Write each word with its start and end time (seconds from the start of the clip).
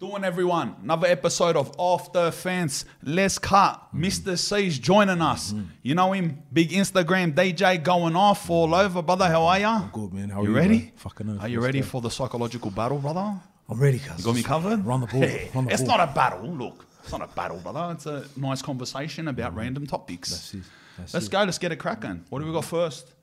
Doing 0.00 0.22
everyone, 0.22 0.76
another 0.80 1.08
episode 1.08 1.56
of 1.56 1.72
Off 1.76 2.12
the 2.12 2.30
Fence. 2.30 2.84
Les 3.02 3.36
Cut, 3.36 3.88
Mistah 3.92 4.38
Cee's 4.38 4.78
joining 4.78 5.20
us. 5.20 5.52
You 5.82 5.96
know 5.96 6.12
him, 6.12 6.40
big 6.52 6.70
Instagram 6.70 7.34
DJ 7.34 7.82
going 7.82 8.14
off 8.14 8.48
all 8.48 8.76
over, 8.76 9.02
brother. 9.02 9.26
How 9.26 9.42
are 9.46 9.58
ya? 9.58 9.80
Good 9.92 10.12
man. 10.14 10.28
How 10.28 10.40
are 10.42 10.44
You 10.44 10.50
you? 10.50 10.56
ready? 10.56 10.78
bro? 10.78 10.90
Fucking. 10.98 11.38
Are 11.40 11.48
you 11.48 11.60
ready 11.60 11.82
for 11.82 12.00
the 12.00 12.10
psychological 12.10 12.70
battle, 12.70 12.98
brother? 12.98 13.40
I'm 13.68 13.80
ready, 13.80 13.98
cuz. 13.98 14.18
You 14.20 14.24
got 14.24 14.34
me 14.36 14.42
covered? 14.44 14.86
Run 14.86 15.00
the 15.00 15.06
ball. 15.08 15.20
Hey, 15.20 15.50
Run 15.52 15.64
the 15.64 15.72
it's 15.72 15.82
ball. 15.82 15.98
not 15.98 16.08
a 16.08 16.12
battle. 16.12 16.46
Look, 16.48 16.86
it's 17.02 17.10
not 17.10 17.22
a 17.22 17.26
battle, 17.34 17.56
brother. 17.58 17.92
It's 17.92 18.06
a 18.06 18.24
nice 18.36 18.62
conversation 18.62 19.26
about 19.26 19.56
random 19.56 19.84
topics. 19.84 20.30
That's 20.30 20.54
it. 20.54 20.62
That's 20.96 21.14
Let's 21.14 21.26
it. 21.26 21.32
go. 21.32 21.42
Let's 21.42 21.58
get 21.58 21.72
it 21.72 21.76
cracking. 21.76 22.24
What 22.28 22.38
do 22.38 22.46
we 22.46 22.52
got 22.52 22.64
first? 22.66 23.14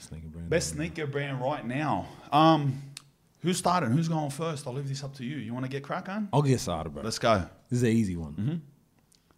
Sneaker 0.00 0.26
brand. 0.26 0.50
Best 0.50 0.70
sneaker 0.70 1.06
brand 1.06 1.40
right 1.40 1.64
now. 1.64 2.08
Um, 2.32 2.82
who's 3.44 3.58
starting? 3.58 3.90
Who's 3.92 4.08
going 4.08 4.30
first? 4.30 4.66
I'll 4.66 4.72
leave 4.72 4.88
this 4.88 5.04
up 5.04 5.14
to 5.16 5.24
you. 5.24 5.36
You 5.36 5.52
want 5.54 5.64
to 5.64 5.70
get 5.70 5.84
crack 5.84 6.08
on? 6.08 6.28
I'll 6.32 6.42
get 6.42 6.58
started, 6.58 6.90
bro. 6.92 7.02
Let's 7.04 7.18
go. 7.20 7.38
This 7.70 7.76
is 7.78 7.82
an 7.84 7.90
easy 7.90 8.16
one. 8.16 8.62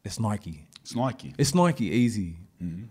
It's 0.04 0.18
Nike. 0.18 0.66
It's 0.82 0.94
Nike. 0.94 1.34
It's 1.36 1.54
Nike, 1.54 1.86
easy. 1.86 2.36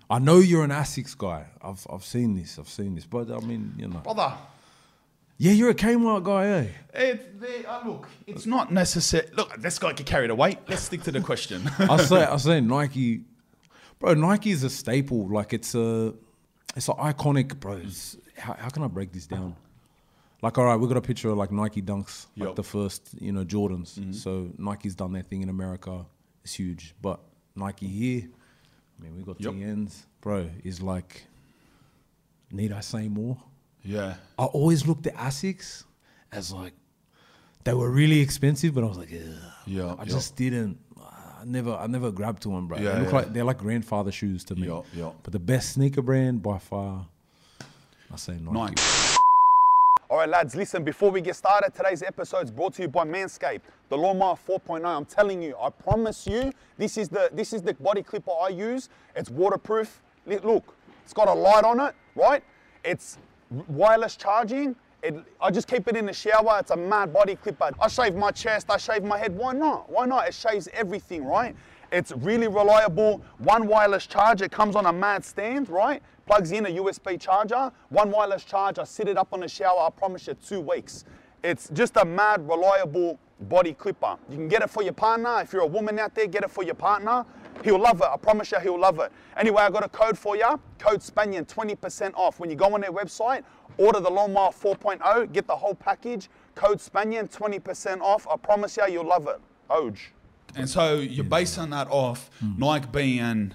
I 0.10 0.20
know 0.20 0.38
you're 0.38 0.64
an 0.64 0.70
Asics 0.70 1.18
guy. 1.18 1.48
I've 1.62 1.86
I've 1.92 2.04
seen 2.06 2.36
this. 2.36 2.60
I've 2.60 2.70
seen 2.70 2.94
this. 2.94 3.06
But 3.06 3.32
I 3.32 3.40
mean, 3.40 3.74
you 3.78 3.88
know. 3.88 3.98
Brother, 4.00 4.34
Yeah, 5.38 5.54
you're 5.54 5.72
a 5.72 5.74
Kmart 5.74 6.24
guy, 6.24 6.46
eh? 6.46 6.68
it, 6.94 7.42
they, 7.42 7.66
uh, 7.66 7.86
look, 7.88 8.08
it's 8.28 8.46
not 8.46 8.72
necessary. 8.72 9.28
Look, 9.36 9.56
this 9.58 9.80
guy 9.80 9.92
go 9.94 10.04
carry 10.04 10.28
the 10.28 10.36
weight. 10.36 10.60
Let's 10.68 10.84
stick 10.84 11.02
to 11.04 11.12
the 11.12 11.20
question. 11.22 11.68
I 11.80 11.98
say 11.98 12.24
I 12.24 12.38
say 12.38 12.62
Nike, 12.76 13.22
bro. 14.00 14.14
Nike 14.14 14.52
is 14.52 14.64
a 14.64 14.70
staple. 14.70 15.28
Like 15.28 15.52
it's 15.54 15.74
a, 15.74 16.14
it's 16.76 16.88
an 16.88 16.96
iconic, 16.96 17.60
bro. 17.60 17.82
How, 18.38 18.54
how 18.54 18.70
can 18.70 18.84
I 18.84 18.88
break 18.88 19.12
this 19.14 19.26
down? 19.26 19.56
Like, 20.46 20.60
all 20.60 20.66
right, 20.66 20.76
we 20.76 20.88
got 20.88 20.96
a 20.96 21.02
picture 21.02 21.30
of 21.32 21.38
like 21.40 21.52
Nike 21.52 21.82
Dunks, 21.82 22.28
like 22.38 22.50
Yup. 22.50 22.56
the 22.56 22.62
first, 22.62 23.10
you 23.20 23.32
know, 23.32 23.44
Jordans. 23.44 23.98
Mm-hmm. 23.98 24.12
So 24.12 24.52
Nike's 24.60 24.94
done 24.94 25.12
their 25.12 25.24
thing 25.24 25.42
in 25.42 25.50
America. 25.50 26.06
It's 26.44 26.54
huge, 26.54 26.94
but 27.02 27.20
Nike 27.56 27.88
here, 27.88 28.30
I 29.00 29.04
mean, 29.04 29.16
we 29.18 29.24
got 29.24 29.42
Yup. 29.42 29.56
TNs, 29.56 30.04
bro. 30.22 30.48
Is 30.64 30.84
like, 30.84 31.26
need 32.52 32.72
I 32.72 32.82
say 32.82 33.08
more? 33.08 33.38
yeah. 33.82 34.18
I 34.38 34.44
always 34.46 34.86
looked 34.86 35.08
at 35.08 35.16
Asics 35.16 35.84
as 36.32 36.52
like 36.52 36.74
they 37.64 37.74
were 37.74 37.90
really 37.90 38.20
expensive, 38.20 38.76
but 38.76 38.84
I 38.84 38.88
was 38.88 39.00
like, 39.00 39.10
Yeah, 39.10 39.96
I 39.98 40.04
yeah. 40.04 40.06
just 40.06 40.36
didn't. 40.36 40.78
I 41.02 41.44
never, 41.44 41.74
I 41.74 41.88
never 41.88 42.12
grabbed 42.12 42.44
to 42.44 42.50
them, 42.50 42.68
bro. 42.68 42.78
Yeah, 42.78 42.84
they 42.92 43.00
look 43.00 43.08
yeah. 43.08 43.16
like 43.16 43.34
they're 43.34 43.44
like 43.44 43.58
grandfather 43.58 44.12
shoes 44.12 44.44
to 44.44 44.56
me. 44.56 44.68
Yeah, 44.68 44.82
yeah. 44.94 45.12
But 45.24 45.34
the 45.34 45.40
best 45.40 45.74
sneaker 45.74 46.04
brand 46.04 46.44
by 46.44 46.60
far, 46.60 47.08
I 48.14 48.16
say 48.18 48.34
Nike. 48.34 48.52
Nike. 48.52 48.82
All 50.08 50.20
right, 50.20 50.30
lads, 50.30 50.56
listen, 50.56 50.84
before 50.84 51.10
we 51.10 51.20
get 51.20 51.36
started, 51.36 51.74
today's 51.74 52.04
episode 52.04 52.44
is 52.44 52.52
brought 52.52 52.76
to 52.76 52.84
you 52.84 52.88
by 52.88 53.04
Manscaped, 53.06 53.62
the 53.90 53.98
Lawnmower 53.98 54.38
4.0. 54.48 54.86
I'm 54.86 55.04
telling 55.04 55.42
you, 55.42 55.56
I 55.60 55.72
promise 55.72 56.28
you, 56.28 56.52
this 56.78 56.96
is 57.00 57.10
the 57.10 57.32
this 57.34 57.54
is 57.54 57.64
the 57.64 57.74
body 57.74 58.04
clipper 58.04 58.30
I 58.40 58.50
use. 58.50 58.90
It's 59.16 59.32
waterproof. 59.32 60.04
Look, 60.28 60.76
it's 61.04 61.14
got 61.14 61.28
a 61.28 61.34
light 61.34 61.64
on 61.64 61.80
it, 61.80 61.96
right? 62.16 62.44
It's 62.84 63.18
wireless 63.68 64.16
charging. 64.16 64.76
It, 65.02 65.16
I 65.42 65.50
just 65.50 65.68
keep 65.68 65.88
it 65.88 65.96
in 65.96 66.06
the 66.06 66.14
shower. 66.14 66.58
It's 66.60 66.70
a 66.70 66.78
mad 66.78 67.12
body 67.12 67.36
clipper. 67.36 67.72
I 67.80 67.88
shave 67.88 68.14
my 68.14 68.30
chest, 68.30 68.68
I 68.70 68.78
shave 68.78 69.04
my 69.04 69.18
head. 69.18 69.36
Why 69.36 69.54
not? 69.54 69.90
Why 69.92 70.06
not? 70.06 70.28
It 70.28 70.36
shaves 70.36 70.70
everything, 70.74 71.26
right? 71.26 71.56
It's 71.92 72.12
really 72.12 72.48
reliable. 72.48 73.24
One 73.40 73.66
wireless 73.68 74.06
charge. 74.06 74.44
It 74.44 74.52
comes 74.52 74.76
on 74.76 74.86
a 74.86 74.94
mad 74.94 75.26
stand, 75.26 75.68
right? 75.68 76.04
Plugs 76.26 76.52
in 76.52 76.66
a 76.66 76.70
USB 76.70 77.20
charger. 77.20 77.72
One 77.90 78.10
wireless 78.10 78.44
charge. 78.44 78.80
I 78.80 78.84
sit 78.84 79.08
it 79.08 79.18
up 79.18 79.32
on 79.32 79.42
the 79.42 79.48
shower. 79.48 79.82
I 79.82 79.90
promise 79.90 80.28
you, 80.28 80.34
two 80.34 80.60
weeks. 80.60 81.06
It's 81.44 81.70
just 81.70 81.98
a 81.98 82.06
mad, 82.06 82.48
reliable 82.48 83.20
body 83.42 83.74
clipper. 83.74 84.18
You 84.30 84.38
can 84.38 84.48
get 84.48 84.64
it 84.64 84.70
for 84.70 84.82
your 84.82 84.94
partner. 84.94 85.42
If 85.42 85.54
you're 85.54 85.62
a 85.62 85.68
woman 85.68 86.00
out 86.00 86.16
there, 86.16 86.26
get 86.26 86.44
it 86.44 86.50
for 86.50 86.64
your 86.64 86.74
partner. 86.74 87.26
He'll 87.64 87.80
love 87.80 88.02
it. 88.02 88.08
I 88.12 88.18
promise 88.18 88.52
you, 88.52 88.60
he'll 88.60 88.80
love 88.80 89.00
it. 89.00 89.12
Anyway, 89.38 89.62
I 89.62 89.70
got 89.70 89.86
a 89.86 89.90
code 89.90 90.18
for 90.18 90.36
you. 90.36 90.60
Code 90.80 91.00
Spanian, 91.00 91.46
20% 91.46 92.14
off. 92.16 92.40
When 92.40 92.50
you 92.50 92.56
go 92.56 92.74
on 92.74 92.82
their 92.82 92.92
website, 92.92 93.44
order 93.78 94.00
the 94.00 94.10
Lawnmower 94.10 94.52
4.0, 94.52 95.32
get 95.32 95.48
the 95.48 95.56
whole 95.56 95.76
package. 95.76 96.30
Code 96.56 96.80
Spanian, 96.80 97.30
20% 97.30 98.02
off. 98.02 98.28
I 98.28 98.36
promise 98.38 98.78
you, 98.78 98.88
you'll 98.90 99.08
love 99.08 99.28
it. 99.28 99.40
Oj. 99.70 99.98
And 100.56 100.70
so 100.70 100.96
you're 101.00 101.26
basing 101.26 101.70
that 101.72 101.88
off 101.90 102.30
hmm. 102.40 102.54
Nike 102.58 102.88
being 102.92 103.54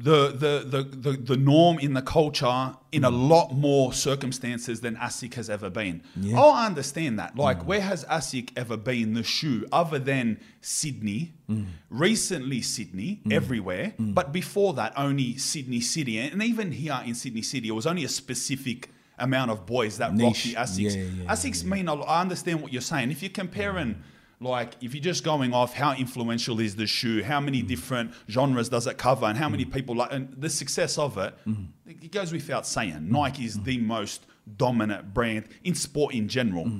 the, 0.00 0.28
the, 0.28 0.64
the, 0.64 0.82
the, 0.82 1.16
the 1.16 1.36
norm 1.36 1.78
in 1.80 1.94
the 1.94 2.02
culture 2.02 2.76
in 2.92 3.04
a 3.04 3.10
mm. 3.10 3.28
lot 3.28 3.52
more 3.52 3.92
circumstances 3.92 4.80
than 4.80 4.96
ASIC 4.96 5.34
has 5.34 5.50
ever 5.50 5.70
been. 5.70 6.02
Yeah. 6.16 6.36
Oh, 6.38 6.50
I 6.50 6.66
understand 6.66 7.18
that. 7.18 7.36
Like, 7.36 7.60
mm. 7.60 7.64
where 7.64 7.80
has 7.80 8.04
ASIC 8.04 8.50
ever 8.56 8.76
been 8.76 9.14
the 9.14 9.24
shoe 9.24 9.66
other 9.72 9.98
than 9.98 10.38
Sydney? 10.60 11.32
Mm. 11.50 11.66
Recently, 11.90 12.62
Sydney, 12.62 13.20
everywhere. 13.30 13.94
But 13.98 14.32
before 14.32 14.72
that, 14.74 14.92
only 14.96 15.36
Sydney 15.36 15.80
City. 15.80 16.18
And 16.18 16.42
even 16.42 16.70
here 16.70 17.00
in 17.04 17.14
Sydney 17.14 17.42
City, 17.42 17.68
it 17.68 17.72
was 17.72 17.86
only 17.86 18.04
a 18.04 18.08
specific 18.08 18.90
amount 19.18 19.50
of 19.50 19.66
boys 19.66 19.98
that 19.98 20.10
rocked 20.10 20.44
the 20.44 20.54
Asics. 20.54 20.94
Yeah, 20.94 21.02
yeah, 21.24 21.32
Asics 21.32 21.64
mean. 21.64 21.88
I 21.88 22.20
understand 22.20 22.62
what 22.62 22.72
you're 22.72 22.82
saying. 22.82 23.10
If 23.10 23.22
you're 23.22 23.30
comparing, 23.30 24.00
like, 24.40 24.74
if 24.80 24.94
you're 24.94 25.02
just 25.02 25.24
going 25.24 25.52
off 25.52 25.74
how 25.74 25.94
influential 25.94 26.60
is 26.60 26.76
the 26.76 26.86
shoe, 26.86 27.22
how 27.22 27.40
many 27.40 27.62
mm. 27.62 27.66
different 27.66 28.12
genres 28.30 28.68
does 28.68 28.86
it 28.86 28.96
cover, 28.96 29.26
and 29.26 29.36
how 29.36 29.48
many 29.48 29.64
mm. 29.64 29.72
people 29.72 29.96
like, 29.96 30.12
and 30.12 30.32
the 30.36 30.48
success 30.48 30.96
of 30.96 31.18
it, 31.18 31.34
mm. 31.46 31.66
it 31.86 32.12
goes 32.12 32.32
without 32.32 32.66
saying. 32.66 33.10
Nike 33.10 33.44
is 33.44 33.60
the 33.62 33.78
most 33.78 34.26
dominant 34.56 35.12
brand 35.12 35.46
in 35.64 35.74
sport 35.74 36.14
in 36.14 36.28
general. 36.28 36.70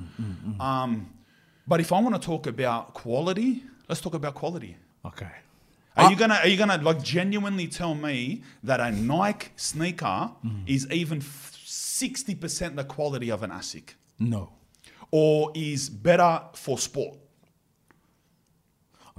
Um, 0.59 1.09
but 1.67 1.79
if 1.79 1.91
I 1.91 1.99
want 1.99 2.15
to 2.15 2.25
talk 2.25 2.47
about 2.47 2.93
quality, 2.93 3.63
let's 3.87 4.01
talk 4.01 4.13
about 4.13 4.35
quality. 4.35 4.77
Okay. 5.05 5.29
Are 5.95 6.09
you 6.09 6.15
gonna 6.15 6.35
are 6.35 6.47
you 6.47 6.55
gonna 6.55 6.81
like 6.81 7.03
genuinely 7.03 7.67
tell 7.67 7.93
me 7.93 8.43
that 8.63 8.79
a 8.79 8.89
Nike 8.91 9.49
sneaker 9.57 10.31
is 10.65 10.89
even 10.89 11.21
sixty 11.21 12.35
percent 12.35 12.77
the 12.77 12.85
quality 12.85 13.29
of 13.29 13.43
an 13.43 13.51
ASIC, 13.51 13.95
No. 14.17 14.53
or 15.11 15.51
is 15.55 15.89
better 15.89 16.41
for 16.53 16.77
sport? 16.77 17.17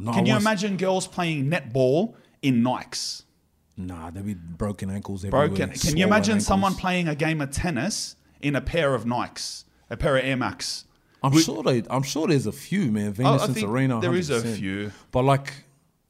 No, 0.01 0.13
Can 0.13 0.27
you 0.27 0.37
imagine 0.37 0.77
girls 0.77 1.07
playing 1.07 1.51
netball 1.51 2.15
in 2.43 2.63
Nikes? 2.63 3.23
Nah, 3.77 4.11
there'd 4.11 4.27
be 4.27 4.35
broken 4.35 4.91
ankles 4.91 5.25
everywhere. 5.25 5.49
Broken. 5.49 5.71
Can 5.71 5.97
you 5.97 6.05
imagine 6.07 6.33
ankles. 6.35 6.47
someone 6.47 6.75
playing 6.75 7.09
a 7.09 7.15
game 7.15 7.41
of 7.41 7.51
tennis 7.51 8.17
in 8.41 8.57
a 8.57 8.61
pair 8.61 8.95
of 8.95 9.05
Nikes, 9.05 9.65
a 9.89 9.97
pair 9.97 10.17
of 10.17 10.25
Air 10.25 10.37
Max? 10.37 10.85
I'm 11.23 11.37
sure 11.39 11.63
they. 11.63 11.83
I'm 11.91 12.03
sure 12.03 12.27
there's 12.29 12.47
a 12.47 12.53
few, 12.53 12.91
man. 12.91 13.13
Venus 13.13 13.43
I 13.43 13.45
and 13.47 13.57
Serena. 13.57 14.01
there 14.01 14.15
is 14.15 14.31
a 14.31 14.41
100%. 14.41 14.57
few. 14.57 14.93
But 15.13 15.25
like, 15.25 15.53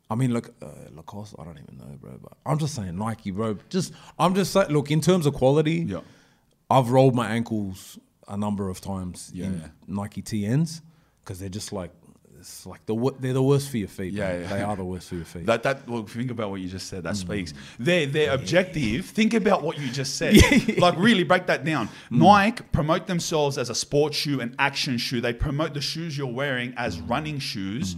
I 0.09 0.15
mean, 0.15 0.33
look, 0.33 0.55
uh, 0.63 0.67
Lacoste. 0.95 1.35
I 1.39 1.45
don't 1.45 1.59
even 1.59 1.79
know, 1.79 1.97
bro. 2.01 2.13
But 2.23 2.33
I'm 2.47 2.59
just 2.59 2.75
saying 2.77 2.97
Nike, 2.97 3.31
bro. 3.33 3.57
Just 3.69 3.93
I'm 4.19 4.35
just 4.35 4.53
saying. 4.53 4.69
Look, 4.71 4.91
in 4.91 5.01
terms 5.01 5.27
of 5.27 5.35
quality, 5.35 5.85
Yeah. 5.89 6.01
I've 6.71 6.91
rolled 6.91 7.17
my 7.17 7.29
ankles 7.29 7.99
a 8.29 8.37
number 8.37 8.69
of 8.69 8.81
times 8.81 9.33
Yeah, 9.35 9.47
in. 9.47 9.73
Nike 9.89 10.23
TNs 10.23 10.81
because 11.25 11.41
they're 11.41 11.49
just 11.49 11.73
like 11.73 11.91
it's 12.41 12.67
like 12.67 12.85
the 12.87 12.95
they're 13.21 13.33
the 13.35 13.43
worst 13.43 13.71
for 13.71 13.77
your 13.77 13.89
feet. 13.89 14.13
Yeah, 14.15 14.39
yeah. 14.39 14.47
they 14.49 14.63
are 14.63 14.75
the 14.77 14.85
worst 14.85 15.09
for 15.11 15.15
your 15.17 15.25
feet. 15.25 15.47
That 15.47 15.63
that 15.63 15.87
well, 15.89 16.05
think 16.05 16.31
about 16.31 16.51
what 16.51 16.61
you 16.61 16.69
just 16.69 16.87
Mm. 16.87 16.91
said. 16.91 17.03
That 17.05 17.17
speaks. 17.17 17.53
Their 17.79 18.07
their 18.07 18.33
objective. 18.35 19.05
Think 19.07 19.35
about 19.35 19.63
what 19.63 19.79
you 19.79 19.89
just 19.91 20.17
said. 20.17 20.35
Like 20.79 20.97
really 20.99 21.25
break 21.25 21.47
that 21.47 21.65
down. 21.65 21.89
Mm. 22.11 22.19
Nike 22.19 22.65
promote 22.73 23.07
themselves 23.07 23.59
as 23.59 23.71
a 23.71 23.75
sports 23.75 24.17
shoe, 24.17 24.41
and 24.41 24.55
action 24.59 24.99
shoe. 24.99 25.21
They 25.21 25.33
promote 25.35 25.75
the 25.75 25.81
shoes 25.81 26.17
you're 26.19 26.27
wearing 26.43 26.73
as 26.77 26.97
Mm. 26.97 27.11
running 27.11 27.39
shoes, 27.39 27.97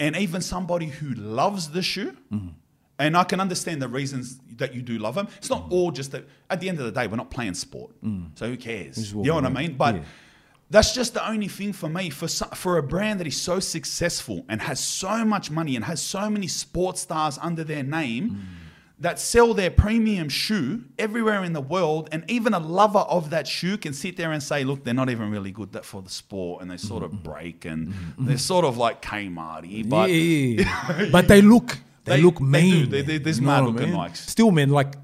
and 0.00 0.16
even 0.16 0.40
somebody 0.40 0.86
who 0.86 1.14
loves 1.14 1.70
the 1.70 1.82
shoe. 1.82 2.16
And 3.00 3.16
I 3.16 3.22
can 3.22 3.38
understand 3.38 3.80
the 3.80 3.86
reasons 3.86 4.40
that 4.56 4.74
you 4.74 4.82
do 4.82 4.98
love 4.98 5.14
them. 5.14 5.28
It's 5.36 5.50
not 5.50 5.66
all 5.70 5.92
just 5.92 6.10
that. 6.10 6.24
At 6.50 6.58
the 6.60 6.68
end 6.68 6.80
of 6.80 6.84
the 6.84 6.90
day, 6.90 7.06
we're 7.06 7.14
not 7.16 7.30
playing 7.30 7.54
sport, 7.54 7.92
so 8.34 8.48
who 8.48 8.56
cares? 8.56 9.12
You 9.12 9.22
know 9.22 9.34
what 9.36 9.44
I 9.44 9.50
mean? 9.50 9.76
But 9.76 9.94
Yeah. 9.96 10.02
That's 10.70 10.92
just 10.94 11.14
the 11.14 11.26
only 11.28 11.48
thing 11.48 11.72
for 11.72 11.88
me 11.88 12.10
for 12.10 12.28
for 12.28 12.76
a 12.78 12.82
brand 12.82 13.20
that 13.20 13.26
is 13.26 13.40
so 13.40 13.58
successful 13.60 14.44
and 14.48 14.60
has 14.62 14.78
so 14.80 15.24
much 15.24 15.50
money 15.50 15.76
and 15.76 15.84
has 15.84 16.00
so 16.02 16.28
many 16.28 16.46
sports 16.46 17.00
stars 17.00 17.38
under 17.42 17.64
their 17.64 17.82
name 17.82 18.30
Mm. 18.30 18.38
that 19.00 19.18
sell 19.20 19.54
their 19.54 19.70
premium 19.70 20.28
shoe 20.28 20.82
everywhere 20.98 21.44
in 21.44 21.52
the 21.52 21.60
world 21.60 22.08
and 22.12 22.24
even 22.28 22.52
a 22.52 22.58
lover 22.58 22.98
of 23.16 23.30
that 23.30 23.46
shoe 23.46 23.76
can 23.78 23.92
sit 23.94 24.16
there 24.16 24.32
and 24.32 24.42
say 24.42 24.64
look 24.64 24.82
they're 24.84 24.92
not 25.02 25.08
even 25.08 25.30
really 25.30 25.52
good 25.52 25.70
that 25.72 25.84
for 25.84 26.02
the 26.02 26.10
sport 26.10 26.60
and 26.60 26.70
they 26.70 26.76
sort 26.76 27.02
Mm-hmm. 27.04 27.16
of 27.16 27.22
break 27.22 27.64
and 27.64 27.94
they're 28.18 28.36
sort 28.38 28.64
of 28.64 28.76
like 28.76 29.00
Kmarty 29.00 29.88
but 29.88 30.10
yeah, 30.10 31.08
but 31.12 31.28
they 31.28 31.40
look 31.40 31.78
they, 32.04 32.16
They- 32.16 32.22
look 32.22 32.40
mean. 32.40 32.84
do. 32.84 32.86
They- 32.86 32.98
man. 33.02 33.06
they- 33.06 33.18
there's 33.18 33.40
mad 33.40 33.62
I 33.62 33.66
looking 33.66 33.90
mean? 33.90 33.98
Nikes. 34.00 34.16
Still, 34.34 34.50
man, 34.50 34.70
like 34.70 34.94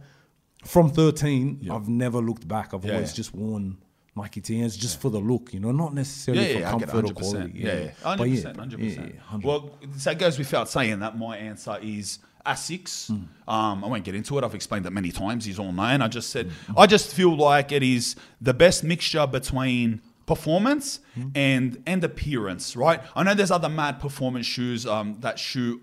from 0.64 0.88
13, 0.90 1.68
I've 1.70 1.88
never 1.88 2.18
looked 2.20 2.48
back. 2.48 2.72
I've 2.74 2.84
Yeah, 2.84 2.94
always 2.94 3.12
just 3.12 3.34
worn 3.34 3.76
Nike 4.16 4.40
TNs 4.40 4.78
just 4.78 5.00
for 5.00 5.10
the 5.10 5.18
look, 5.18 5.52
you 5.52 5.58
know, 5.60 5.72
not 5.72 5.92
necessarily 5.92 6.52
yeah, 6.52 6.58
yeah, 6.60 6.70
for 6.70 6.76
I 6.76 6.78
get 6.78 6.88
it, 6.88 6.92
comfort 6.92 7.10
or 7.10 7.14
100%. 7.14 7.16
quality. 7.32 7.52
Yeah, 7.58 7.74
yeah, 7.74 7.90
But 8.02 8.18
100%, 8.20 8.56
100%. 8.56 8.78
yeah, 8.78 9.02
yeah, 9.02 9.36
100%. 9.38 9.42
Well, 9.44 9.78
so 9.96 10.10
it 10.12 10.18
goes 10.18 10.38
without 10.38 10.68
saying 10.68 11.00
that 11.00 11.18
my 11.18 11.36
answer 11.36 11.78
is 11.82 12.20
Asics. 12.46 13.08
Hmm. 13.08 13.50
Um, 13.52 13.84
I 13.84 13.88
won't 13.88 14.04
get 14.04 14.14
into 14.14 14.36
it. 14.38 14.44
I've 14.44 14.54
explained 14.54 14.84
that 14.84 14.92
many 14.92 15.10
times. 15.10 15.44
He's 15.46 15.58
all 15.58 15.72
known. 15.72 16.00
I 16.02 16.08
just 16.08 16.30
said, 16.30 16.50
Hmm. 16.66 16.78
I 16.78 16.86
just 16.86 17.12
feel 17.14 17.34
like 17.36 17.72
it 17.72 17.82
is 17.82 18.14
the 18.40 18.54
best 18.54 18.84
mixture 18.84 19.26
between 19.26 20.00
performance 20.26 21.00
Hmm. 21.14 21.28
and 21.34 21.82
and 21.86 22.04
appearance, 22.04 22.76
right? 22.76 23.00
I 23.16 23.22
know 23.24 23.34
there's 23.34 23.50
other 23.50 23.68
mad 23.68 23.98
performance 24.00 24.46
shoes 24.46 24.86
um, 24.86 25.16
that 25.20 25.38
shoe 25.38 25.80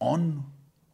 on, 0.00 0.44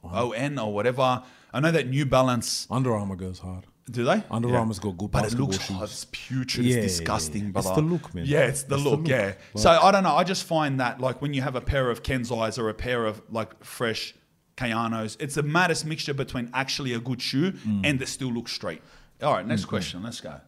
O 0.03 0.33
N 0.33 0.59
or 0.59 0.73
whatever. 0.75 1.23
I 1.53 1.61
know 1.61 1.71
that 1.71 1.89
New 1.89 2.05
Balance. 2.07 2.67
Under 2.71 2.95
Armour 2.95 3.17
goes 3.17 3.39
hard. 3.41 3.67
Do 3.91 4.05
they? 4.05 4.23
Under 4.31 4.55
Armour's 4.57 4.79
got 4.79 4.97
good 4.97 5.11
but 5.11 5.25
it 5.25 5.35
looks 5.39 5.59
shoes. 5.59 5.77
hot. 5.77 5.85
It's 5.85 6.07
putrid. 6.13 6.67
Yeah, 6.67 6.77
it's 6.77 6.99
disgusting. 6.99 7.45
yeah, 7.47 7.51
yeah. 7.55 7.59
It's 7.59 7.71
the 7.71 7.81
look, 7.83 8.15
man. 8.15 8.25
Yeah, 8.27 8.39
it's 8.41 8.63
the 8.63 8.75
It's 8.77 8.85
the 8.85 8.91
look. 8.91 9.01
look. 9.01 9.09
Yeah. 9.09 9.33
so 9.57 9.71
I 9.71 9.91
don't 9.91 10.03
know. 10.05 10.15
I 10.15 10.25
just 10.25 10.45
find 10.45 10.79
that 10.81 11.01
like 11.01 11.21
when 11.23 11.35
you 11.35 11.43
have 11.43 11.57
a 11.57 11.61
pair 11.61 11.91
of 11.91 12.03
Kinseis 12.03 12.59
or 12.59 12.69
a 12.69 12.75
pair 12.75 13.05
of 13.07 13.23
like 13.31 13.65
fresh 13.65 14.15
Kayanos, 14.57 15.17
it's 15.21 15.35
the 15.37 15.43
maddest 15.43 15.87
mixture 15.87 16.15
between 16.15 16.51
actually 16.55 16.93
a 16.95 17.01
good 17.01 17.21
shoe 17.23 17.53
Mm. 17.53 17.81
and 17.85 17.99
they 17.99 18.05
still 18.07 18.29
look 18.33 18.49
straight. 18.49 18.83
All 19.23 19.33
right, 19.35 19.47
next 19.47 19.65
question. 19.67 20.03
Let's 20.03 20.21
go. 20.21 20.41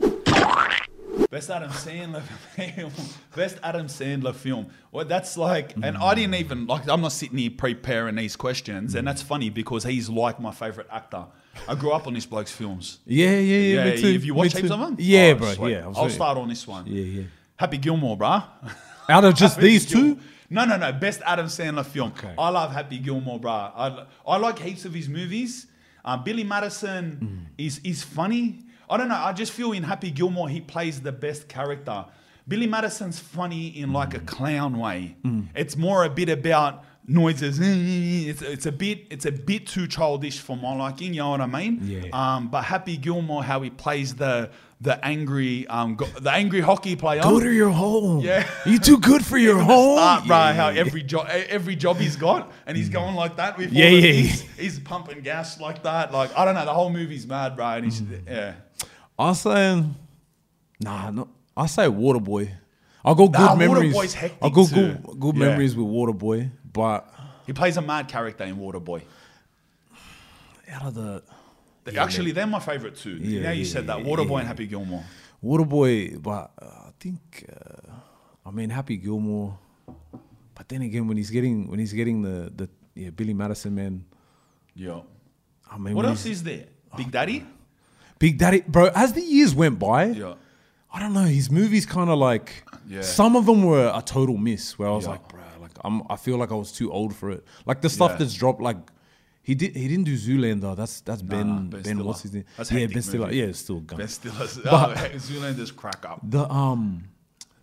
Best 1.32 1.49
Adam 1.49 1.70
Sandler 1.70 2.20
film. 2.55 2.93
Best 3.34 3.56
Adam 3.62 3.87
Sandler 3.87 4.34
film. 4.34 4.67
Well, 4.90 5.06
that's 5.06 5.38
like, 5.38 5.75
and 5.82 5.96
I 5.96 6.14
didn't 6.14 6.34
even 6.34 6.67
like. 6.67 6.87
I'm 6.90 7.00
not 7.00 7.12
sitting 7.12 7.38
here 7.38 7.50
preparing 7.56 8.17
these 8.17 8.37
questions, 8.37 8.94
and 8.94 9.08
that's 9.08 9.23
funny 9.23 9.49
because 9.49 9.82
he's 9.82 10.11
like 10.11 10.38
my 10.38 10.50
favorite 10.52 10.88
actor. 10.93 11.25
I 11.67 11.75
grew 11.75 11.93
up 11.93 12.06
on 12.06 12.12
this 12.12 12.26
bloke's 12.26 12.52
films. 12.52 12.99
Yeah, 13.06 13.31
yeah, 13.31 13.56
yeah. 13.84 13.84
me 13.94 14.00
too. 14.02 14.12
Have 14.12 14.25
you 14.25 14.34
watched 14.34 14.58
heaps 14.58 14.70
of 14.70 14.79
them? 14.79 14.96
Yeah, 14.99 15.32
Oh, 15.34 15.38
bro. 15.38 15.52
sweet. 15.55 15.73
Yeah, 15.73 15.93
I'll 15.96 16.11
start 16.11 16.37
on 16.37 16.50
this 16.50 16.67
one. 16.67 16.87
Yeah, 16.87 17.02
yeah. 17.02 17.23
Happy 17.56 17.79
Gilmore, 17.79 18.19
bruh. 18.19 18.44
Out 19.08 19.25
of 19.25 19.34
just 19.34 19.55
Happy 19.56 19.69
these 19.69 19.87
two, 19.87 20.19
No, 20.50 20.67
no, 20.67 20.76
no. 20.76 20.93
Best 20.93 21.23
Adam 21.25 21.46
Sandler 21.46 21.87
film. 21.87 22.12
Okay. 22.19 22.34
I 22.38 22.50
love 22.50 22.73
Happy 22.75 22.99
Gilmore, 22.99 23.40
bruh. 23.40 23.73
I, 23.75 24.05
I 24.26 24.37
like 24.37 24.58
heaps 24.58 24.84
of 24.84 24.93
his 24.93 25.08
movies. 25.08 25.67
Um, 26.05 26.25
Billy 26.25 26.44
Madison 26.44 27.46
Mm. 27.49 27.64
is 27.67 27.79
is 27.84 28.02
funny. 28.02 28.64
I 28.93 28.97
don't 28.99 29.09
know. 29.09 29.23
I 29.31 29.33
just 29.33 29.53
feel 29.53 29.73
in 29.73 29.83
Happy 29.83 30.11
Gilmore 30.11 30.49
he 30.49 30.61
plays 30.61 31.00
the 31.00 31.12
best 31.12 31.49
character. 31.49 32.05
Billy 32.47 32.67
Madison's 32.67 33.19
funny 33.19 33.69
in 33.83 33.93
like 33.93 34.15
a 34.15 34.19
Mm. 34.21 34.27
clown 34.27 34.73
way. 34.79 35.17
It's 35.55 35.77
more 35.77 36.05
a 36.05 36.11
bit 36.11 36.29
about 36.29 36.85
noises. 37.06 37.59
It's, 37.62 38.43
it's 38.43 38.67
a 38.67 38.73
bit 38.73 39.06
it's 39.11 39.27
a 39.27 39.33
bit 39.33 39.67
too 39.67 39.87
childish 39.87 40.39
for 40.41 40.56
my 40.56 40.75
liking. 40.75 41.15
You 41.15 41.21
know 41.23 41.31
what 41.31 41.41
I 41.41 41.47
mean? 41.47 41.81
Yeah. 41.83 42.11
Um, 42.12 42.49
but 42.49 42.62
Happy 42.65 42.97
Gilmore, 42.97 43.43
how 43.44 43.61
he 43.62 43.71
plays 43.71 44.15
the 44.17 44.50
the 44.81 44.99
angry 45.05 45.65
um 45.69 45.94
go, 45.94 46.06
the 46.06 46.33
angry 46.33 46.61
hockey 46.61 46.97
player. 46.97 47.23
go 47.23 47.39
to 47.39 47.53
your 47.53 47.71
home. 47.71 48.19
Yeah. 48.21 48.44
you 48.67 48.79
too 48.81 48.99
good 48.99 49.25
for 49.25 49.39
your 49.39 49.59
home. 49.71 49.97
start, 49.99 50.27
bro, 50.27 50.37
Yeah, 50.37 50.53
how 50.55 50.69
every 50.85 51.05
job 51.05 51.29
every 51.31 51.77
job 51.77 51.97
he's 51.99 52.17
got, 52.17 52.50
and 52.67 52.77
he's 52.77 52.89
going 52.89 53.15
like 53.15 53.37
that 53.37 53.56
with 53.59 53.73
Yeah, 53.73 53.89
yeah, 53.89 54.00
things. 54.23 54.41
He's 54.59 54.79
pumping 54.81 55.21
gas 55.23 55.61
like 55.61 55.85
that. 55.85 56.12
Like 56.12 56.37
I 56.37 56.44
don't 56.44 56.56
know, 56.56 56.65
the 56.65 56.75
whole 56.75 56.91
movie's 56.91 57.27
mad, 57.27 57.55
bro. 57.56 57.67
And 57.67 57.85
he's 57.85 58.00
Mm. 58.03 58.27
yeah. 58.29 58.55
I 59.22 59.32
say, 59.34 59.84
nah, 60.80 61.10
no. 61.10 61.28
I 61.56 61.66
say 61.66 61.86
Waterboy. 61.86 62.50
I 63.04 63.14
got 63.14 63.26
good 63.26 63.32
Nah, 63.32 63.54
memories. 63.56 63.94
Waterboy's 63.94 64.14
hectic 64.14 64.38
I 64.42 64.48
got 64.48 64.69
too. 64.69 64.74
good, 64.74 65.20
good 65.20 65.34
Yeah. 65.36 65.46
memories 65.48 65.76
with 65.76 65.86
Waterboy, 65.86 66.50
but 66.72 67.12
He 67.46 67.52
plays 67.52 67.76
a 67.76 67.82
mad 67.82 68.08
character 68.08 68.44
in 68.44 68.56
Waterboy. 68.56 69.02
out 70.70 70.86
of 70.86 70.94
the 70.94 71.22
Actually, 71.96 72.30
they're 72.32 72.46
my 72.46 72.60
favorite 72.60 72.96
too. 72.96 73.16
Yeah, 73.16 73.42
now 73.42 73.50
you 73.50 73.64
yeah, 73.64 73.72
said 73.72 73.86
that, 73.88 73.98
yeah, 73.98 74.04
Waterboy 74.06 74.38
and 74.40 74.46
Happy 74.48 74.66
Gilmore. 74.66 75.04
Waterboy, 75.42 76.22
but 76.22 76.52
uh, 76.62 76.66
I 76.88 76.90
think 77.00 77.44
uh, 77.50 77.92
I 78.46 78.50
mean 78.52 78.70
Happy 78.70 78.96
Gilmore. 78.96 79.58
But 80.54 80.69
then 80.69 80.82
again, 80.82 81.08
when 81.08 81.16
he's 81.16 81.30
getting 81.30 81.69
when 81.69 81.80
he's 81.80 81.92
getting 81.92 82.22
the 82.22 82.52
the 82.54 82.69
yeah 82.94 83.10
Billy 83.10 83.34
Madison 83.34 83.74
man, 83.74 84.04
Yeah. 84.76 85.00
I 85.69 85.76
mean 85.78 85.94
What 85.96 86.04
when 86.04 86.12
else 86.12 86.22
he's- 86.24 86.36
is 86.38 86.42
there? 86.44 86.66
Big 86.96 87.10
Daddy. 87.10 87.44
Big 88.22 88.38
Daddy, 88.38 88.60
bro. 88.74 88.84
As 88.94 89.12
the 89.19 89.20
years 89.36 89.52
went 89.62 89.78
by, 89.80 90.04
Yeah. 90.06 90.34
I 90.94 91.00
don't 91.00 91.12
know. 91.12 91.24
His 91.40 91.50
movies 91.50 91.84
kind 91.86 92.08
of 92.08 92.19
like 92.30 92.48
Yeah. 92.88 93.02
some 93.02 93.34
of 93.36 93.46
them 93.46 93.60
were 93.64 93.90
a 93.94 94.02
total 94.02 94.36
miss. 94.36 94.78
Where 94.78 94.88
I 94.88 94.92
was 94.92 95.04
Yeah. 95.06 95.12
like, 95.14 95.28
bro, 95.28 95.40
like 95.60 95.72
I'm, 95.84 96.02
I 96.08 96.16
feel 96.16 96.36
like 96.42 96.52
I 96.52 96.54
was 96.64 96.70
too 96.70 96.88
old 96.92 97.12
for 97.16 97.30
it. 97.36 97.44
Like 97.66 97.80
the 97.80 97.90
stuff 97.90 98.19
that's 98.19 98.34
dropped, 98.34 98.60
like 98.62 98.76
he 99.42 99.54
did, 99.56 99.74
he 99.74 99.88
didn't 99.88 100.04
do 100.04 100.16
Zoolander. 100.16 100.76
That's 100.76 101.00
that's 101.00 101.20
Ben, 101.22 101.48
nah, 101.48 101.54
Ben 101.62 101.69
Ben, 101.70 101.84
Stiller. 101.84 102.04
what's 102.04 102.22
his 102.22 102.32
name? 102.34 102.44
That's 102.56 102.70
yeah, 102.70 102.86
Ben 102.86 103.02
Stiller. 103.02 103.26
movie. 103.26 103.38
Yeah, 103.38 103.44
it's 103.52 103.58
still 103.58 103.80
gun. 103.80 103.98
Ben 103.98 104.08
Stiller's. 104.08 104.58
Oh, 104.64 104.70
But- 104.70 104.98
hey, 104.98 105.10
Zoolander's 105.16 105.72
crack 105.72 106.04
up. 106.08 106.20
The 106.22 106.44
um, 106.48 107.04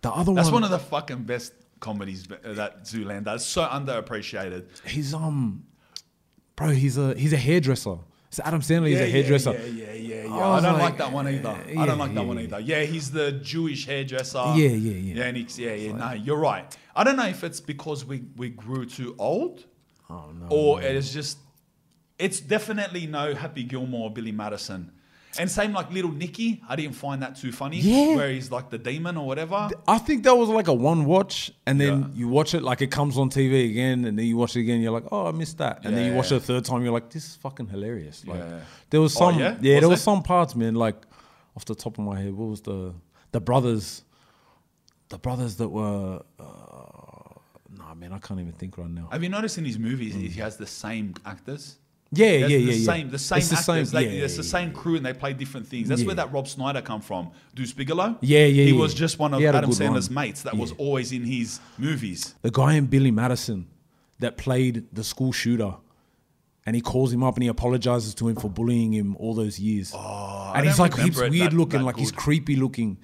the 0.02 0.10
other 0.12 0.18
That's 0.18 0.28
one. 0.28 0.36
That's 0.36 0.52
one 0.52 0.64
of 0.66 0.72
the 0.72 0.80
fucking 0.80 1.24
best 1.24 1.54
comedies. 1.80 2.28
uh, 2.32 2.54
That 2.60 2.84
Zoolander. 2.84 3.36
It's 3.36 3.46
so 3.46 3.62
underappreciated. 3.78 4.64
he's 4.86 5.14
um, 5.14 5.64
bro. 6.58 6.70
He's 6.72 6.98
a 6.98 7.14
he's 7.16 7.32
a 7.32 7.38
hairdresser. 7.38 8.00
It's 8.30 8.40
Adam 8.40 8.62
Sandler. 8.62 8.90
He's 8.90 9.00
a 9.00 9.10
hairdresser. 9.10 9.54
Yeah, 9.54 9.66
yeah, 9.66 9.92
yeah, 9.94 10.24
yeah. 10.24 10.36
I 10.36 10.58
I, 10.58 10.62
don't 10.62 10.74
like, 10.74 10.82
like, 10.82 10.98
that 11.00 11.12
one 11.12 11.28
either. 11.28 11.50
I 11.50 11.86
don't 11.88 11.98
like 11.98 12.14
that 12.14 12.26
one 12.26 12.40
either. 12.40 12.60
Yeah, 12.60 12.84
he's 12.84 13.10
the 13.10 13.32
Jewish 13.32 13.88
hairdresser. 13.88 14.54
Yeah, 14.56 14.70
yeah, 14.70 14.94
yeah. 14.94 15.14
Yeah, 15.16 15.24
and 15.24 15.58
yeah, 15.58 15.74
yeah. 15.74 15.92
No, 15.94 16.12
you're 16.12 16.38
right. 16.38 16.78
I 16.96 17.04
don't 17.04 17.16
know 17.16 17.26
if 17.26 17.44
it's 17.44 17.60
because 17.60 18.06
we 18.06 18.24
we 18.38 18.50
grew 18.50 18.86
too 18.86 19.16
old, 19.18 19.66
Oh 20.12 20.32
no. 20.40 20.48
or 20.50 20.82
it 20.82 20.96
is 20.96 21.12
just. 21.12 21.40
It's 22.20 22.40
definitely 22.40 23.08
no 23.08 23.34
Happy 23.34 23.64
Gilmore, 23.64 24.12
Billy 24.12 24.34
Madison, 24.34 24.92
and 25.38 25.50
same 25.50 25.74
like 25.74 25.92
Little 25.92 26.12
Nicky. 26.12 26.62
I 26.68 26.76
didn't 26.76 26.96
find 26.96 27.22
that 27.22 27.36
too 27.38 27.52
funny. 27.52 27.80
Yeah. 27.80 28.16
where 28.16 28.30
he's 28.32 28.50
like 28.52 28.70
the 28.70 28.78
demon 28.78 29.16
or 29.18 29.28
whatever. 29.28 29.70
I 29.88 29.98
think 30.00 30.24
that 30.24 30.36
was 30.36 30.50
like 30.50 30.68
a 30.68 30.74
one 30.74 31.06
watch, 31.06 31.52
and 31.68 31.80
then 31.80 32.02
Yeah. 32.02 32.08
you 32.16 32.28
watch 32.28 32.54
it 32.54 32.64
like 32.64 32.82
it 32.82 32.90
comes 32.92 33.18
on 33.18 33.30
TV 33.30 33.70
again, 33.70 34.06
and 34.06 34.18
then 34.18 34.26
you 34.26 34.38
watch 34.38 34.56
it 34.56 34.62
again. 34.62 34.82
You're 34.82 34.92
like, 34.92 35.06
oh, 35.12 35.28
I 35.28 35.32
missed 35.32 35.58
that, 35.60 35.82
and 35.86 35.96
then 35.96 36.08
you 36.12 36.16
watch 36.18 36.32
it 36.32 36.36
a 36.38 36.40
third 36.40 36.66
time. 36.66 36.84
You're 36.84 36.94
like, 36.94 37.10
this 37.10 37.26
is 37.28 37.36
fucking 37.36 37.68
hilarious. 37.68 38.26
Like, 38.26 38.40
Yeah. 38.40 38.60
there 38.90 39.02
was 39.02 39.16
Oh, 39.18 39.20
some, 39.32 39.40
yeah? 39.40 39.46
yeah, 39.62 39.76
Was 39.76 39.82
there 39.82 39.90
was 39.90 40.00
there? 40.00 40.04
some 40.14 40.24
parts, 40.24 40.56
man. 40.56 40.76
Like 40.76 41.06
off 41.56 41.66
the 41.66 41.76
top 41.76 41.98
of 42.00 42.06
my 42.06 42.20
head, 42.20 42.34
what 42.34 42.50
was 42.50 42.62
the 42.62 42.94
the 43.32 43.40
brothers, 43.42 44.04
the 45.10 45.18
brothers 45.20 45.56
that 45.58 45.70
were, 45.70 46.22
uh, 46.40 46.44
nah, 47.78 47.94
man, 47.96 48.14
I 48.14 48.20
can't 48.20 48.40
even 48.40 48.54
think 48.54 48.78
right 48.78 48.90
now. 48.90 49.10
Have 49.12 49.24
you 49.24 49.30
noticed 49.30 49.58
in 49.58 49.66
his 49.66 49.78
movies 49.80 50.14
he 50.16 50.30
has 50.42 50.58
the 50.58 50.68
same 50.68 51.14
actors? 51.26 51.78
Yeah, 52.12 52.28
There's 52.40 52.42
yeah, 52.42 52.48
the 52.58 52.64
yeah, 52.64 52.74
yeah. 52.74 52.86
Same, 52.86 53.10
the 53.12 53.20
same 53.20 53.38
It's 53.38 53.50
the 53.50 53.56
actors. 53.58 53.90
same- 53.92 54.02
they, 54.04 54.18
yeah, 54.18 54.24
it's 54.26 54.36
the 54.38 54.42
yeah, 54.44 54.50
same 54.50 54.72
crew, 54.74 54.96
and 54.96 55.06
they 55.06 55.14
play 55.14 55.34
different 55.34 55.68
things. 55.68 55.88
That's 55.88 56.04
where 56.04 56.16
that 56.16 56.32
Rob 56.34 56.48
Schneider 56.48 56.82
come 56.82 57.02
from. 57.02 57.30
Deuce 57.54 57.72
Bigalow. 57.74 58.18
Yeah, 58.22 58.46
yeah, 58.46 58.64
He 58.64 58.72
yeah. 58.72 58.80
was 58.80 58.96
just 58.96 59.20
one 59.20 59.34
of 59.34 59.40
He 59.40 59.46
had 59.46 59.54
a 59.54 59.60
Adam 59.60 59.70
Sandler's 59.70 60.10
mates 60.10 60.42
that 60.44 60.58
was 60.58 60.72
always 60.74 61.12
in 61.12 61.24
his 61.24 61.60
movies. 61.78 62.34
the 62.42 62.50
guy 62.52 62.74
in 62.74 62.88
Billy 62.88 63.12
Madison 63.12 63.68
that 64.20 64.38
played 64.38 64.88
the 64.92 65.04
school 65.04 65.32
shooter, 65.32 65.76
and 66.66 66.76
he 66.76 66.82
calls 66.82 67.14
him 67.14 67.24
up 67.24 67.36
and 67.36 67.44
he 67.44 67.50
apologizes 67.50 68.14
to 68.16 68.28
him 68.28 68.36
for 68.36 68.50
bullying 68.50 68.92
him 68.94 69.16
all 69.18 69.34
those 69.36 69.60
years. 69.60 69.92
Oh, 69.96 70.00
I 70.00 70.54
and 70.58 70.68
he's 70.68 70.80
like, 70.80 70.96
he's 70.98 71.16
weird 71.16 71.34
that- 71.34 71.54
looking, 71.54 71.80
that 71.82 71.86
like 71.86 71.98
he's 71.98 72.12
creepy 72.12 72.56
looking. 72.56 72.98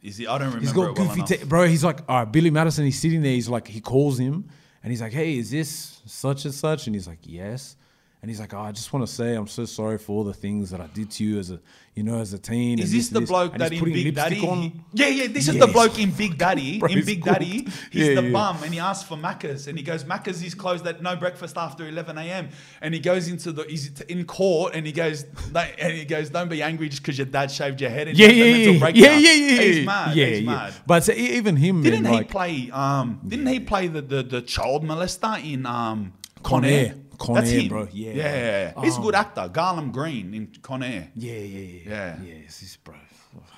Is 0.00 0.16
he? 0.18 0.26
I 0.28 0.38
don't 0.38 0.48
remember. 0.48 0.60
He's 0.60 0.72
got 0.72 0.82
well 0.82 0.92
goofy, 1.08 1.20
enough. 1.20 1.28
ta- 1.28 1.46
bro. 1.46 1.66
He's 1.66 1.82
like, 1.82 2.00
all 2.08 2.18
right, 2.20 2.30
Billy 2.32 2.50
Madison. 2.50 2.84
He's 2.84 3.00
sitting 3.00 3.20
there. 3.22 3.32
He's 3.32 3.48
like, 3.48 3.66
he 3.66 3.80
calls 3.80 4.18
him, 4.18 4.48
and 4.82 4.92
he's 4.92 5.00
like, 5.00 5.12
hey, 5.12 5.38
is 5.38 5.50
this 5.50 6.00
such 6.06 6.44
and 6.44 6.54
such? 6.54 6.86
And 6.86 6.94
he's 6.94 7.08
like, 7.08 7.18
yes. 7.22 7.76
And 8.24 8.30
he's 8.30 8.40
like, 8.40 8.54
oh, 8.54 8.60
I 8.60 8.72
just 8.72 8.90
want 8.90 9.06
to 9.06 9.12
say 9.12 9.34
I'm 9.34 9.46
so 9.46 9.66
sorry 9.66 9.98
for 9.98 10.12
all 10.12 10.24
the 10.24 10.32
things 10.32 10.70
that 10.70 10.80
I 10.80 10.86
did 10.86 11.10
to 11.10 11.24
you 11.24 11.38
as 11.38 11.50
a, 11.50 11.60
you 11.94 12.02
know, 12.02 12.20
as 12.20 12.32
a 12.32 12.38
teen. 12.38 12.78
Is 12.78 12.90
and 12.90 12.98
this 12.98 13.08
the 13.10 13.20
bloke 13.20 13.52
And 13.52 13.60
that 13.60 13.70
in 13.70 13.84
Big 13.84 14.14
Daddy? 14.14 14.36
he- 14.36 14.72
yeah, 14.94 15.08
yeah. 15.08 15.26
This 15.26 15.46
is 15.46 15.58
the 15.58 15.66
bloke 15.66 15.98
in 15.98 16.10
Big 16.10 16.38
Daddy. 16.44 16.78
Bro, 16.78 16.88
in 16.88 17.04
Big 17.04 17.20
cooked. 17.22 17.26
Daddy, 17.40 17.68
he's 17.92 18.08
Yeah, 18.08 18.14
the 18.14 18.22
yeah. 18.22 18.32
bum, 18.32 18.62
and 18.62 18.72
he 18.72 18.80
asks 18.80 19.06
for 19.06 19.18
Macca's, 19.18 19.66
and 19.68 19.76
he 19.76 19.84
goes, 19.84 20.04
Macca's 20.04 20.42
is 20.42 20.54
closed 20.54 20.86
at 20.86 21.02
no 21.02 21.16
breakfast 21.16 21.58
after 21.58 21.86
11 21.86 22.16
a.m. 22.16 22.48
And 22.80 22.94
he 22.94 23.00
goes 23.00 23.28
into 23.28 23.52
the, 23.52 23.64
he's 23.64 24.00
in 24.08 24.24
court, 24.24 24.74
and 24.74 24.86
he 24.86 24.92
goes, 24.92 25.26
and 25.54 25.92
he 25.92 26.06
goes, 26.06 26.30
don't 26.30 26.48
be 26.48 26.62
angry 26.62 26.88
just 26.88 27.02
because 27.02 27.18
your 27.18 27.26
dad 27.26 27.50
shaved 27.50 27.78
your 27.82 27.90
head. 27.90 28.08
And 28.08 28.16
Yeah, 28.18 28.28
yeah, 28.28 28.44
yeah, 28.44 28.70
yeah, 28.70 28.88
yeah, 28.88 29.32
yeah. 29.32 29.60
He's 29.60 29.84
mad. 29.86 30.16
Yeah, 30.16 30.26
he's 30.28 30.40
yeah. 30.40 30.50
mad. 30.50 30.74
But 30.86 31.04
so 31.04 31.12
e- 31.12 31.16
even 31.36 31.56
him, 31.56 31.82
Didn't 31.82 32.04
man, 32.04 32.12
he 32.12 32.18
like, 32.20 32.30
play? 32.30 32.70
Um, 32.72 33.20
didn't 33.28 33.48
he 33.48 33.60
play 33.60 33.88
the, 33.88 34.00
the, 34.00 34.22
the 34.22 34.40
child 34.40 34.82
molester 34.82 35.44
in 35.44 35.66
um, 35.66 36.14
Con 36.42 36.64
Air. 36.64 36.94
Con 37.18 37.34
That's 37.36 37.50
Air, 37.50 37.60
him. 37.60 37.68
bro. 37.68 37.88
Yeah. 37.92 38.12
yeah, 38.12 38.14
yeah, 38.14 38.72
yeah. 38.76 38.82
He's 38.84 38.96
a 38.98 39.00
good 39.00 39.14
actor. 39.14 39.48
Garland 39.52 39.92
Green 39.92 40.34
in 40.34 40.48
Con 40.62 40.82
Air. 40.82 41.10
Yeah, 41.14 41.32
yeah, 41.32 41.58
yeah. 41.84 41.90
Yeah. 41.90 42.22
Yes, 42.42 42.60
he's 42.60 42.76
bro. 42.76 42.94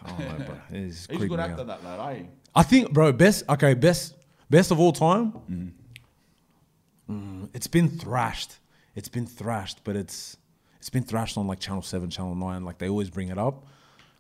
I 0.05 0.09
don't 0.11 0.39
know, 0.39 0.45
bro. 0.47 0.55
It's 0.71 0.97
He's 0.97 1.05
a 1.05 1.09
creeping 1.09 1.29
good 1.29 1.39
me 1.39 1.45
actor, 1.45 1.61
out. 1.63 1.67
that 1.67 1.85
lad. 1.85 2.17
Eh? 2.17 2.23
I 2.55 2.63
think, 2.63 2.93
bro, 2.93 3.13
best. 3.13 3.45
Okay, 3.49 3.75
best, 3.75 4.15
best 4.49 4.71
of 4.71 4.81
all 4.81 4.93
time. 4.93 5.73
Mm, 7.11 7.49
it's 7.55 7.67
been 7.67 7.89
thrashed. 7.89 8.59
It's 8.95 9.09
been 9.09 9.27
thrashed, 9.27 9.83
but 9.85 9.97
it's 9.97 10.37
it's 10.79 10.91
been 10.91 11.03
thrashed 11.05 11.37
on 11.39 11.47
like 11.47 11.61
Channel 11.61 11.83
Seven, 11.83 12.11
Channel 12.11 12.35
Nine. 12.35 12.65
Like 12.65 12.79
they 12.79 12.89
always 12.89 13.11
bring 13.11 13.29
it 13.29 13.39
up. 13.39 13.67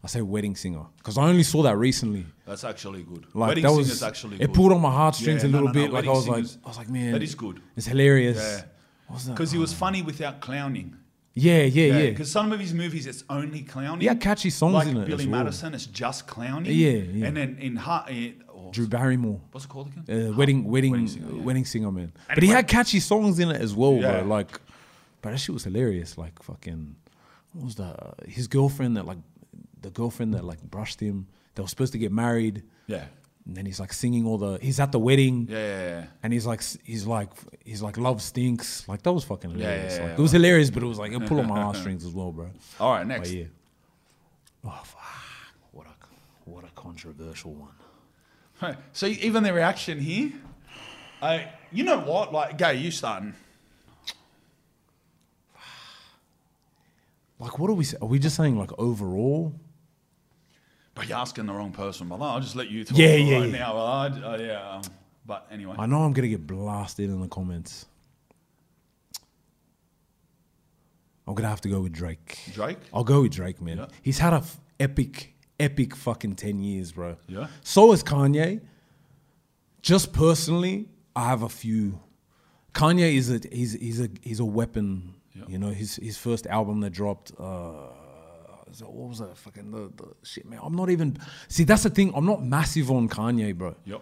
I 0.05 0.09
say 0.09 0.21
Wedding 0.21 0.55
Singer 0.55 0.85
because 0.99 1.19
I 1.19 1.23
only 1.27 1.43
saw 1.43 1.63
that 1.63 1.77
recently. 1.79 2.27
That's 2.47 2.63
actually 2.63 3.03
good. 3.03 3.27
Like 3.35 3.49
Wedding 3.49 3.63
that 3.65 3.71
Singer's 3.71 3.89
was 3.89 4.03
actually 4.03 4.41
it 4.41 4.53
pulled 4.53 4.73
on 4.73 4.81
my 4.81 4.91
heartstrings 4.93 5.43
Yeah, 5.43 5.49
a 5.49 5.53
no, 5.53 5.59
little 5.63 5.73
no, 5.75 5.81
no, 5.81 5.87
bit. 5.87 5.93
Like 5.93 6.05
I 6.05 6.09
Wedding 6.09 6.13
was 6.15 6.29
like, 6.29 6.37
Singer's- 6.45 6.59
I 6.65 6.69
was 6.69 6.77
like, 6.79 6.89
man, 6.91 7.13
that 7.13 7.23
is 7.23 7.35
good. 7.35 7.61
It's 7.77 7.87
hilarious. 7.87 8.37
Yeah. 8.37 8.65
What 9.07 9.15
was 9.15 9.25
that? 9.27 9.33
Because 9.33 9.53
he 9.53 9.59
was 9.59 9.73
funny 9.73 10.03
without 10.03 10.41
clowning. 10.41 10.97
yeah, 11.35 11.63
yeah, 11.63 11.99
yeah. 11.99 12.11
Because 12.11 12.31
some 12.31 12.51
of 12.53 12.59
his 12.61 12.73
movies, 12.75 13.07
it's 13.07 13.25
only 13.29 13.63
clowning. 13.63 14.05
Yeah, 14.05 14.15
catchy 14.15 14.51
songs 14.51 14.75
like 14.75 14.89
in 14.89 14.97
it 14.97 15.07
Billy 15.07 15.25
as 15.25 15.29
well. 15.29 15.45
Madison, 15.45 15.75
it's 15.75 15.87
just 15.87 16.27
clowning. 16.27 16.73
Yeah, 16.73 16.91
yeah. 16.91 17.27
And 17.27 17.37
then 17.37 17.59
in 17.61 17.77
Heart, 17.77 18.11
or- 18.49 18.73
Drew 18.73 18.87
Barrymore. 18.89 19.41
what's 19.53 19.65
it 19.65 19.69
called 19.69 19.89
again? 19.89 20.29
Uh, 20.31 20.33
wedding, 20.37 20.65
wedding, 20.65 20.93
Wedding 20.93 21.45
wedding 21.45 21.65
Singer, 21.65 21.87
singer, 21.89 21.99
yeah. 22.01 22.05
man. 22.07 22.13
But 22.29 22.43
he 22.43 22.49
had 22.49 22.67
catchy 22.67 23.01
songs 23.01 23.39
in 23.39 23.51
it 23.51 23.61
as 23.61 23.75
well, 23.75 23.95
Yeah. 23.95 24.21
bro. 24.21 24.29
Like, 24.29 24.61
but 25.23 25.31
that 25.33 25.39
shit 25.39 25.53
was 25.55 25.65
hilarious. 25.65 26.19
Like, 26.19 26.43
fucking, 26.43 26.97
what 27.53 27.65
was 27.65 27.75
that? 27.77 28.15
His 28.27 28.49
girlfriend 28.49 28.97
that 28.97 29.07
like, 29.07 29.19
the 29.83 29.91
girlfriend 29.91 30.35
that 30.35 30.45
like 30.45 30.61
brushed 30.63 30.99
him. 31.01 31.27
They 31.55 31.63
were 31.63 31.69
supposed 31.69 31.93
to 31.93 31.99
get 31.99 32.11
married. 32.13 32.65
Yeah. 32.87 33.05
And 33.47 33.57
then 33.57 33.65
he's 33.67 33.79
like 33.79 33.93
singing 33.93 34.27
all 34.27 34.39
the. 34.39 34.59
He's 34.61 34.81
at 34.81 34.91
the 34.93 34.99
wedding. 34.99 35.47
Yeah, 35.49 35.57
yeah, 35.59 35.89
yeah. 35.89 36.07
And 36.23 36.33
he's 36.33 36.47
like, 36.47 36.63
he's 36.85 37.07
like, 37.07 37.31
he's 37.65 37.81
like, 37.83 37.97
love 37.97 38.21
stinks. 38.21 38.87
Like 38.89 39.03
that 39.03 39.13
was 39.13 39.25
fucking 39.25 39.51
hilarious. 39.51 39.95
yeah, 39.97 40.01
like, 40.03 40.09
yeah. 40.11 40.15
it 40.19 40.21
was 40.23 40.33
hilarious, 40.33 40.71
but 40.71 40.83
it 40.83 40.87
was 40.87 40.99
like 40.99 41.13
it 41.13 41.27
pulled 41.27 41.41
on 41.41 41.47
my 41.49 41.61
heartstrings 41.63 42.05
as 42.05 42.13
well, 42.13 42.33
bro. 42.33 42.51
All 42.81 42.93
right, 42.93 43.01
But 43.01 43.09
next. 43.09 43.33
yeah. 43.33 43.45
Oh 44.65 44.81
fuck! 44.85 45.01
What 45.73 45.87
a 45.87 46.51
what 46.51 46.65
a 46.65 46.71
controversial 46.75 47.53
one. 47.55 47.71
Hey, 48.61 48.75
So 48.93 49.07
even 49.07 49.43
the 49.45 49.53
reaction 49.53 50.01
here, 50.01 50.33
I, 51.23 51.51
you 51.71 51.85
know 51.85 52.01
what? 52.01 52.33
Like, 52.33 52.57
Gay, 52.59 52.77
you 52.77 52.91
starting? 52.91 53.35
Like, 57.39 57.59
what 57.59 57.69
are 57.71 57.75
we? 57.75 57.85
Are 58.01 58.09
we 58.09 58.19
just 58.19 58.37
saying 58.37 58.59
like 58.59 58.71
overall? 58.79 59.55
But 60.97 61.09
you're 61.09 61.19
asking 61.19 61.47
the 61.47 61.53
wrong 61.53 61.71
person, 61.73 62.09
brother. 62.09 62.25
I'll 62.25 62.41
just 62.41 62.57
let 62.57 62.69
you 62.71 62.83
talk 62.83 62.97
Yeah, 62.99 63.11
right 63.11 63.19
yeah, 63.21 63.39
yeah. 63.45 63.59
now. 63.59 63.77
I, 63.77 64.07
uh, 64.07 64.39
yeah. 64.41 64.83
But 65.27 65.47
anyway, 65.53 65.77
I 65.79 65.87
know 65.87 66.03
I'm 66.03 66.13
gonna 66.13 66.27
get 66.29 66.47
blasted 66.47 67.11
in 67.11 67.21
the 67.21 67.29
comments. 67.29 67.87
I'm 71.29 71.35
gonna 71.35 71.49
have 71.49 71.61
to 71.63 71.69
go 71.69 71.81
with 71.81 71.93
Drake. 71.93 72.39
Drake. 72.55 72.79
I'll 72.95 73.05
go 73.05 73.23
with 73.23 73.33
Drake, 73.33 73.61
man. 73.61 73.79
Yeah. 73.79 73.87
He's 74.03 74.19
had 74.19 74.33
a 74.33 74.37
f- 74.37 74.59
epic, 74.81 75.35
epic 75.59 75.95
fucking 75.95 76.37
ten 76.37 76.61
years, 76.61 76.93
bro. 76.93 77.17
Yeah. 77.29 77.49
So 77.63 77.93
is 77.93 78.03
Kanye. 78.03 78.61
Just 79.83 80.13
personally, 80.13 80.89
I 81.15 81.27
have 81.27 81.43
a 81.43 81.49
few. 81.49 82.01
Kanye 82.73 83.15
is 83.15 83.31
a 83.31 83.41
he's 83.53 83.73
he's 83.73 84.01
a 84.01 84.09
he's 84.23 84.41
a 84.41 84.45
weapon. 84.45 85.15
Yeah. 85.35 85.45
You 85.49 85.59
know 85.59 85.69
his 85.71 85.97
his 85.97 86.17
first 86.17 86.47
album 86.47 86.81
that 86.81 86.91
dropped. 86.91 87.33
Uh, 87.39 87.89
what 88.81 89.09
was 89.09 89.19
that 89.21 89.37
fucking 89.37 89.71
the, 89.71 89.91
the 89.97 90.13
shit 90.23 90.47
man? 90.47 90.61
I'm 90.63 90.75
not 90.75 90.91
even 90.91 91.19
see. 91.49 91.65
That's 91.65 91.85
the 91.85 91.91
thing. 91.91 92.13
I'm 92.15 92.27
not 92.27 92.45
massive 92.45 92.91
on 92.91 93.09
Kanye, 93.09 93.55
bro. 93.57 93.75
Yep. 93.85 94.01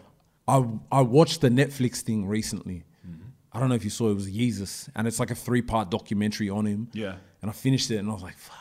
I 0.49 0.65
I 0.91 1.01
watched 1.03 1.41
the 1.41 1.49
Netflix 1.51 2.01
thing 2.01 2.27
recently. 2.27 2.85
Mm-hmm. 3.07 3.23
I 3.53 3.61
don't 3.61 3.69
know 3.69 3.75
if 3.75 3.85
you 3.85 3.91
saw 3.91 4.09
it, 4.09 4.13
it 4.13 4.15
was 4.15 4.31
Jesus, 4.31 4.89
and 4.95 5.07
it's 5.07 5.21
like 5.21 5.31
a 5.31 5.35
three 5.35 5.63
part 5.63 5.91
documentary 5.91 6.51
on 6.51 6.67
him. 6.67 6.89
Yeah. 6.93 7.17
And 7.43 7.51
I 7.51 7.55
finished 7.55 7.91
it, 7.91 7.97
and 7.99 8.09
I 8.09 8.13
was 8.15 8.23
like, 8.23 8.39
"Fuck, 8.39 8.57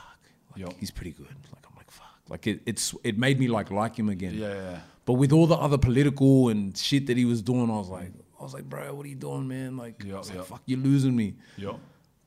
like, 0.51 0.59
Yep. 0.67 0.73
he's 0.79 0.91
pretty 0.91 1.11
good." 1.11 1.27
Like 1.27 1.65
I'm 1.69 1.75
like, 1.77 1.89
"Fuck," 1.91 2.19
like 2.29 2.47
it, 2.47 2.61
it's 2.65 2.93
it 3.03 3.17
made 3.17 3.39
me 3.39 3.47
like 3.47 3.71
like 3.71 3.95
him 3.97 4.09
again. 4.09 4.35
Yeah, 4.35 4.53
yeah. 4.53 4.79
But 5.05 5.13
with 5.13 5.31
all 5.33 5.47
the 5.47 5.55
other 5.55 5.77
political 5.77 6.49
and 6.49 6.77
shit 6.77 7.07
that 7.07 7.17
he 7.17 7.25
was 7.25 7.41
doing, 7.41 7.69
I 7.69 7.77
was 7.77 7.89
like, 7.89 8.11
I 8.39 8.43
was 8.43 8.53
like, 8.53 8.63
bro, 8.69 8.93
what 8.93 9.05
are 9.05 9.09
you 9.09 9.15
doing, 9.15 9.47
man? 9.47 9.75
Like, 9.77 10.01
I 10.03 10.07
Yep, 10.07 10.25
like, 10.25 10.33
yep. 10.35 10.45
fuck, 10.45 10.61
you're 10.65 10.79
losing 10.79 11.13
me. 11.15 11.35
Yep. 11.57 11.75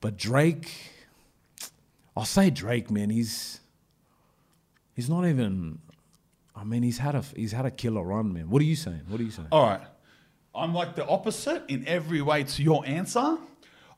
But 0.01 0.17
Drake, 0.17 0.71
I'll 2.15 2.25
say 2.25 2.49
Drake, 2.51 2.91
man. 2.91 3.09
He's 3.09 3.59
he's 4.97 5.09
not 5.09 5.25
even. 5.25 5.79
I 6.53 6.65
mean, 6.65 6.83
he's 6.83 6.97
had 6.97 7.15
a 7.15 7.23
he's 7.35 7.53
had 7.53 7.65
a 7.65 7.71
killer 7.71 8.03
run, 8.03 8.33
man. 8.33 8.49
What 8.49 8.61
are 8.61 8.65
you 8.65 8.75
saying? 8.75 9.03
What 9.07 9.21
are 9.21 9.23
you 9.23 9.31
saying? 9.31 9.47
All 9.53 9.63
right. 9.63 9.81
I'm 10.53 10.73
like 10.73 10.95
the 10.95 11.07
opposite 11.07 11.63
in 11.69 11.87
every 11.87 12.21
way 12.21 12.43
to 12.43 12.63
your 12.63 12.85
answer. 12.85 13.37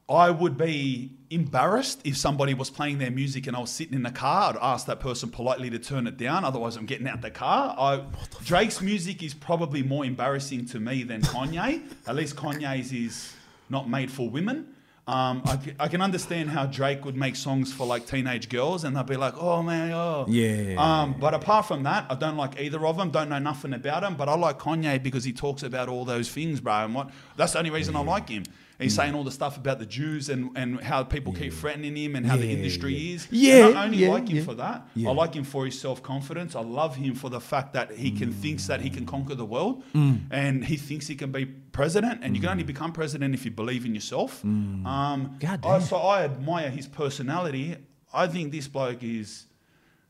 I 0.10 0.32
would 0.32 0.58
be 0.58 1.12
embarrassed 1.30 2.02
if 2.04 2.18
somebody 2.18 2.56
was 2.56 2.72
playing 2.72 2.98
their 2.98 3.12
music 3.12 3.46
and 3.46 3.56
I 3.56 3.60
was 3.60 3.70
sitting 3.70 3.94
in 3.94 4.02
the 4.04 4.12
car. 4.12 4.50
I'd 4.50 4.58
ask 4.60 4.88
that 4.88 5.00
person 5.00 5.30
politely 5.30 5.70
to 5.70 5.80
turn 5.80 6.08
it 6.08 6.18
down. 6.18 6.44
Otherwise, 6.44 6.76
I'm 6.76 6.88
getting 6.88 7.08
out 7.08 7.22
the 7.22 7.30
car. 7.30 7.76
I, 7.78 8.04
Drake's 8.44 8.82
music 8.82 9.22
is 9.22 9.36
probably 9.36 9.84
more 9.84 10.04
embarrassing 10.04 10.66
to 10.68 10.80
me 10.80 11.04
than 11.04 11.22
Kanye. 11.22 11.84
At 12.08 12.16
least 12.16 12.36
Kanye's 12.36 12.92
is 12.92 13.34
not 13.70 13.88
made 13.88 14.12
for 14.12 14.28
women. 14.30 14.74
Um, 15.10 15.42
I, 15.46 15.60
I 15.80 15.88
can 15.88 16.02
understand 16.02 16.52
how 16.52 16.68
Drake 16.68 17.04
would 17.04 17.16
make 17.16 17.36
songs 17.36 17.74
for 17.74 17.88
like 17.88 18.06
teenage 18.06 18.48
girls 18.48 18.84
and 18.84 18.96
they'll 18.96 19.04
be 19.04 19.18
like, 19.18 19.34
oh 19.38 19.64
man, 19.64 19.92
oh. 19.92 20.26
Yeah. 20.30 20.76
Um, 20.78 21.16
but 21.20 21.34
apart 21.34 21.66
from 21.66 21.82
that, 21.84 22.06
I 22.12 22.14
don't 22.14 22.38
like 22.38 22.60
either 22.62 22.86
of 22.86 22.96
them. 22.96 23.10
Don't 23.10 23.30
know 23.30 23.40
nothing 23.40 23.74
about 23.74 24.02
them. 24.02 24.16
But 24.16 24.30
I 24.30 24.36
like 24.36 24.60
Kanye 24.60 25.02
because 25.02 25.24
he 25.24 25.34
talks 25.34 25.64
about 25.64 25.90
all 25.90 26.06
those 26.06 26.30
things, 26.30 26.60
bro. 26.60 26.86
And 26.86 26.94
what 26.94 27.10
that's 27.38 27.54
the 27.54 27.58
only 27.58 27.72
reason 27.72 27.96
I 27.96 28.02
like 28.02 28.30
him. 28.30 28.44
He's 28.80 28.96
saying 28.96 29.14
all 29.14 29.26
the 29.26 29.32
stuff 29.32 29.58
about 29.58 29.78
the 29.80 29.86
Jews 29.86 30.30
and, 30.30 30.52
and 30.56 30.80
how 30.80 31.04
people 31.04 31.34
keep 31.34 31.52
threatening 31.52 31.98
him 31.98 32.16
and 32.16 32.26
how 32.26 32.38
the 32.38 32.50
industry 32.50 33.12
is. 33.12 33.28
Yeah, 33.30 33.68
And 33.68 33.78
I 33.78 33.86
only 33.86 34.08
like 34.08 34.30
him 34.30 34.46
for 34.46 34.54
that. 34.56 34.88
I 34.98 35.12
like 35.12 35.34
him 35.34 35.44
for 35.44 35.66
his 35.66 35.78
self 35.78 36.02
confidence. 36.02 36.56
I 36.56 36.62
love 36.62 36.96
him 36.96 37.14
for 37.14 37.30
the 37.30 37.42
fact 37.42 37.74
that 37.74 37.92
he 37.92 38.10
can 38.12 38.32
thinks 38.32 38.68
that 38.68 38.80
he 38.80 38.90
can 38.90 39.06
conquer 39.06 39.36
the 39.36 39.46
world, 39.46 39.84
Mm. 39.94 40.22
and 40.32 40.64
he 40.64 40.78
thinks 40.78 41.08
he 41.08 41.16
can 41.16 41.32
be 41.32 41.46
president. 41.46 42.22
And 42.24 42.36
you 42.36 42.42
can 42.42 42.50
only 42.52 42.64
become 42.64 42.94
president 42.94 43.34
if 43.34 43.44
you 43.44 43.52
believe 43.52 43.86
in 43.86 43.94
yourself. 43.94 44.44
Um, 44.46 44.86
Mm. 44.86 45.40
God 45.40 45.66
I, 45.66 45.80
damn. 45.80 45.82
so 45.88 45.98
I 45.98 46.24
admire 46.24 46.70
his 46.70 46.88
personality. 46.88 47.76
I 48.14 48.28
think 48.28 48.52
this 48.54 48.68
bloke 48.68 49.04
is 49.04 49.46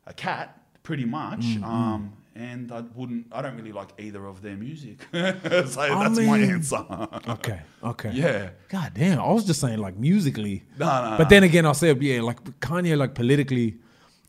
a 0.05 0.13
cat, 0.13 0.55
pretty 0.83 1.05
much. 1.05 1.41
Mm, 1.41 1.63
Um, 1.63 2.13
and 2.39 2.71
I 2.71 2.81
wouldn't. 2.95 3.27
I 3.31 3.41
don't 3.41 3.55
really 3.57 3.73
like 3.73 3.89
either 3.99 4.25
of 4.25 4.41
their 4.41 4.55
music. 4.55 4.97
so 5.11 5.21
that's 5.21 6.19
my 6.19 6.39
answer. 6.39 6.85
Okay. 7.27 7.59
Okay. 7.83 8.11
Yeah. 8.13 8.49
God 8.69 8.91
damn. 8.95 9.19
I 9.19 9.31
was 9.31 9.45
just 9.45 9.59
saying 9.59 9.79
like 9.79 9.97
musically. 9.97 10.63
No, 10.79 10.85
no, 10.85 11.17
But 11.17 11.25
no. 11.25 11.29
then 11.29 11.43
again, 11.43 11.65
I'll 11.65 11.73
say 11.73 11.91
yeah, 11.93 12.21
like 12.21 12.41
Kanye, 12.61 12.97
like 12.97 13.13
politically. 13.13 13.77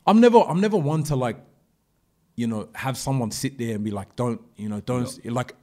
I'm 0.06 0.20
never. 0.20 0.38
I'm 0.40 0.60
never 0.60 0.76
one 0.76 1.04
to 1.04 1.16
like, 1.16 1.36
you 2.34 2.46
know, 2.48 2.68
have 2.74 2.96
someone 2.96 3.30
sit 3.30 3.58
there 3.58 3.76
and 3.76 3.84
be 3.84 3.92
like, 3.92 4.16
don't, 4.16 4.40
you 4.56 4.68
know, 4.68 4.80
don't 4.80 5.08
like. 5.26 5.54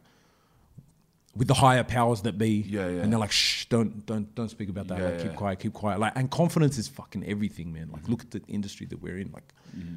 With 1.36 1.48
the 1.48 1.54
higher 1.54 1.84
powers 1.84 2.24
that 2.24 2.40
be, 2.40 2.66
Yeah, 2.68 2.88
yeah. 2.88 3.02
and 3.02 3.12
they're 3.12 3.20
like, 3.20 3.32
"Shh, 3.32 3.66
don't, 3.66 4.04
don't, 4.08 4.34
don't 4.34 4.50
speak 4.50 4.70
about 4.70 4.88
that. 4.88 4.98
Yeah, 4.98 5.06
like, 5.10 5.18
keep 5.20 5.32
yeah. 5.34 5.38
quiet, 5.38 5.60
keep 5.60 5.74
quiet." 5.74 6.00
Like, 6.00 6.14
and 6.16 6.32
confidence 6.32 6.80
is 6.80 6.88
fucking 6.88 7.24
everything, 7.26 7.72
man. 7.72 7.92
Like, 7.94 8.08
look 8.10 8.22
at 8.24 8.32
the 8.32 8.42
industry 8.48 8.88
that 8.88 9.00
we're 9.04 9.20
in. 9.20 9.30
Like, 9.32 9.44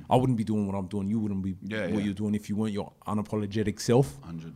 I 0.08 0.16
wouldn't 0.16 0.36
be 0.38 0.44
doing 0.44 0.66
what 0.66 0.74
I'm 0.76 0.86
doing. 0.86 1.08
You 1.08 1.18
wouldn't 1.20 1.42
be 1.42 1.52
Mm-hmm. 1.52 1.70
Yeah, 1.70 1.80
what 1.86 1.90
yeah. 1.98 2.04
you're 2.06 2.14
doing 2.14 2.34
if 2.34 2.48
you 2.48 2.56
weren't 2.56 2.72
your 2.72 2.92
unapologetic 3.06 3.80
self. 3.80 4.16
Hundred. 4.22 4.54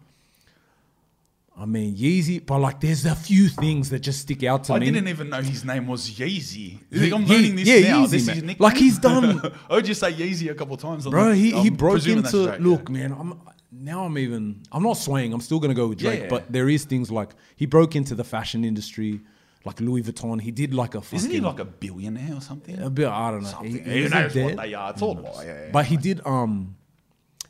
I 1.56 1.66
mean, 1.66 1.94
Yeezy, 1.96 2.44
but 2.44 2.58
like, 2.58 2.80
there's 2.80 3.04
a 3.06 3.14
few 3.14 3.48
things 3.48 3.88
that 3.90 4.00
just 4.00 4.22
stick 4.22 4.42
out 4.42 4.64
to 4.64 4.72
I 4.72 4.80
me. 4.80 4.88
I 4.88 4.90
didn't 4.90 5.06
even 5.08 5.28
know 5.30 5.40
his 5.40 5.64
name 5.64 5.86
was 5.86 6.10
Yeezy. 6.10 6.78
Ye- 6.90 7.12
I'm 7.12 7.22
Ye- 7.22 7.28
learning 7.28 7.54
this 7.56 7.68
yeah, 7.68 7.90
now. 7.92 8.04
Yeezy, 8.06 8.10
this 8.10 8.26
man. 8.26 8.56
Like, 8.58 8.76
he's 8.76 8.98
done- 8.98 9.40
I 9.70 9.74
would 9.76 9.84
just 9.84 10.00
say 10.00 10.12
Yeezy 10.12 10.50
a 10.50 10.54
couple 10.54 10.74
of 10.74 10.80
times. 10.80 11.06
I'm 11.06 11.12
bro. 11.12 11.28
like- 11.28 11.36
He, 11.36 11.52
he 11.52 11.70
broke 11.70 12.04
into 12.08 12.56
look, 12.58 12.88
yeah. 12.88 12.92
man. 12.92 13.12
I'm 13.12 13.40
now 13.70 14.04
I'm 14.04 14.18
even. 14.18 14.62
I'm 14.72 14.82
not 14.82 14.96
swaying. 14.96 15.32
I'm 15.32 15.40
still 15.40 15.60
gonna 15.60 15.74
go 15.74 15.86
with 15.88 15.98
Drake. 15.98 16.22
yeah. 16.22 16.28
But 16.28 16.50
there 16.52 16.68
is 16.68 16.84
things 16.84 17.10
like 17.10 17.30
he 17.54 17.66
broke 17.66 17.94
into 17.94 18.14
the 18.16 18.24
fashion 18.24 18.64
industry, 18.64 19.20
like 19.64 19.80
Louis 19.80 20.02
Vuitton. 20.02 20.40
He 20.40 20.50
did 20.50 20.74
like 20.74 20.94
a 20.94 21.00
fucking. 21.00 21.16
Isn't 21.16 21.30
he 21.30 21.40
like 21.40 21.58
a 21.60 21.64
billionaire 21.64 22.34
or 22.36 22.40
something? 22.40 22.78
a 22.78 22.90
bit? 22.90 23.08
I 23.08 23.30
don't 23.30 23.42
know. 23.42 23.48
Something. 23.48 23.84
He- 23.84 24.08
knows 24.08 24.34
what 24.34 24.56
they 24.56 24.74
are? 24.74 24.90
It's 24.90 25.02
all. 25.02 25.20
Yeah, 25.22 25.42
yeah. 25.44 25.70
But 25.72 25.86
he 25.86 25.96
did 25.96 26.20
um, 26.26 26.76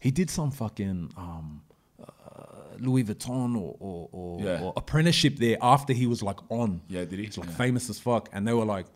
he 0.01 0.11
did 0.11 0.31
some 0.31 0.51
fucking 0.51 1.13
um, 1.17 1.63
uh, 2.01 2.07
Louis 2.79 3.05
Vuitton 3.05 3.57
or 3.57 3.77
or, 3.81 4.09
or, 4.13 4.41
Yeah. 4.41 4.63
or 4.63 4.73
apprenticeship 4.77 5.37
there 5.39 5.57
after 5.61 5.93
he 5.93 6.07
was 6.07 6.23
like 6.23 6.39
on. 6.51 6.81
Yeah, 6.89 7.05
did 7.05 7.19
he? 7.19 7.25
It's 7.27 7.39
like 7.39 7.51
famous 7.51 7.91
as 7.91 7.99
fuck, 7.99 8.29
and 8.33 8.47
they 8.47 8.53
were 8.53 8.65
like. 8.65 8.87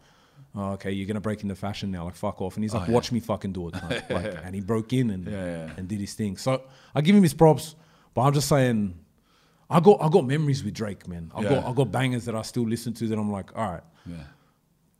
Oh, 0.55 0.73
okay, 0.73 0.91
you're 0.93 1.07
gonna 1.07 1.21
break 1.21 1.43
into 1.43 1.55
fashion 1.55 1.91
now, 1.91 2.05
like 2.05 2.15
fuck 2.17 2.41
off. 2.41 2.57
And 2.57 2.65
he's 2.65 2.73
like, 2.73 2.89
Oh. 2.89 2.93
"Watch 2.93 3.13
me 3.13 3.21
fucking 3.21 3.53
do 3.53 3.69
it." 3.69 3.75
cunt." 3.81 4.11
like, 4.11 4.35
and 4.45 4.55
he 4.55 4.61
broke 4.63 4.93
in 4.95 5.11
and 5.11 5.29
and 5.29 5.87
did 5.87 6.01
his 6.01 6.15
thing. 6.15 6.37
So 6.39 6.63
I 6.95 7.01
give 7.03 7.15
him 7.15 7.23
his 7.23 7.35
props, 7.35 7.75
but 8.15 8.23
I'm 8.23 8.33
just 8.33 8.49
saying, 8.49 8.99
I 9.71 9.81
got 9.81 10.01
I 10.01 10.09
got 10.09 10.27
memories 10.27 10.65
with 10.65 10.75
Drake, 10.75 11.07
man. 11.09 11.31
I 11.35 11.43
got 11.43 11.65
I 11.65 11.73
got 11.73 11.93
bangers 11.93 12.25
that 12.25 12.35
I 12.35 12.43
still 12.43 12.67
listen 12.67 12.93
to 12.95 13.07
that 13.09 13.19
I'm 13.19 13.31
like, 13.31 13.57
all 13.57 13.71
right, 13.73 13.83
yeah. 14.07 14.17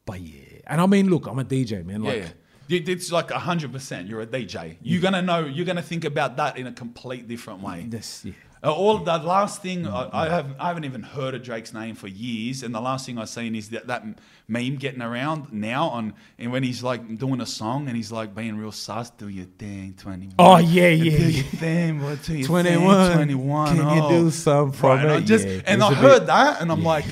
but 0.05 0.21
yeah. 0.21 0.61
And 0.67 0.81
I 0.81 0.87
mean, 0.87 1.09
look, 1.09 1.27
I'm 1.27 1.39
a 1.39 1.45
DJ, 1.45 1.85
man. 1.85 2.03
Yeah, 2.03 2.11
Like, 2.11 2.19
yeah. 2.21 2.29
You- 2.69 2.85
It's 2.87 3.11
like 3.11 3.31
hundred 3.31 3.73
percent. 3.73 4.09
You're 4.09 4.21
a 4.21 4.27
DJ. 4.27 4.77
You're 4.83 5.01
gonna 5.01 5.23
know. 5.23 5.47
You're 5.47 5.65
gonna 5.65 5.81
think 5.83 6.05
about 6.05 6.37
that 6.37 6.59
in 6.59 6.67
a 6.67 6.73
complete 6.73 7.27
different 7.27 7.63
way. 7.63 7.87
this, 7.89 8.25
yeah. 8.27 8.33
Uh, 8.63 8.73
all 8.73 8.99
the 8.99 9.19
last 9.19 9.63
thing 9.63 9.87
I, 9.87 10.09
I 10.13 10.29
have 10.29 10.47
I 10.59 10.69
haven't 10.69 10.85
even 10.85 11.03
heard 11.03 11.35
of 11.35 11.43
Drake's 11.45 11.73
name 11.73 11.95
for 11.95 12.09
years, 12.09 12.65
and 12.65 12.75
the 12.75 12.81
last 12.81 13.07
thing 13.07 13.17
I've 13.17 13.29
seen 13.29 13.55
is 13.55 13.69
that 13.71 13.87
that 13.87 14.05
meme 14.49 14.77
getting 14.77 15.01
around 15.01 15.53
now 15.53 15.89
on 15.89 16.15
and 16.39 16.51
when 16.51 16.65
he's 16.65 16.83
like 16.83 17.19
doing 17.19 17.41
a 17.41 17.47
song 17.47 17.87
and 17.87 17.97
he's 17.97 18.11
like 18.11 18.35
being 18.35 18.57
real 18.57 18.73
sus, 18.73 19.11
do 19.11 19.29
your 19.29 19.47
thing, 19.59 19.95
twenty. 19.97 20.31
Oh, 20.41 20.59
yeah, 20.59 20.89
yeah, 20.89 21.17
do 21.19 21.31
your 21.31 21.45
thing, 21.45 22.01
boy, 22.01 22.17
do 22.17 22.37
your 22.37 22.47
21. 22.49 23.07
thing, 23.07 23.17
twenty 23.17 23.35
one. 23.37 23.77
Can 23.77 24.03
you 24.03 24.09
do 24.09 24.31
some 24.31 24.73
for 24.73 24.91
right, 24.91 25.05
and 25.05 25.13
I 25.13 25.21
just 25.21 25.47
Yeah, 25.47 25.61
and 25.67 25.83
I 25.83 25.95
heard 25.95 26.21
bit- 26.21 26.27
that, 26.27 26.61
and 26.61 26.73
I'm 26.73 26.83
like. 26.83 27.05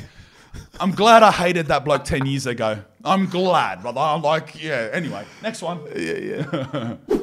I'm 0.80 0.90
glad 0.92 1.22
I 1.22 1.30
hated 1.30 1.66
that 1.66 1.84
bloke 1.84 2.04
10 2.04 2.24
years 2.24 2.46
ago. 2.46 2.78
I'm 3.04 3.26
glad, 3.26 3.82
but 3.82 3.94
I'm 3.98 4.22
like, 4.22 4.62
yeah. 4.62 4.88
Anyway, 4.90 5.24
next 5.42 5.60
one. 5.62 5.80
Yeah, 5.94 6.12
yeah. 6.12 6.96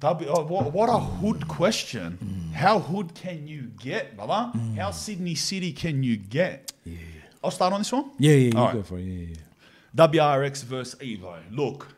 W, 0.00 0.30
oh, 0.30 0.44
what, 0.44 0.72
what 0.72 0.88
a 0.88 0.98
hood 0.98 1.48
question. 1.48 2.18
Mm. 2.22 2.54
How 2.54 2.78
hood 2.78 3.14
can 3.14 3.48
you 3.48 3.62
get, 3.80 4.16
brother? 4.16 4.52
Mm. 4.56 4.76
How 4.76 4.90
Sydney 4.92 5.34
City 5.34 5.72
can 5.72 6.02
you 6.02 6.16
get? 6.16 6.72
Yeah. 6.84 6.98
I'll 7.42 7.50
start 7.50 7.72
on 7.72 7.80
this 7.80 7.92
one. 7.92 8.10
Yeah, 8.18 8.32
yeah, 8.32 8.36
you 8.36 8.52
All 8.58 8.72
go 8.72 8.78
right. 8.78 8.86
for 8.86 8.98
it. 8.98 9.02
Yeah, 9.02 9.34
yeah. 9.34 10.06
WRX 10.06 10.64
versus 10.64 11.00
Evo. 11.00 11.38
Look, 11.50 11.88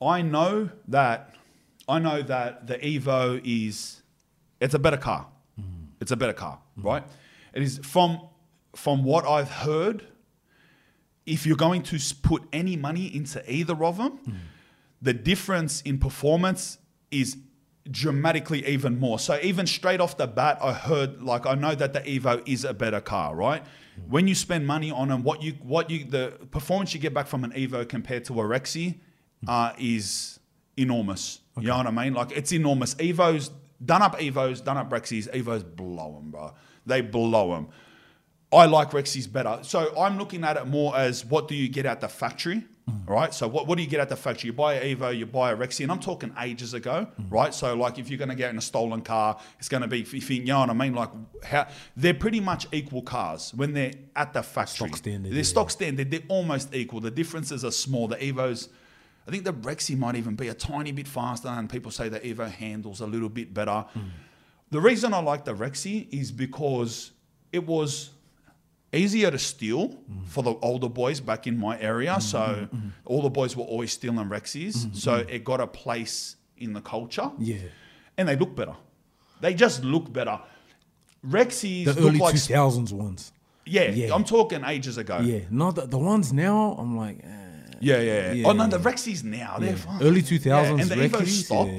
I 0.00 0.22
know 0.22 0.70
that 0.88 1.34
I 1.88 1.98
know 1.98 2.22
that 2.22 2.66
the 2.66 2.78
Evo 2.78 3.40
is 3.44 4.02
it's 4.60 4.74
a 4.74 4.78
better 4.78 4.96
car. 4.96 5.26
Mm. 5.58 5.88
It's 6.00 6.10
a 6.10 6.16
better 6.16 6.32
car, 6.32 6.58
right? 6.76 7.04
It 7.54 7.62
is 7.62 7.78
from 7.78 8.20
from 8.74 9.04
what 9.04 9.24
I've 9.26 9.50
heard. 9.50 10.06
If 11.24 11.46
you're 11.46 11.56
going 11.56 11.82
to 11.84 11.98
put 12.22 12.42
any 12.52 12.76
money 12.76 13.06
into 13.14 13.40
either 13.50 13.84
of 13.84 13.96
them, 13.96 14.18
the 15.02 15.12
difference 15.12 15.82
in 15.82 15.98
performance 15.98 16.78
is 17.10 17.36
dramatically 17.90 18.64
even 18.66 18.98
more. 18.98 19.18
So 19.18 19.38
even 19.42 19.66
straight 19.66 20.00
off 20.00 20.16
the 20.16 20.28
bat, 20.28 20.58
I 20.62 20.72
heard 20.72 21.22
like 21.22 21.46
I 21.46 21.54
know 21.54 21.74
that 21.74 21.92
the 21.92 22.00
Evo 22.00 22.42
is 22.46 22.64
a 22.64 22.72
better 22.72 23.00
car, 23.00 23.34
right? 23.34 23.62
When 24.08 24.26
you 24.28 24.34
spend 24.34 24.66
money 24.66 24.90
on 24.90 25.08
them, 25.08 25.22
what 25.22 25.42
you 25.42 25.52
what 25.62 25.90
you 25.90 26.04
the 26.04 26.38
performance 26.50 26.94
you 26.94 27.00
get 27.00 27.12
back 27.12 27.26
from 27.26 27.44
an 27.44 27.50
Evo 27.52 27.86
compared 27.86 28.24
to 28.26 28.40
a 28.40 28.44
Rexy 28.44 29.00
uh, 29.46 29.72
is 29.78 30.38
enormous. 30.76 31.40
You 31.58 31.68
know 31.68 31.78
what 31.78 31.86
I 31.86 31.90
mean? 31.90 32.14
Like 32.14 32.30
it's 32.32 32.52
enormous. 32.52 32.94
Evos 32.94 33.50
done 33.84 34.02
up 34.02 34.18
Evos, 34.18 34.64
done 34.64 34.76
up 34.76 34.88
Rexys, 34.90 35.28
Evos 35.32 35.64
blow 35.76 36.14
them, 36.14 36.30
bro. 36.30 36.54
They 36.86 37.00
blow 37.00 37.50
them. 37.50 37.68
I 38.52 38.66
like 38.66 38.90
Rexy's 38.90 39.26
better. 39.26 39.60
So 39.62 39.98
I'm 39.98 40.18
looking 40.18 40.44
at 40.44 40.56
it 40.56 40.66
more 40.66 40.96
as 40.96 41.24
what 41.24 41.48
do 41.48 41.54
you 41.54 41.68
get 41.68 41.86
at 41.86 42.00
the 42.00 42.08
factory, 42.08 42.64
Mm. 42.90 43.08
right? 43.08 43.32
So 43.32 43.46
what, 43.46 43.68
what 43.68 43.76
do 43.76 43.84
you 43.84 43.88
get 43.88 44.00
at 44.00 44.08
the 44.08 44.16
factory? 44.16 44.48
You 44.48 44.52
buy 44.52 44.74
an 44.74 44.96
Evo, 44.96 45.16
you 45.16 45.24
buy 45.24 45.52
a 45.52 45.56
Rexy, 45.56 45.84
and 45.84 45.92
I'm 45.92 46.00
talking 46.00 46.34
ages 46.40 46.74
ago, 46.74 47.06
mm. 47.20 47.30
right? 47.30 47.54
So 47.54 47.76
like 47.76 47.98
if 47.98 48.10
you're 48.10 48.18
going 48.18 48.30
to 48.30 48.34
get 48.34 48.50
in 48.50 48.58
a 48.58 48.62
stolen 48.62 49.02
car, 49.02 49.38
it's 49.60 49.68
going 49.68 49.82
to 49.82 49.86
be, 49.86 50.00
if 50.00 50.30
you, 50.30 50.44
know 50.44 50.60
what 50.60 50.70
I 50.70 50.72
mean? 50.72 50.92
Like 50.92 51.10
how 51.44 51.68
they're 51.96 52.12
pretty 52.12 52.40
much 52.40 52.66
equal 52.72 53.02
cars 53.02 53.54
when 53.54 53.72
they're 53.72 53.92
at 54.16 54.32
the 54.32 54.42
factory. 54.42 54.88
Stock 54.88 54.96
standard, 54.96 55.30
They're 55.30 55.38
yeah. 55.38 55.44
stock 55.44 55.70
standard. 55.70 56.10
They're 56.10 56.22
almost 56.28 56.74
equal. 56.74 57.00
The 57.00 57.12
differences 57.12 57.64
are 57.64 57.70
small. 57.70 58.08
The 58.08 58.16
Evos, 58.16 58.68
I 59.28 59.30
think 59.30 59.44
the 59.44 59.54
Rexy 59.54 59.96
might 59.96 60.16
even 60.16 60.34
be 60.34 60.48
a 60.48 60.54
tiny 60.54 60.90
bit 60.90 61.06
faster, 61.06 61.48
and 61.48 61.70
people 61.70 61.92
say 61.92 62.08
the 62.08 62.18
Evo 62.18 62.50
handles 62.50 63.00
a 63.00 63.06
little 63.06 63.28
bit 63.28 63.54
better. 63.54 63.84
Mm. 63.96 64.10
The 64.70 64.80
reason 64.80 65.14
I 65.14 65.20
like 65.20 65.44
the 65.44 65.54
Rexy 65.54 66.08
is 66.12 66.32
because 66.32 67.12
it 67.52 67.64
was 67.64 68.10
easier 68.92 69.30
to 69.30 69.38
steal 69.38 69.96
for 70.26 70.42
the 70.42 70.54
older 70.62 70.88
boys 70.88 71.20
back 71.20 71.46
in 71.46 71.58
my 71.58 71.78
area. 71.80 72.20
So 72.20 72.38
mm-hmm, 72.38 72.52
mm-hmm, 72.52 72.76
mm-hmm. 72.76 72.88
all 73.06 73.22
the 73.22 73.30
boys 73.30 73.56
were 73.56 73.64
always 73.64 73.92
stealing 73.92 74.28
Rexys. 74.28 74.94
So 74.94 75.24
it 75.28 75.44
got 75.44 75.60
a 75.60 75.66
place 75.66 76.36
in 76.58 76.72
the 76.72 76.80
culture. 76.80 77.30
Yeah. 77.38 77.56
And 78.16 78.28
they 78.28 78.36
look 78.36 78.54
better. 78.54 78.74
They 79.40 79.54
just 79.54 79.82
look 79.84 80.12
better. 80.12 80.38
Rexys 81.26 81.84
The 81.86 81.94
look 81.94 82.10
early 82.10 82.18
like 82.18 82.34
two 82.34 82.40
thousands 82.40 82.92
ones. 82.92 83.32
yeah, 83.64 83.90
Yeah. 83.90 84.14
I'm 84.14 84.24
talking 84.24 84.62
ages 84.64 84.98
ago. 84.98 85.18
Yeah. 85.20 85.40
Not 85.50 85.76
the, 85.76 85.86
the 85.86 85.98
ones 85.98 86.32
now. 86.32 86.76
I'm 86.78 86.96
like, 86.96 87.18
eh. 87.24 87.28
Yeah, 87.80 88.00
yeah. 88.00 88.32
Yeah, 88.32 88.48
oh 88.48 88.52
no, 88.52 88.64
yeah. 88.64 88.68
the 88.70 88.78
Rexys 88.78 89.24
now 89.24 89.56
they're 89.58 89.70
Yeah. 89.70 89.76
fine. 89.76 90.02
Early 90.02 90.22
2000s 90.22 90.80
and 90.82 90.90
the 90.90 90.94
Evo 90.96 91.20
Rexys, 91.20 91.44
stopped, 91.44 91.70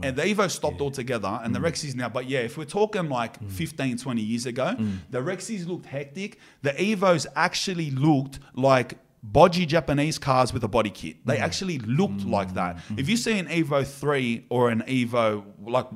yeah, 0.00 0.08
and 0.08 0.16
the 0.16 0.22
Evo 0.22 0.50
stopped 0.50 0.80
altogether, 0.80 1.40
and 1.42 1.54
the 1.54 1.58
mm. 1.58 1.64
Rexys 1.70 1.94
now. 1.94 2.08
But 2.08 2.28
yeah, 2.28 2.40
if 2.40 2.56
we're 2.56 2.64
talking 2.64 3.08
like 3.08 3.40
mm. 3.40 3.50
15, 3.50 3.98
20 3.98 4.22
years 4.22 4.46
ago, 4.46 4.74
mm. 4.78 4.98
the 5.10 5.18
Rexys 5.18 5.66
looked 5.66 5.86
hectic. 5.86 6.38
The 6.62 6.70
Evos 6.72 7.26
actually 7.34 7.90
looked 7.90 8.38
like 8.54 8.98
bodgy 9.32 9.66
Japanese 9.66 10.18
cars 10.18 10.52
with 10.52 10.62
a 10.64 10.68
body 10.68 10.90
kit. 10.90 11.16
They 11.24 11.38
actually 11.38 11.78
looked 11.80 12.24
like 12.24 12.54
that. 12.54 12.78
If 12.96 13.08
you 13.08 13.16
see 13.16 13.38
an 13.38 13.46
Evo 13.46 13.86
three 13.86 14.46
or 14.48 14.70
an 14.70 14.82
Evo 14.82 15.44
like. 15.64 15.86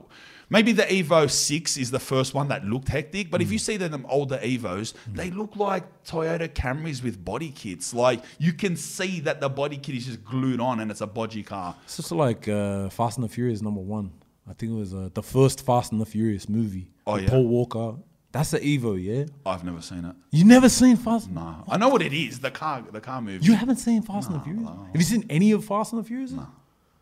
Maybe 0.53 0.73
the 0.73 0.83
Evo 0.83 1.31
6 1.31 1.77
is 1.77 1.93
the 1.93 2.01
first 2.01 2.35
one 2.35 2.49
that 2.49 2.65
looked 2.65 2.89
hectic, 2.89 3.31
but 3.31 3.41
if 3.41 3.53
you 3.53 3.59
see 3.59 3.77
them 3.77 4.05
older 4.09 4.37
Evos, 4.39 4.95
they 5.07 5.31
look 5.31 5.55
like 5.55 5.85
Toyota 6.05 6.49
Camrys 6.49 7.05
with 7.05 7.25
body 7.25 7.51
kits. 7.51 7.95
Like 7.95 8.25
you 8.39 8.53
can 8.53 8.75
see 8.75 9.21
that 9.21 9.41
the 9.41 9.49
body 9.49 9.77
kit 9.77 9.95
is 9.95 10.07
just 10.07 10.25
glued 10.25 10.61
on 10.61 10.81
and 10.81 10.91
it's 10.91 11.01
a 11.01 11.07
bodgy 11.07 11.47
car. 11.47 11.77
It's 11.85 11.99
just 11.99 12.11
like 12.11 12.49
uh, 12.49 12.89
Fast 12.89 13.17
and 13.17 13.25
the 13.25 13.33
Furious 13.33 13.63
number 13.63 13.81
one. 13.81 14.11
I 14.49 14.53
think 14.55 14.73
it 14.73 14.75
was 14.75 14.93
uh, 14.93 15.11
the 15.15 15.23
first 15.23 15.65
Fast 15.65 15.93
and 15.93 16.01
the 16.01 16.07
Furious 16.07 16.49
movie. 16.49 16.91
Oh, 17.07 17.17
yeah? 17.17 17.29
Paul 17.29 17.47
Walker. 17.47 17.95
That's 18.33 18.51
the 18.51 18.59
Evo, 18.59 19.01
yeah. 19.01 19.27
I've 19.47 19.65
never 19.65 19.83
seen 19.83 20.05
it. 20.05 20.17
You 20.31 20.45
never 20.45 20.69
seen 20.69 20.97
Fast? 20.97 21.31
No. 21.31 21.65
I 21.69 21.77
know 21.77 21.89
what 21.89 22.03
it 22.03 22.13
is, 22.13 22.41
the 22.41 22.51
car 22.51 22.85
the 22.91 23.01
car 23.01 23.21
movie. 23.21 23.45
You 23.45 23.55
haven't 23.55 23.77
seen 23.77 24.03
Fast 24.03 24.31
and 24.31 24.41
the 24.41 24.45
Furious? 24.45 24.69
Have 24.69 24.97
you 24.97 25.03
seen 25.03 25.27
any 25.31 25.53
of 25.53 25.65
Fast 25.65 25.93
and 25.93 26.03
the 26.03 26.07
Furious? 26.07 26.33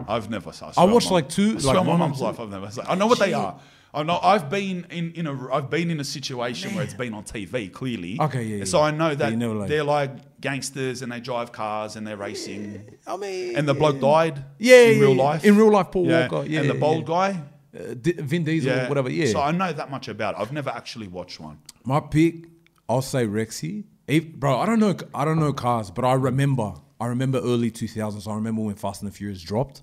I've 0.07 0.31
never 0.31 0.52
seen 0.52 0.71
I 0.76 0.85
watched, 0.85 1.11
like, 1.11 1.28
two- 1.28 1.50
I 1.50 1.52
like, 1.55 1.62
swear 1.62 1.76
on 1.78 1.87
my 1.87 1.97
mum's 1.97 2.21
life 2.21 2.38
I've 2.38 2.50
never 2.50 2.71
seen. 2.71 2.85
I 2.88 2.95
know 2.95 3.07
what 3.07 3.19
they 3.19 3.33
are. 3.33 3.59
I 3.93 4.02
know 4.02 4.21
I've 4.23 4.50
been 4.50 4.87
in, 4.90 5.12
in 5.12 5.26
a 5.26 5.52
I've 5.52 5.71
been 5.71 5.90
in 5.90 5.99
a 5.99 6.05
situation 6.05 6.75
where 6.75 6.85
it's 6.85 6.93
been 6.95 7.14
on 7.14 7.25
TV 7.25 7.73
clearly. 7.73 8.19
Okay, 8.21 8.45
yeah, 8.45 8.64
So. 8.64 8.81
I 8.83 8.90
know 8.90 9.09
But 9.11 9.19
that 9.21 9.31
you 9.33 9.38
never, 9.38 9.55
like- 9.55 9.69
they're 9.69 9.83
like 9.83 10.40
gangsters 10.40 11.00
and 11.02 11.11
they 11.11 11.21
drive 11.21 11.52
cars 11.52 11.97
and 11.97 12.06
they're 12.06 12.17
racing. 12.19 12.82
I 13.06 13.17
mean, 13.17 13.56
And 13.56 13.67
the 13.67 13.75
bloke 13.75 13.99
died. 13.99 14.45
Yeah, 14.58 14.76
in 14.89 15.00
real 15.00 15.15
life. 15.17 15.45
In 15.45 15.56
real 15.56 15.71
life, 15.73 15.91
Paul 15.91 16.06
Yeah. 16.06 16.28
Walker. 16.28 16.47
Yeah, 16.49 16.61
and 16.61 16.71
the 16.71 16.75
yeah, 16.75 16.80
bold 16.80 17.08
yeah. 17.08 17.15
guy. 17.32 17.43
uh, 17.78 17.95
D- 18.00 18.13
Vin 18.13 18.45
Diesel, 18.45 18.71
Yeah, 18.71 18.89
whatever. 18.89 19.11
Yeah. 19.11 19.26
So 19.32 19.41
I 19.41 19.52
know 19.52 19.73
that 19.73 19.91
much 19.91 20.08
about 20.08 20.34
it. 20.34 20.41
I've 20.41 20.52
never 20.52 20.71
actually 20.71 21.08
watched 21.08 21.41
one. 21.41 21.58
My 21.84 22.00
pick, 22.00 22.47
I'll 22.89 23.02
say 23.02 23.26
Rexy. 23.26 23.84
If- 24.06 24.32
bro, 24.34 24.58
I 24.58 24.67
don't 24.67 24.80
know. 24.80 24.95
I 25.15 25.25
don't 25.25 25.39
know 25.41 25.52
cars, 25.52 25.91
but 25.91 26.04
I 26.04 26.13
remember. 26.13 26.75
I 27.00 27.06
remember 27.06 27.39
early 27.39 27.71
2000s. 27.71 28.26
I 28.30 28.34
remember 28.34 28.63
when 28.63 28.75
Fast 28.75 29.02
and 29.02 29.11
the 29.11 29.15
Furious 29.15 29.41
dropped. 29.43 29.82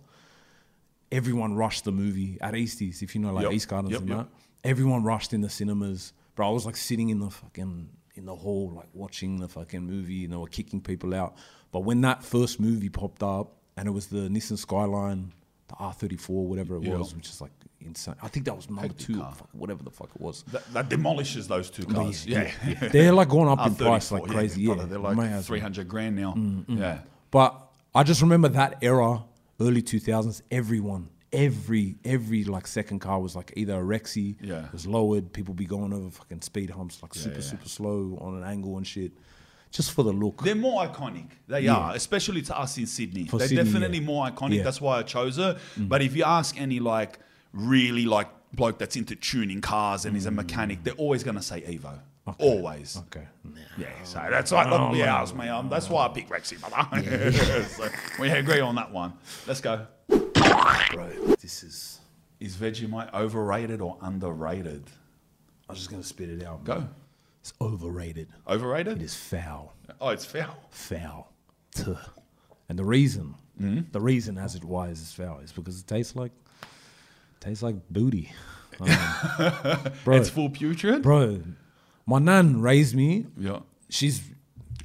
Everyone 1.15 1.53
rushed 1.55 1.85
the 1.85 1.91
movie 1.91 2.37
at 2.41 2.53
Easties, 2.53 3.01
if 3.01 3.15
you 3.15 3.21
know, 3.21 3.33
like 3.33 3.43
Yep. 3.43 3.53
East 3.53 3.67
Gardens 3.69 3.91
Yep, 3.93 4.01
and 4.01 4.09
yep. 4.09 4.17
that. 4.19 4.27
Everyone 4.69 5.03
rushed 5.03 5.33
in 5.33 5.41
the 5.41 5.49
cinemas, 5.49 6.13
bro. 6.35 6.49
I 6.49 6.51
was 6.51 6.65
like 6.65 6.75
sitting 6.75 7.09
in 7.09 7.19
the 7.19 7.29
fucking 7.29 7.89
in 8.15 8.25
the 8.25 8.35
hall, 8.35 8.71
like 8.75 8.87
watching 8.93 9.39
the 9.39 9.47
fucking 9.47 9.81
movie, 9.85 10.23
and 10.23 10.33
they 10.33 10.37
were 10.37 10.47
kicking 10.47 10.81
people 10.81 11.13
out. 11.13 11.35
But 11.71 11.81
when 11.81 12.01
that 12.01 12.23
first 12.23 12.59
movie 12.59 12.89
popped 12.89 13.21
up, 13.23 13.57
and 13.77 13.87
it 13.87 13.91
was 13.91 14.07
the 14.07 14.29
Nissan 14.29 14.57
Skyline, 14.57 15.31
the 15.67 15.75
R34, 15.75 16.29
whatever 16.29 16.77
it 16.77 16.83
Yeah. 16.83 16.97
was, 16.97 17.13
which 17.15 17.27
is 17.29 17.41
like 17.41 17.51
insane. 17.81 18.15
I 18.21 18.27
think 18.29 18.45
that 18.45 18.55
was 18.55 18.69
number 18.69 18.87
two, 18.89 19.15
fuck, 19.19 19.49
whatever 19.53 19.83
the 19.83 19.91
fuck 19.91 20.09
it 20.15 20.21
was. 20.21 20.43
That, 20.51 20.63
that 20.73 20.89
demolishes 20.89 21.47
those 21.47 21.69
two 21.69 21.85
cars. 21.85 22.25
Yeah. 22.25 22.49
They're 22.91 23.11
like 23.13 23.29
going 23.29 23.49
up 23.49 23.65
in 23.67 23.75
R34, 23.75 23.77
price 23.85 24.11
like 24.11 24.23
crazy. 24.23 24.61
Yeah, 24.63 24.73
brother, 24.75 24.89
they're 24.89 24.99
like 24.99 25.43
three 25.43 25.59
hundred 25.59 25.87
grand 25.87 26.15
now. 26.15 26.33
Mm, 26.33 26.65
mm. 26.65 26.79
Yeah. 26.79 26.99
But 27.31 27.59
I 27.93 28.03
just 28.03 28.21
remember 28.21 28.47
that 28.49 28.77
era, 28.81 29.23
early 29.59 29.81
two 29.81 29.99
thousands. 29.99 30.41
Everyone, 30.51 31.09
every 31.31 31.97
every 32.03 32.43
like 32.43 32.67
second 32.67 32.99
car 32.99 33.19
was 33.19 33.35
like 33.35 33.53
either 33.55 33.79
a 33.79 33.83
Rexy, 33.83 34.35
Yeah. 34.41 34.65
it 34.65 34.73
was 34.73 34.87
lowered. 34.87 35.31
People 35.33 35.53
be 35.53 35.65
going 35.65 35.93
over 35.93 36.09
fucking 36.09 36.41
speed 36.41 36.69
humps 36.69 37.01
like 37.01 37.13
super 37.13 37.35
yeah. 37.35 37.41
super 37.41 37.69
slow 37.69 38.17
on 38.21 38.37
an 38.37 38.43
angle 38.43 38.77
and 38.77 38.85
shit, 38.87 39.11
just 39.71 39.91
for 39.91 40.03
the 40.03 40.13
look. 40.13 40.43
They're 40.43 40.55
more 40.55 40.83
iconic. 40.85 41.27
They 41.47 41.61
Yeah. 41.61 41.75
are, 41.75 41.95
especially 41.95 42.41
to 42.43 42.57
us 42.57 42.77
in 42.77 42.87
Sydney. 42.87 43.25
For 43.25 43.37
They're 43.37 43.47
Sydney, 43.47 43.63
definitely 43.63 43.99
yeah. 43.99 44.05
more 44.05 44.27
iconic. 44.27 44.57
Yeah. 44.57 44.63
That's 44.63 44.81
why 44.81 44.99
I 44.99 45.03
chose 45.03 45.37
her. 45.37 45.59
Mm. 45.77 45.89
But 45.89 46.01
if 46.01 46.15
you 46.15 46.23
ask 46.23 46.59
any 46.59 46.79
like 46.79 47.19
really 47.53 48.05
like 48.05 48.29
bloke 48.53 48.79
that's 48.79 48.95
into 48.95 49.15
tuning 49.15 49.61
cars 49.61 50.05
and 50.05 50.15
is 50.15 50.25
a 50.25 50.31
mechanic, 50.31 50.79
mm. 50.79 50.83
they're 50.85 50.93
always 50.93 51.23
going 51.23 51.35
to 51.35 51.41
say 51.41 51.61
Evo. 51.61 51.99
Always. 52.39 52.97
okay, 53.07 53.27
Yeah, 53.77 53.87
so 54.03 54.19
that's 54.31 54.51
right. 54.51 54.67
Look, 54.67 54.95
yeah, 54.97 55.25
me. 55.37 55.47
Um, 55.47 55.69
that's 55.69 55.89
why 55.89 56.05
I 56.05 56.09
picked 56.09 56.29
Rexy, 56.31 56.59
brother. 56.59 57.61
so 57.63 57.87
we 58.19 58.29
agree 58.29 58.59
on 58.61 58.75
that 58.75 58.91
one. 58.91 59.13
Let's 59.47 59.61
go. 59.61 59.85
bro, 60.07 61.09
this 61.39 61.63
is. 61.63 61.99
Is 62.39 62.55
Vegemite 62.57 63.13
overrated 63.13 63.79
or 63.81 63.97
underrated? 64.01 64.83
I'm 65.69 65.75
just 65.75 65.89
gonna 65.89 66.03
spit 66.03 66.29
it 66.29 66.43
out. 66.43 66.63
Go. 66.63 66.87
It's 67.41 67.53
overrated. 67.61 68.27
Overrated? 68.47 68.97
It 69.01 69.03
is 69.05 69.15
foul. 69.15 69.73
Oh, 70.01 70.09
it's 70.09 70.25
foul. 70.25 70.55
foul. 70.71 71.31
Tuh. 71.75 71.95
And 72.69 72.77
the 72.79 72.85
reason, 72.85 73.35
Mm-hmm. 73.61 73.91
the 73.93 74.01
reason 74.01 74.37
as 74.37 74.55
it 74.55 74.65
why 74.65 74.89
is 74.89 74.99
it's 75.01 75.13
foul 75.13 75.39
is 75.39 75.53
because 75.53 75.79
it 75.79 75.87
tastes 75.87 76.13
like, 76.15 76.31
tastes 77.39 77.63
like 77.63 77.75
booty. 77.89 78.31
Um, 78.81 78.89
bro, 80.03 80.17
It's 80.17 80.27
full 80.29 80.49
putrid. 80.49 81.01
bro, 81.01 81.39
my 82.05 82.19
nan 82.19 82.61
raised 82.61 82.95
me. 82.95 83.25
Yeah. 83.37 83.59
She's 83.89 84.21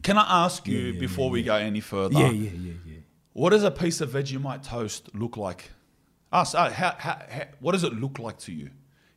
Can 0.02 0.16
I 0.18 0.44
ask 0.44 0.66
you 0.66 0.78
Yeah, 0.78 0.92
yeah, 0.92 1.00
before 1.00 1.30
we 1.30 1.42
go 1.42 1.54
any 1.54 1.80
further? 1.80 2.18
yeah, 2.18 2.30
yeah, 2.30 2.50
yeah, 2.52 2.72
yeah. 2.86 2.96
What 3.32 3.50
does 3.50 3.62
a 3.64 3.70
piece 3.70 4.00
of 4.00 4.10
Vegemite 4.10 4.62
toast 4.66 5.10
look 5.14 5.36
like? 5.36 5.70
Ah, 6.32 6.40
Us, 6.42 6.54
uh, 6.54 6.58
ah, 6.58 6.70
how, 6.70 6.94
how, 6.98 7.22
how, 7.28 7.42
what 7.60 7.72
does 7.72 7.84
it 7.84 7.92
look 7.94 8.18
like 8.18 8.38
to 8.38 8.52
you? 8.52 8.70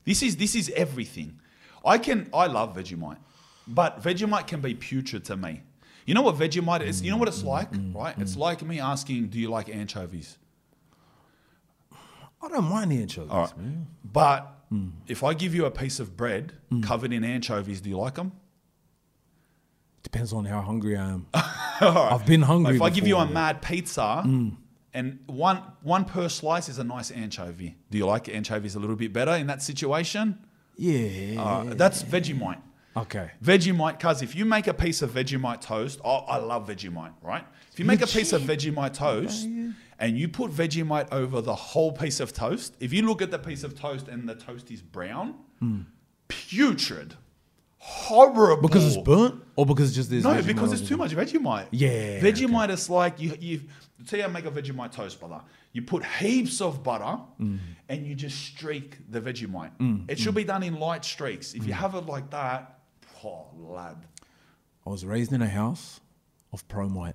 This 0.06 0.22
is 0.24 0.36
this 0.38 0.56
is 0.56 0.70
everything. 0.76 1.40
I 1.86 1.98
can 1.98 2.30
I 2.34 2.48
love 2.48 2.76
Vegemite, 2.76 3.18
but 3.68 4.02
Vegemite 4.02 4.48
can 4.48 4.62
be 4.62 4.74
putrid 4.74 5.24
to 5.26 5.38
me. 5.38 5.62
You 6.06 6.14
know 6.14 6.22
what 6.22 6.36
Vegemite 6.36 6.82
is? 6.82 7.02
You 7.02 7.12
know 7.12 7.18
what 7.18 7.28
it's 7.30 7.44
mm, 7.44 7.46
mm, 7.46 7.48
like, 7.58 7.72
mm, 7.72 7.96
right? 7.96 8.16
It's 8.18 8.36
like 8.36 8.62
me 8.64 8.80
asking, 8.80 9.28
"Do 9.30 9.40
you 9.40 9.50
like 9.50 9.70
anchovies?" 9.70 10.38
I 12.42 12.50
don't 12.50 12.66
mind 12.66 12.92
the 12.92 13.02
anchovies, 13.02 13.32
right, 13.32 13.58
man. 13.58 13.88
but 14.04 14.63
if 15.08 15.24
I 15.24 15.34
give 15.34 15.54
you 15.56 15.66
a 15.66 15.72
piece 15.72 16.00
of 16.00 16.16
bread 16.18 16.54
covered 16.82 17.14
in 17.14 17.24
anchovies, 17.24 17.82
do 17.82 17.90
you 17.90 17.98
like 17.98 18.16
them? 18.16 18.32
Depends 20.04 20.34
on 20.34 20.46
how 20.46 20.62
hungry 20.62 20.98
I 20.98 21.10
am. 21.10 21.28
I've 21.34 22.26
been 22.26 22.42
hungry. 22.42 22.76
If 22.76 22.82
I 22.82 22.90
give 22.90 23.08
you 23.08 23.18
a 23.18 23.26
yeah. 23.26 23.32
mad 23.32 23.62
pizza 23.62 24.24
and 24.94 25.20
one 25.28 25.58
one 25.82 26.06
per 26.06 26.28
slice 26.30 26.70
is 26.70 26.78
a 26.78 26.84
nice 26.84 27.10
anchovy, 27.12 27.78
do 27.90 27.98
you 27.98 28.06
like 28.06 28.28
anchovies 28.30 28.76
a 28.76 28.80
little 28.80 28.96
bit 28.96 29.14
better 29.14 29.32
in 29.36 29.48
that 29.48 29.62
situation? 29.62 30.38
yeah, 30.78 31.42
Uh, 31.42 31.74
that's 31.76 32.04
Vegemite. 32.04 32.62
okay. 32.98 33.32
Vegemite, 33.44 34.00
cuz 34.00 34.22
if 34.22 34.36
you 34.36 34.44
make 34.46 34.68
a 34.68 34.74
piece 34.74 35.02
of 35.02 35.12
Vegemite 35.12 35.62
toast, 35.62 36.00
oh, 36.04 36.18
I 36.36 36.38
love 36.38 36.68
Vegemite, 36.68 37.14
right? 37.22 37.46
If 37.72 37.80
you 37.80 37.86
make 37.86 38.02
a 38.02 38.08
piece 38.08 38.34
of 38.34 38.42
Vegemite 38.42 38.94
toast 38.94 39.48
and 40.04 40.18
you 40.20 40.28
put 40.28 40.52
Vegemite 40.52 41.08
over 41.14 41.40
the 41.42 41.56
whole 41.56 41.92
piece 41.94 42.20
of 42.20 42.34
toast, 42.34 42.76
if 42.80 42.92
you 42.92 43.02
look 43.08 43.22
at 43.22 43.32
the 43.32 43.40
piece 43.40 43.64
of 43.64 43.74
toast 43.80 44.08
and 44.10 44.28
the 44.28 44.36
toast 44.36 44.70
is 44.70 44.82
brown, 44.82 45.36
Hmm. 45.60 45.82
putrid, 46.28 47.16
horrible. 47.78 48.62
Because 48.62 48.86
it's 48.96 49.04
burnt, 49.04 49.42
or 49.56 49.66
because 49.66 49.88
it's 49.90 49.96
just 49.96 50.10
there's 50.10 50.24
No, 50.24 50.32
Vegemite 50.32 50.48
because 50.48 50.74
it's 50.74 50.88
too 50.88 50.98
much 50.98 51.12
Vegemite. 51.12 51.68
Yeah, 51.72 52.20
Vegemite 52.20 52.70
is 52.72 52.90
like 52.90 53.20
you 53.20 53.36
you 53.40 53.62
say 54.06 54.22
I 54.24 54.28
make 54.28 54.46
a 54.46 54.52
Vegemite 54.52 54.92
toast 54.92 55.20
brother. 55.20 55.42
You 55.72 55.82
put 55.82 56.06
heaps 56.06 56.62
of 56.62 56.84
butter 56.84 57.20
Mm. 57.40 57.60
and 57.90 58.06
you 58.06 58.14
just 58.16 58.38
streak 58.38 58.98
the 59.10 59.22
Vegemite. 59.22 59.72
It 60.10 60.20
should 60.20 60.36
be 60.36 60.44
done 60.44 60.64
in 60.64 60.80
light 60.80 61.04
streaks. 61.06 61.54
Mm. 61.54 61.58
If 61.58 61.68
you 61.68 61.74
have 61.74 61.96
it 61.96 62.06
like 62.06 62.30
that, 62.32 62.80
oh 63.24 63.48
lad. 63.58 63.98
I 64.86 64.90
was 64.90 65.06
raised 65.06 65.32
in 65.32 65.42
a 65.42 65.48
house 65.48 66.02
of 66.52 66.68
Promite. 66.68 67.14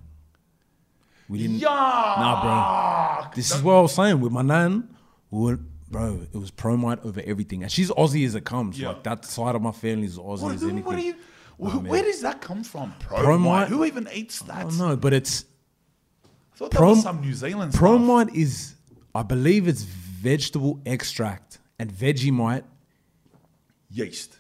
We 1.28 1.38
didn't. 1.38 1.56
Yeah. 1.56 1.68
Nah, 1.68 3.22
bro. 3.22 3.30
This 3.34 3.54
is 3.54 3.62
what 3.62 3.74
I 3.74 3.80
was 3.80 3.94
saying 3.94 4.20
with 4.20 4.32
my 4.32 4.42
nan. 4.42 4.88
We 5.30 5.40
were, 5.42 5.58
bro, 5.90 6.20
it 6.32 6.36
was 6.38 6.50
Promite 6.50 7.04
over 7.04 7.20
everything, 7.24 7.62
and 7.62 7.70
she's 7.70 7.90
Aussie 7.90 8.24
as 8.26 8.34
it 8.34 8.44
comes. 8.44 8.80
Yeah. 8.80 8.88
Like 8.88 9.02
that 9.04 9.24
side 9.24 9.54
of 9.54 9.62
my 9.62 9.72
family 9.72 10.06
is 10.06 10.18
Aussie 10.18 10.40
What, 10.42 10.54
as 10.54 10.62
anything. 10.62 10.84
what 10.84 10.96
do 10.96 11.02
you, 11.02 11.14
wh- 11.60 11.74
man. 11.74 11.84
where 11.88 12.02
does 12.02 12.22
that 12.22 12.40
come 12.40 12.64
from? 12.64 12.94
Promite. 13.00 13.24
Promite? 13.24 13.66
Who 13.68 13.84
even 13.84 14.08
eats 14.12 14.40
that? 14.40 14.56
I 14.56 14.62
don't 14.62 14.78
know, 14.78 14.96
but 14.96 15.12
it's 15.12 15.44
I 16.24 16.56
thought 16.56 16.70
that 16.70 16.76
Prom- 16.78 16.90
was 16.90 17.02
some 17.02 17.20
New 17.20 17.34
Zealand 17.34 17.74
stuff. 17.74 17.84
Promite 17.84 18.34
is, 18.34 18.74
I 19.14 19.22
believe 19.22 19.68
it's 19.68 19.82
vegetable 19.82 20.80
extract, 20.86 21.58
and 21.78 21.92
Vegemite. 21.92 22.64
Yeast. 23.90 24.36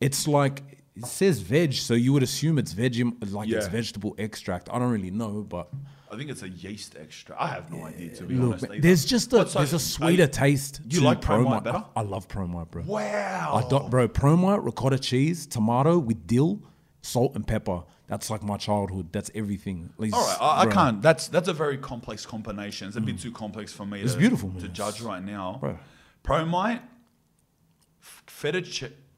It's 0.00 0.26
like 0.26 0.62
it 0.96 1.06
says 1.06 1.40
veg, 1.40 1.72
so 1.74 1.94
you 1.94 2.12
would 2.12 2.22
assume 2.22 2.58
it's 2.58 2.72
veg, 2.72 2.96
like 3.30 3.48
it's 3.48 3.66
vegetable 3.68 4.14
extract. 4.18 4.68
I 4.72 4.78
don't 4.78 4.90
really 4.90 5.10
know, 5.10 5.44
but 5.48 5.68
I 6.12 6.16
think 6.16 6.30
it's 6.30 6.42
a 6.42 6.48
yeast 6.48 6.96
extra. 7.00 7.36
I 7.38 7.48
have 7.48 7.70
no 7.70 7.84
idea 7.84 8.14
to 8.16 8.24
be 8.24 8.34
look, 8.34 8.52
honest. 8.52 8.64
either. 8.64 8.80
there's 8.80 9.04
just 9.04 9.32
a 9.32 9.44
there's 9.44 9.72
a 9.72 9.78
sweeter 9.78 10.26
taste. 10.26 10.80
do 10.86 10.96
you 10.96 11.02
to 11.02 11.06
like 11.06 11.20
Promite 11.20 11.62
better? 11.62 11.84
I, 11.94 12.02
love 12.02 12.26
Promite, 12.26 12.70
bro. 12.70 12.82
Wow. 12.82 13.62
I 13.64 13.68
don't, 13.68 13.90
bro, 13.90 14.08
Promite, 14.08 14.64
ricotta 14.64 14.98
cheese, 14.98 15.46
tomato 15.46 15.98
with 15.98 16.26
dill, 16.26 16.62
salt 17.02 17.36
and 17.36 17.46
pepper. 17.46 17.84
That's 18.08 18.28
like 18.28 18.42
my 18.42 18.56
childhood. 18.56 19.12
That's 19.12 19.30
everything. 19.36 19.90
Least, 19.98 20.16
All 20.16 20.26
right, 20.26 20.38
I, 20.40 20.62
I 20.62 20.66
can't. 20.66 21.00
That's 21.00 21.28
that's 21.28 21.46
a 21.48 21.52
very 21.52 21.78
complex 21.78 22.26
combination. 22.26 22.88
It's 22.88 22.96
a 22.96 23.00
bit 23.00 23.16
mm. 23.16 23.22
too 23.22 23.30
complex 23.30 23.72
for 23.72 23.86
me. 23.86 24.00
It's 24.00 24.14
to, 24.14 24.18
beautiful, 24.18 24.52
to 24.58 24.66
judge 24.66 25.00
right 25.00 25.22
now. 25.22 25.58
Bro. 25.60 25.78
Promite, 26.24 26.80
feta 28.00 28.62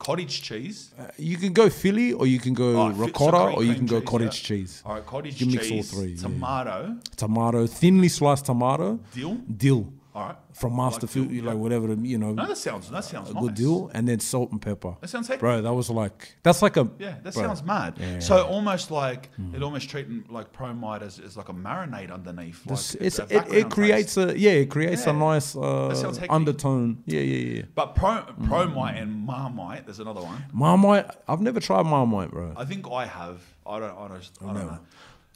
cottage 0.07 0.37
cheese, 0.49 0.79
Uh, 0.99 1.07
You 1.31 1.37
can 1.43 1.53
go 1.53 1.67
Philly 1.71 2.09
or 2.19 2.27
you 2.27 2.41
can 2.47 2.55
go 2.55 2.69
Oh, 2.83 2.91
so 2.93 2.99
ricotta 3.05 3.45
or 3.57 3.63
you 3.69 3.75
can 3.81 3.87
go 3.87 4.01
cheese, 4.01 4.09
cottage 4.13 4.37
yeah. 4.43 4.49
cheese. 4.49 4.73
All 4.85 4.95
right, 4.95 5.07
cottage 5.07 5.41
You 5.41 5.47
mix 5.55 5.63
all 5.63 5.69
cheese, 5.79 5.91
three, 5.93 6.13
yeah. 6.15 6.23
tomato, 6.23 6.79
Tomato, 7.17 7.67
thinly 7.81 8.09
sliced 8.09 8.47
tomato, 8.47 8.89
dill. 9.15 9.35
dill 9.65 9.83
All 10.15 10.27
right, 10.27 10.37
from 10.53 10.79
I 10.79 10.85
Master 10.91 11.07
like 11.21 11.43
like 11.43 11.57
whatever, 11.57 11.87
the- 11.95 12.07
you 12.07 12.19
know, 12.19 12.33
No, 12.35 12.47
that 12.47 12.59
sounds 12.59 12.91
that 12.91 13.03
sounds 13.03 13.31
a 13.31 13.33
nice. 13.33 13.43
good 13.45 13.55
deal. 13.55 13.91
and 13.95 14.07
then 14.07 14.21
salt 14.21 14.51
and 14.53 14.61
pepper. 14.61 14.95
That 15.01 15.09
sounds 15.09 15.27
heck- 15.27 15.41
Bro, 15.41 15.63
that 15.63 15.73
was 15.73 15.89
like 15.89 16.37
that's 16.43 16.61
like 16.61 16.77
a 16.77 16.87
Yeah, 16.99 17.15
that 17.23 17.33
bro. 17.33 17.43
sounds 17.45 17.63
mad. 17.63 17.95
Yeah. 17.99 18.19
So 18.19 18.45
almost 18.47 18.91
like 18.91 19.31
it 19.55 19.63
almost 19.63 19.89
treating 19.89 20.25
like 20.29 20.53
promite 20.53 21.01
as, 21.01 21.19
as 21.19 21.39
like 21.39 21.49
a 21.49 21.55
marinade 21.55 22.13
underneath. 22.13 22.61
Like 22.67 22.73
It's, 22.75 22.95
it's, 22.97 23.19
it, 23.21 23.31
it 23.61 23.71
creates 23.71 24.15
taste. 24.17 24.33
a 24.33 24.39
yeah, 24.39 24.51
it 24.51 24.69
creates 24.71 25.07
Yeah. 25.07 25.13
a 25.13 25.15
nice 25.15 25.57
uh, 25.57 25.89
hectic. 25.95 26.31
undertone. 26.31 27.03
Yeah, 27.07 27.21
yeah, 27.21 27.55
yeah. 27.57 27.63
But 27.75 27.95
pro, 27.95 28.11
Mm. 28.13 28.49
promite 28.49 29.01
and 29.01 29.25
marmite, 29.25 29.87
there's 29.87 29.99
another 30.01 30.21
one. 30.21 30.45
Marmite, 30.53 31.07
I've 31.27 31.41
never 31.41 31.59
tried 31.59 31.87
Marmite, 31.87 32.31
bro. 32.31 32.53
I 32.55 32.67
think 32.67 32.87
I 32.91 33.07
have. 33.07 33.41
I 33.67 33.79
don't. 33.79 33.91
I 33.97 34.09
don't. 34.09 34.31
I 34.43 34.45
don't 34.53 34.55
know. 34.67 34.79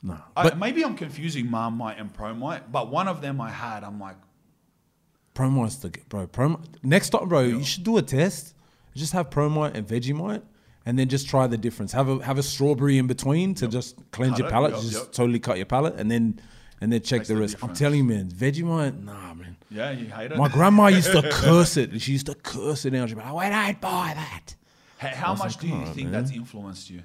No, 0.03 0.19
I, 0.37 0.53
maybe 0.55 0.85
I'm 0.85 0.95
confusing 0.95 1.51
Marmite 1.51 1.99
and 1.99 2.13
Promite, 2.13 2.65
but 2.71 2.91
one 2.91 3.09
of 3.09 3.23
them 3.23 3.41
I 3.41 3.51
had. 3.51 3.83
I'm 3.83 3.99
like, 3.99 4.17
The 5.37 5.93
bro. 6.09 6.27
Prom 6.27 6.63
next 6.83 7.11
time, 7.11 7.29
bro, 7.29 7.41
you 7.43 7.63
should 7.65 7.85
do 7.85 7.97
a 7.99 8.03
test. 8.03 8.55
Just 8.95 9.13
have 9.13 9.29
Promite 9.31 9.75
and 9.75 9.87
Vegemite, 9.87 10.43
and 10.87 10.99
then 10.99 11.09
just 11.09 11.29
try 11.29 11.47
the 11.47 11.59
difference. 11.59 11.93
Have 11.93 12.09
a 12.09 12.25
have 12.25 12.39
a 12.39 12.43
strawberry 12.43 12.97
in 12.99 13.07
between 13.07 13.55
to 13.57 13.69
just 13.69 13.97
cleanse 14.11 14.33
Cut 14.33 14.39
your 14.41 14.51
palate. 14.51 14.73
yep, 14.73 14.81
just 14.81 14.93
yep. 14.95 15.13
totally 15.13 15.39
cut 15.39 15.57
your 15.59 15.67
palate, 15.67 15.95
and 15.97 16.11
then 16.11 16.41
and 16.81 16.91
then 16.93 17.03
check 17.03 17.21
Taste 17.21 17.29
the 17.29 17.37
rest. 17.37 17.57
I'm 17.63 17.75
telling 17.75 17.99
you, 17.99 18.05
man, 18.05 18.31
Vegemite, 18.31 19.03
nah, 19.05 19.35
man. 19.35 19.57
yeah, 19.71 19.91
you 19.91 20.07
hate 20.07 20.33
it. 20.33 20.39
My 20.39 20.49
grandma 20.49 20.87
used 20.87 21.13
to 21.13 21.23
curse 21.33 21.77
it. 21.77 22.01
She 22.01 22.13
used 22.13 22.27
to 22.27 22.35
curse 22.35 22.85
it 22.87 22.95
out. 22.95 23.09
She'd 23.11 23.17
be 23.17 23.23
like, 23.23 23.33
"Why 23.35 23.51
don't 23.51 23.81
buy 23.81 24.13
that?" 24.15 24.55
H- 25.03 25.15
How 25.15 25.35
much 25.35 25.57
like, 25.57 25.61
do 25.61 25.67
you 25.67 25.73
"Come 25.75 25.85
on, 25.85 25.95
think 25.95 26.11
that's 26.11 26.31
influenced 26.31 26.89
you? 26.91 27.03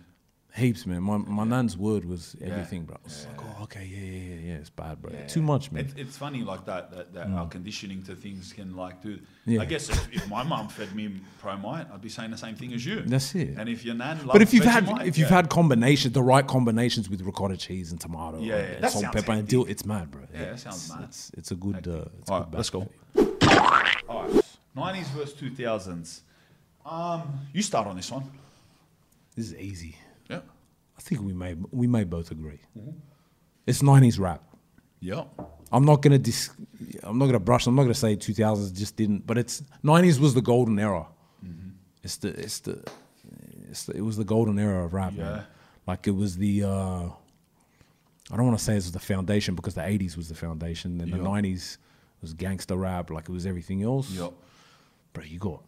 Heaps, 0.53 0.85
man. 0.85 1.01
My 1.01 1.15
my 1.17 1.45
nan's 1.45 1.77
word 1.77 2.03
was 2.03 2.35
everything, 2.41 2.83
bro. 2.83 2.97
I 2.97 3.03
was 3.05 3.25
like, 3.25 3.41
"Oh, 3.41 3.63
okay, 3.63 3.85
yeah, 3.89 3.99
yeah, 3.99 4.35
yeah, 4.35 4.47
yeah. 4.47 4.53
It's 4.55 4.69
bad, 4.69 5.01
bro. 5.01 5.13
Too 5.29 5.41
much, 5.41 5.71
man." 5.71 5.85
It's, 5.85 5.93
it's 5.95 6.17
funny 6.17 6.41
like 6.41 6.65
that 6.65 6.91
that, 6.91 7.13
that 7.13 7.27
our 7.27 7.47
conditioning 7.47 8.03
to 8.03 8.15
things 8.15 8.51
can 8.51 8.75
like 8.75 9.01
do. 9.01 9.17
Yeah. 9.45 9.61
I 9.61 9.65
guess 9.65 9.87
if, 9.89 10.13
if 10.13 10.27
my 10.27 10.43
mum 10.43 10.67
fed 10.67 10.93
me 10.93 11.21
Promite, 11.41 11.89
I'd 11.93 12.01
be 12.01 12.09
saying 12.09 12.31
the 12.31 12.37
same 12.37 12.55
thing 12.55 12.73
as 12.73 12.85
you. 12.85 12.99
That's 13.01 13.33
it. 13.33 13.55
And 13.57 13.69
if 13.69 13.85
your 13.85 13.95
nan, 13.95 14.19
But 14.25 14.41
if 14.41 14.53
you've 14.53 14.65
had 14.65 14.85
Vegemite, 14.85 15.07
if 15.07 15.17
you've 15.17 15.29
yeah. 15.29 15.37
had 15.37 15.49
combinations, 15.49 16.13
the 16.13 16.21
right 16.21 16.45
combinations 16.45 17.09
with 17.09 17.21
ricotta 17.21 17.55
cheese 17.55 17.91
and 17.91 18.01
tomato, 18.01 18.41
Yeah, 18.41 18.57
and 18.57 18.83
yeah, 18.83 18.89
salt, 18.89 19.05
pepper, 19.13 19.31
and 19.31 19.47
dill, 19.47 19.63
it's 19.65 19.85
mad, 19.85 20.11
bro. 20.11 20.23
Yeah, 20.33 20.51
that 20.51 20.59
sounds 20.59 20.83
it's, 20.83 20.89
mad. 20.93 21.03
It's, 21.05 21.31
it's 21.37 21.51
a 21.51 21.55
good. 21.55 21.87
Uh, 21.87 22.05
it's 22.19 22.29
a 22.29 22.33
All 22.33 22.39
good 22.41 22.47
right, 22.47 22.55
let's 22.55 22.69
go. 22.69 22.89
All 24.09 24.23
right, 24.27 24.43
nineties 24.75 25.07
versus 25.09 25.33
two 25.33 25.49
thousands. 25.49 26.23
Um, 26.85 27.39
you 27.53 27.61
start 27.61 27.87
on 27.87 27.95
this 27.95 28.11
one. 28.11 28.23
This 29.35 29.45
is 29.45 29.55
easy. 29.55 29.95
I 31.01 31.03
think 31.03 31.21
we 31.21 31.33
may 31.33 31.55
we 31.71 31.87
may 31.87 32.03
both 32.03 32.29
agree. 32.31 32.59
Mm-hmm. 32.77 32.91
It's 33.65 33.81
nineties 33.81 34.19
rap. 34.19 34.43
Yeah. 34.99 35.23
I'm 35.71 35.83
not 35.83 36.01
gonna 36.03 36.19
dis. 36.19 36.51
I'm 37.01 37.17
not 37.17 37.25
gonna 37.25 37.39
brush. 37.39 37.65
I'm 37.65 37.75
not 37.75 37.83
gonna 37.83 37.95
say 37.95 38.15
2000s 38.15 38.71
just 38.73 38.95
didn't. 38.97 39.25
But 39.25 39.37
it's 39.39 39.63
90s 39.83 40.19
was 40.19 40.33
the 40.35 40.41
golden 40.41 40.77
era. 40.77 41.07
Mm-hmm. 41.43 41.69
It's 42.03 42.17
the 42.17 42.29
it's 42.39 42.59
the 42.59 42.83
it's 43.71 43.85
the, 43.85 43.93
it 43.97 44.01
was 44.01 44.17
the 44.17 44.23
golden 44.25 44.59
era 44.59 44.85
of 44.85 44.93
rap. 44.93 45.13
Yeah. 45.15 45.23
Man. 45.23 45.43
Like 45.87 46.07
it 46.07 46.15
was 46.15 46.37
the. 46.37 46.63
uh 46.63 47.09
I 48.31 48.37
don't 48.37 48.45
want 48.45 48.59
to 48.59 48.63
say 48.63 48.73
it 48.73 48.75
was 48.75 48.91
the 48.91 48.99
foundation 48.99 49.55
because 49.55 49.73
the 49.73 49.81
80s 49.81 50.15
was 50.15 50.29
the 50.29 50.35
foundation, 50.35 51.01
and 51.01 51.09
Yeah. 51.09 51.17
the 51.17 51.23
90s 51.23 51.77
was 52.21 52.33
gangster 52.33 52.75
rap. 52.77 53.09
Like 53.09 53.27
it 53.27 53.31
was 53.31 53.45
everything 53.45 53.81
else. 53.83 54.09
Yeah. 54.11 54.29
Bro, 55.13 55.23
you 55.25 55.39
got 55.39 55.61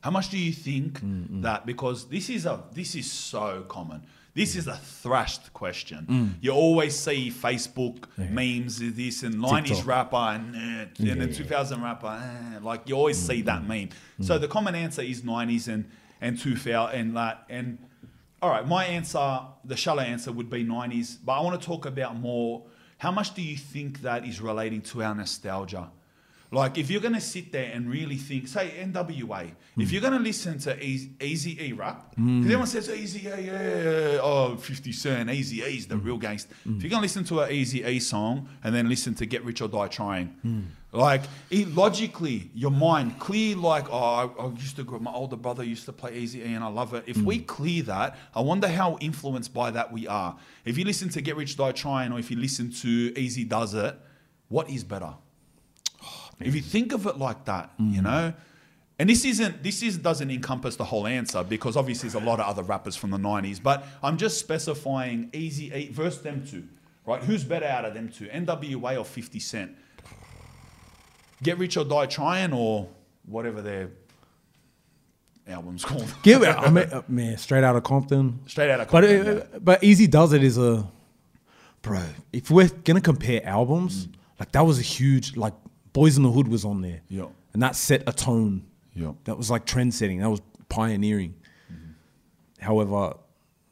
How 0.00 0.10
much 0.10 0.30
do 0.30 0.38
you 0.38 0.52
think 0.52 1.00
Mm, 1.00 1.42
that 1.42 1.66
because 1.66 1.98
this 2.08 2.30
is 2.30 2.46
a 2.46 2.54
this 2.72 2.94
is 2.94 3.10
so 3.12 3.64
common. 3.68 4.00
This 4.34 4.56
is 4.56 4.66
a 4.66 4.76
thrashed 4.76 5.52
question. 5.52 6.06
Mm. 6.08 6.34
You 6.40 6.52
always 6.52 6.98
see 6.98 7.30
Facebook 7.30 8.04
memes 8.16 8.80
of 8.80 8.96
this 8.96 9.22
and 9.24 9.40
nineties 9.40 9.72
TikTok. 9.78 9.86
rapper 9.86 10.16
and, 10.16 10.56
eh, 10.56 11.10
and 11.10 11.20
then 11.20 11.32
two 11.34 11.44
thousand 11.44 11.82
rapper. 11.82 12.06
eh, 12.08 12.58
like 12.62 12.88
you 12.88 12.94
always 12.96 13.18
see 13.18 13.42
Mm, 13.42 13.46
that 13.46 13.66
meme. 13.68 13.88
So 14.22 14.38
the 14.38 14.48
common 14.48 14.74
answer 14.74 15.02
is 15.02 15.22
nineties 15.22 15.68
and 15.68 15.84
and 16.20 16.38
two 16.38 16.56
thousand 16.56 16.98
and 17.00 17.16
that 17.16 17.44
and 17.50 17.78
all 18.40 18.48
right. 18.50 18.66
My 18.66 18.84
answer, 18.86 19.40
the 19.64 19.76
shallow 19.76 20.02
answer, 20.02 20.32
would 20.32 20.48
be 20.50 20.62
nineties. 20.64 21.16
But 21.16 21.32
I 21.38 21.40
want 21.42 21.60
to 21.60 21.66
talk 21.66 21.84
about 21.86 22.16
more. 22.18 22.64
How 22.98 23.10
much 23.12 23.34
do 23.34 23.42
you 23.42 23.56
think 23.56 24.00
that 24.02 24.24
is 24.26 24.40
relating 24.40 24.80
to 24.82 25.02
our 25.02 25.14
nostalgia? 25.14 25.90
Like, 26.52 26.76
if 26.76 26.90
you're 26.90 27.00
going 27.00 27.14
to 27.14 27.20
sit 27.20 27.50
there 27.50 27.72
and 27.72 27.90
really 27.90 28.16
think, 28.16 28.46
say 28.46 28.68
NWA, 28.78 29.52
if 29.78 29.90
you're 29.90 30.02
going 30.02 30.12
to 30.12 30.18
listen 30.18 30.58
to 30.60 30.78
Easy, 30.84 31.56
E 31.58 31.72
rap, 31.72 32.10
because 32.14 32.44
everyone 32.44 32.66
says 32.66 32.90
Easy 32.90 33.20
E, 33.26 33.46
yeah, 33.46 34.20
oh, 34.22 34.56
50 34.56 34.92
Cent, 34.92 35.30
Eazy-E's 35.30 35.86
the 35.86 35.96
real 35.96 36.18
gangster. 36.18 36.54
If 36.66 36.82
you're 36.82 36.90
going 36.90 37.00
to 37.00 37.06
listen 37.08 37.24
to 37.24 37.40
an 37.40 37.50
Easy 37.52 37.82
E 37.82 37.98
song 37.98 38.50
and 38.62 38.74
then 38.74 38.86
listen 38.86 39.14
to 39.14 39.24
Get 39.24 39.42
Rich 39.44 39.62
or 39.62 39.68
Die 39.68 39.88
Trying, 39.88 40.36
like, 40.92 41.22
it, 41.48 41.74
logically, 41.74 42.50
your 42.54 42.70
mind 42.70 43.18
clear, 43.18 43.56
like, 43.56 43.90
oh, 43.90 43.96
I, 44.38 44.42
I 44.42 44.48
used 44.50 44.76
to, 44.76 44.84
my 44.84 45.10
older 45.10 45.36
brother 45.36 45.64
used 45.64 45.86
to 45.86 45.92
play 45.94 46.14
Easy 46.18 46.40
E 46.40 46.52
and 46.52 46.62
I 46.62 46.68
love 46.68 46.92
it. 46.92 47.04
If 47.06 47.16
we 47.16 47.38
clear 47.38 47.82
that, 47.84 48.18
I 48.34 48.42
wonder 48.42 48.68
how 48.68 48.98
influenced 49.00 49.54
by 49.54 49.70
that 49.70 49.90
we 49.90 50.06
are. 50.06 50.36
If 50.66 50.76
you 50.76 50.84
listen 50.84 51.08
to 51.10 51.22
Get 51.22 51.36
Rich 51.36 51.56
Die 51.56 51.72
Trying 51.72 52.12
or 52.12 52.18
if 52.18 52.30
you 52.30 52.36
listen 52.36 52.70
to 52.82 53.10
Eazy-Duz-It, 53.12 53.98
what 54.48 54.68
is 54.68 54.84
better? 54.84 55.14
If 56.40 56.54
you 56.54 56.60
think 56.62 56.92
of 56.92 57.06
it 57.06 57.18
like 57.18 57.44
that, 57.44 57.70
you 57.78 58.02
know, 58.02 58.32
and 58.98 59.08
this 59.08 59.24
isn't 59.24 59.62
this 59.62 59.82
is 59.82 59.98
doesn't 59.98 60.30
encompass 60.30 60.76
the 60.76 60.84
whole 60.84 61.06
answer 61.06 61.42
because 61.44 61.76
obviously 61.76 62.08
there's 62.08 62.22
a 62.22 62.26
lot 62.26 62.40
of 62.40 62.46
other 62.46 62.62
rappers 62.62 62.96
from 62.96 63.10
the 63.10 63.16
'90s, 63.18 63.62
but 63.62 63.84
I'm 64.02 64.16
just 64.16 64.38
specifying 64.38 65.30
Easy 65.32 65.72
E 65.72 65.88
versus 65.92 66.22
them 66.22 66.44
two, 66.46 66.64
right? 67.06 67.22
Who's 67.22 67.44
better 67.44 67.66
out 67.66 67.84
of 67.84 67.94
them 67.94 68.08
two, 68.08 68.26
NWA 68.26 68.98
or 68.98 69.04
50 69.04 69.38
Cent? 69.40 69.76
Get 71.42 71.58
Rich 71.58 71.76
or 71.76 71.84
Die 71.84 72.06
Trying 72.06 72.52
or 72.52 72.88
whatever 73.26 73.60
their 73.62 73.90
album's 75.48 75.84
called. 75.84 76.12
give 76.22 76.42
it. 76.42 76.48
I 76.48 76.70
mean, 76.70 76.88
uh, 76.92 77.02
man, 77.08 77.36
straight 77.38 77.64
out 77.64 77.76
of 77.76 77.82
Compton. 77.82 78.40
Straight 78.46 78.70
out 78.70 78.80
of 78.80 78.88
But 78.90 79.04
Compton, 79.04 79.38
uh, 79.38 79.58
but 79.60 79.82
Eazy-Duz-It 79.82 80.44
is 80.44 80.58
a 80.58 80.86
bro. 81.82 82.02
If 82.32 82.50
we're 82.50 82.68
gonna 82.68 83.00
compare 83.00 83.44
albums, 83.44 84.08
like 84.38 84.52
that 84.52 84.64
was 84.64 84.78
a 84.78 84.82
huge 84.82 85.36
like 85.36 85.54
Boys 85.92 86.16
in 86.16 86.22
the 86.22 86.30
Hood 86.30 86.48
was 86.48 86.64
on 86.64 86.80
there, 86.80 87.02
Yeah. 87.08 87.26
and 87.52 87.62
that 87.62 87.76
set 87.76 88.02
a 88.06 88.12
tone. 88.12 88.64
Yeah. 88.94 89.12
that 89.24 89.36
was 89.38 89.50
like 89.50 89.64
trend 89.66 89.94
setting. 89.94 90.18
That 90.20 90.30
was 90.30 90.40
pioneering. 90.68 91.34
However, 92.60 93.14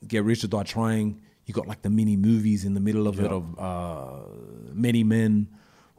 Get 0.06 0.24
Rich 0.24 0.44
or 0.44 0.48
Die 0.48 0.62
Trying, 0.64 1.20
you 1.46 1.54
got 1.54 1.66
like 1.66 1.82
the 1.82 1.90
mini 1.90 2.16
movies 2.16 2.64
in 2.64 2.74
the 2.74 2.80
middle 2.80 3.06
of 3.06 3.20
it 3.20 3.30
of 3.30 3.58
uh, 3.58 4.20
Many 4.72 5.04
Men. 5.04 5.48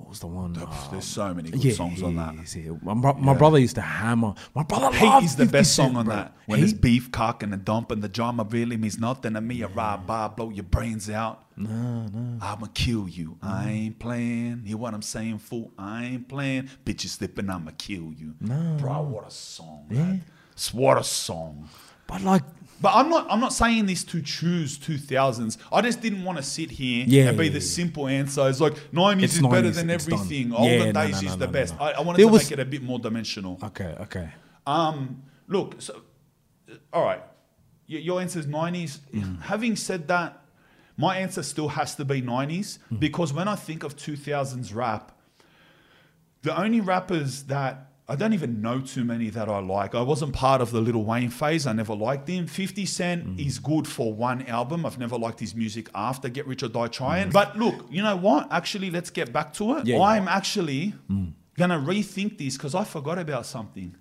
What 0.02 0.10
was 0.10 0.20
the 0.20 0.28
one? 0.28 0.54
There's 0.54 0.68
um, 0.68 1.02
so 1.02 1.34
many 1.34 1.52
good 1.52 1.76
songs 1.76 2.02
on 2.02 2.16
that. 2.16 2.56
yeah. 2.56 2.72
My, 2.82 2.96
bro- 2.96 3.14
my 3.14 3.36
brother 3.36 3.60
used 3.60 3.76
to 3.76 3.82
hammer. 3.82 4.34
My 4.56 4.64
brother 4.64 4.90
loved 4.98 5.26
is 5.26 5.36
the 5.36 5.46
best 5.46 5.76
song 5.76 5.96
on 5.96 6.06
bro. 6.06 6.16
that. 6.16 6.36
When 6.48 6.60
it's 6.64 6.72
Heat- 6.72 6.82
beef, 6.82 7.12
cock, 7.12 7.44
and 7.44 7.54
a 7.54 7.58
dump, 7.58 7.92
and 7.92 8.02
the 8.02 8.10
drama 8.10 8.44
really 8.50 8.78
means 8.78 8.98
nothing 8.98 9.36
to 9.36 9.42
me. 9.42 9.62
A 9.62 9.68
rah 9.68 9.98
bah, 9.98 10.30
blow 10.30 10.50
your 10.50 10.64
brains 10.64 11.08
out. 11.08 11.46
No, 11.56 12.08
no. 12.08 12.40
I'ma 12.42 12.66
kill 12.74 13.08
you. 13.08 13.38
I 13.44 13.48
mm-hmm. 13.48 13.70
ain't 13.70 14.00
playing. 14.00 14.64
Hear 14.66 14.78
what 14.78 14.96
I'm 14.96 15.04
saying, 15.04 15.38
fool? 15.38 15.72
I 15.78 16.06
ain't 16.06 16.28
playing. 16.28 16.70
Bitch, 16.84 17.04
you 17.04 17.10
slipping, 17.10 17.48
I'ma 17.48 17.72
kill 17.78 18.12
you. 18.12 18.34
No. 18.40 18.78
Bro, 18.80 19.04
what 19.04 19.28
a 19.28 19.32
song, 19.32 19.86
man. 19.88 20.24
What 20.72 20.98
a 20.98 21.04
song. 21.04 21.70
But 22.08 22.24
like, 22.24 22.44
But 22.82 22.94
I'm 22.96 23.10
not. 23.10 23.28
I'm 23.30 23.40
not 23.40 23.54
saying 23.54 23.86
this 23.86 24.04
to 24.06 24.22
choose 24.22 24.78
2000s. 24.80 25.58
I 25.72 25.82
just 25.82 26.02
didn't 26.02 26.24
want 26.24 26.38
to 26.40 26.44
sit 26.44 26.72
here 26.72 27.06
Yeah, 27.08 27.30
and 27.30 27.38
be 27.38 27.46
yeah, 27.46 27.50
the 27.52 27.60
yeah. 27.60 27.64
simple 27.66 28.08
answer. 28.08 28.50
It's 28.50 28.60
like 28.60 28.74
90s 28.92 29.24
It's 29.24 29.36
is 29.36 29.42
better 29.42 29.70
than 29.70 29.90
everything. 29.92 30.52
Older 30.54 30.92
no, 30.92 30.92
days 30.92 31.22
no, 31.22 31.28
is 31.28 31.34
no, 31.34 31.36
the 31.36 31.46
no, 31.48 31.52
best. 31.52 31.76
I, 31.80 31.92
I 31.92 32.02
wanted 32.02 32.18
There 32.20 32.26
to 32.28 32.32
was- 32.32 32.44
make 32.50 32.52
it 32.54 32.60
a 32.60 32.66
bit 32.66 32.82
more 32.82 32.98
dimensional. 33.00 33.60
okay, 33.64 33.96
okay. 34.02 34.30
Um, 34.66 35.22
look, 35.48 35.76
so, 35.82 36.02
all 36.92 37.04
right, 37.04 37.22
Y- 37.88 37.98
your 37.98 38.20
answer 38.22 38.40
is 38.40 38.48
90s. 38.48 39.00
Mm. 39.14 39.42
Having 39.42 39.76
said 39.76 40.08
that, 40.08 40.40
my 40.98 41.18
answer 41.18 41.44
still 41.44 41.68
has 41.70 41.94
to 41.96 42.06
be 42.06 42.22
90s 42.22 42.80
Mm. 42.92 43.00
because 43.00 43.32
when 43.34 43.48
I 43.48 43.56
think 43.56 43.84
of 43.84 43.96
2000s 43.96 44.74
rap, 44.74 45.12
the 46.42 46.58
only 46.60 46.82
rappers 46.82 47.44
that 47.44 47.91
I 48.12 48.16
don't 48.16 48.34
even 48.34 48.62
know 48.62 48.82
too 48.82 49.06
many 49.06 49.30
that 49.30 49.48
I 49.48 49.60
like. 49.60 49.96
I 49.96 50.02
wasn't 50.02 50.34
part 50.34 50.60
of 50.60 50.72
the 50.72 50.82
Lil 50.82 51.02
Wayne 51.04 51.30
phase. 51.30 51.66
I 51.66 51.72
never 51.72 51.96
liked 51.96 52.28
him. 52.28 52.46
50 52.46 52.86
Cent 52.86 53.26
Mm. 53.38 53.48
is 53.48 53.58
good 53.58 53.88
for 53.88 54.14
one 54.14 54.42
album. 54.48 54.86
I've 54.86 55.00
never 55.00 55.18
liked 55.18 55.40
his 55.40 55.56
music 55.56 55.88
after 55.96 56.28
Get 56.28 56.46
Rich 56.46 56.64
or 56.64 56.68
Die 56.68 56.88
Trying. 56.88 57.30
Mm. 57.30 57.34
But 57.34 57.58
look, 57.58 57.86
you 57.90 58.04
know 58.04 58.18
what? 58.18 58.52
Actually, 58.52 58.92
let's 58.92 59.10
get 59.12 59.32
back 59.32 59.54
to 59.54 59.78
it. 59.78 59.86
Yeah, 59.88 59.96
yeah. 59.98 60.04
I'm 60.04 60.28
actually 60.28 60.94
going 61.08 61.70
to 61.70 61.78
rethink 61.78 62.38
this 62.38 62.58
because 62.58 62.76
I 62.76 62.84
forgot 62.84 63.18
about 63.18 63.46
something. 63.46 63.96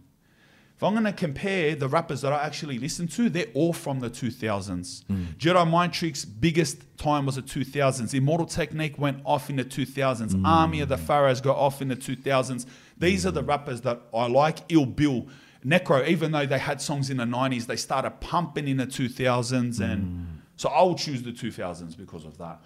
If 0.77 0.85
I'm 0.85 0.95
going 0.95 1.05
to 1.05 1.13
compare 1.13 1.75
the 1.77 1.89
rappers 1.89 2.23
that 2.23 2.33
I 2.33 2.43
actually 2.43 2.79
listen 2.79 3.07
to, 3.09 3.29
they're 3.29 3.53
all 3.53 3.75
from 3.75 4.01
the 4.01 4.09
2000s. 4.09 5.05
Jedi 5.37 5.71
Mind 5.71 5.93
Trick's 5.93 6.25
biggest 6.25 6.79
time 6.97 7.27
was 7.27 7.37
the 7.37 7.43
2000s. 7.43 8.15
Immortal 8.15 8.47
Technique 8.47 8.99
went 8.99 9.21
off 9.27 9.51
in 9.51 9.57
the 9.57 9.65
2000s. 9.65 10.41
Army 10.43 10.81
of 10.81 10.89
the 10.89 10.97
Pharaohs 10.97 11.43
got 11.43 11.57
off 11.59 11.83
in 11.83 11.89
the 11.89 11.97
2000s. 11.97 12.65
These 13.01 13.27
are 13.27 13.31
the 13.31 13.43
rappers 13.43 13.81
that 13.81 14.01
I 14.15 14.27
like. 14.29 14.59
Ill 14.69 14.87
Bill, 14.87 15.27
Necro, 15.65 16.07
even 16.07 16.33
though 16.33 16.47
they 16.47 16.59
had 16.59 16.81
songs 16.81 17.11
in 17.11 17.17
the 17.17 17.25
90s, 17.25 17.67
they 17.67 17.77
started 17.77 18.11
pumping 18.21 18.69
in 18.69 18.77
the 18.77 18.87
2000s. 18.87 19.81
And 19.81 20.43
so 20.57 20.69
I 20.69 20.83
will 20.83 20.95
choose 20.95 21.23
the 21.23 21.33
2000s 21.33 21.97
because 21.97 22.25
of 22.25 22.39
that. 22.39 22.61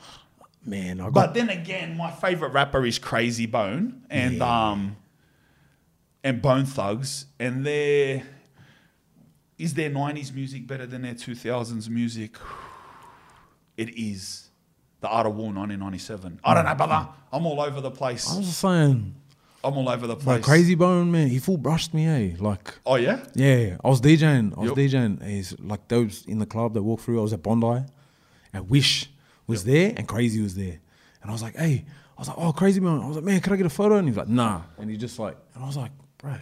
Man, 0.66 1.00
I 1.00 1.04
got 1.04 1.12
But 1.12 1.34
then 1.34 1.50
again, 1.50 1.96
my 1.96 2.10
favorite 2.10 2.50
rapper 2.52 2.84
is 2.84 2.98
Krayzie 2.98 3.50
Bone 3.50 4.02
and 4.10 4.42
um 4.42 4.96
and 6.24 6.40
Bone 6.40 6.64
Thugs, 6.64 7.26
and 7.38 7.66
their 7.66 8.22
is 9.58 9.74
their 9.74 9.90
'90s 9.90 10.34
music 10.34 10.66
better 10.66 10.86
than 10.86 11.02
their 11.02 11.14
2000s 11.14 11.88
music? 11.90 12.36
It 13.76 13.90
is. 13.90 14.48
The 15.00 15.08
Art 15.08 15.26
of 15.26 15.34
War 15.34 15.48
1997. 15.52 16.40
I 16.42 16.54
don't 16.54 16.64
know, 16.64 16.74
brother. 16.74 17.08
I'm 17.30 17.44
all 17.44 17.60
over 17.60 17.82
the 17.82 17.90
place. 17.90 18.32
I 18.32 18.38
was 18.38 18.46
just 18.46 18.60
saying, 18.60 19.14
I'm 19.64 19.76
all 19.76 19.88
over 19.88 20.06
the 20.06 20.16
place. 20.16 20.26
like. 20.26 20.42
Krayzie 20.42 20.76
Bone, 20.76 21.10
man, 21.10 21.28
he 21.28 21.38
full 21.38 21.56
brushed 21.56 21.94
me, 21.94 22.06
eh? 22.06 22.36
Like, 22.38 22.74
Oh 22.86 22.96
yeah. 22.96 23.24
yeah, 23.34 23.76
I 23.82 23.88
was 23.88 24.00
DJing. 24.00 24.56
I 24.56 24.60
was 24.60 24.68
Yup. 24.68 24.76
DJing. 24.78 25.26
He's 25.26 25.58
like 25.60 25.88
those 25.88 26.24
in 26.26 26.38
the 26.38 26.46
club 26.46 26.74
that 26.74 26.82
walk 26.82 27.00
through. 27.00 27.18
I 27.18 27.22
was 27.22 27.32
at 27.32 27.42
Bondi, 27.42 27.84
and 28.52 28.68
Wish 28.70 29.10
was 29.46 29.64
there, 29.64 29.92
and 29.96 30.06
Crazy 30.06 30.40
was 30.42 30.54
there, 30.54 30.78
and 31.22 31.30
I 31.30 31.32
was 31.32 31.42
like, 31.42 31.56
hey, 31.56 31.84
I 32.16 32.20
was 32.20 32.28
like, 32.28 32.38
oh, 32.38 32.52
Crazy 32.52 32.80
Bone. 32.80 33.02
I 33.02 33.06
was 33.08 33.16
like, 33.16 33.24
man, 33.24 33.40
can 33.40 33.52
I 33.52 33.56
get 33.56 33.66
a 33.66 33.70
photo? 33.70 33.96
And 33.96 34.06
he's 34.06 34.16
like, 34.16 34.28
nah, 34.28 34.62
and 34.78 34.90
he 34.90 34.96
just 34.96 35.18
like, 35.18 35.36
and 35.54 35.64
I 35.64 35.66
was 35.66 35.76
like, 35.76 35.92
bro. 36.18 36.36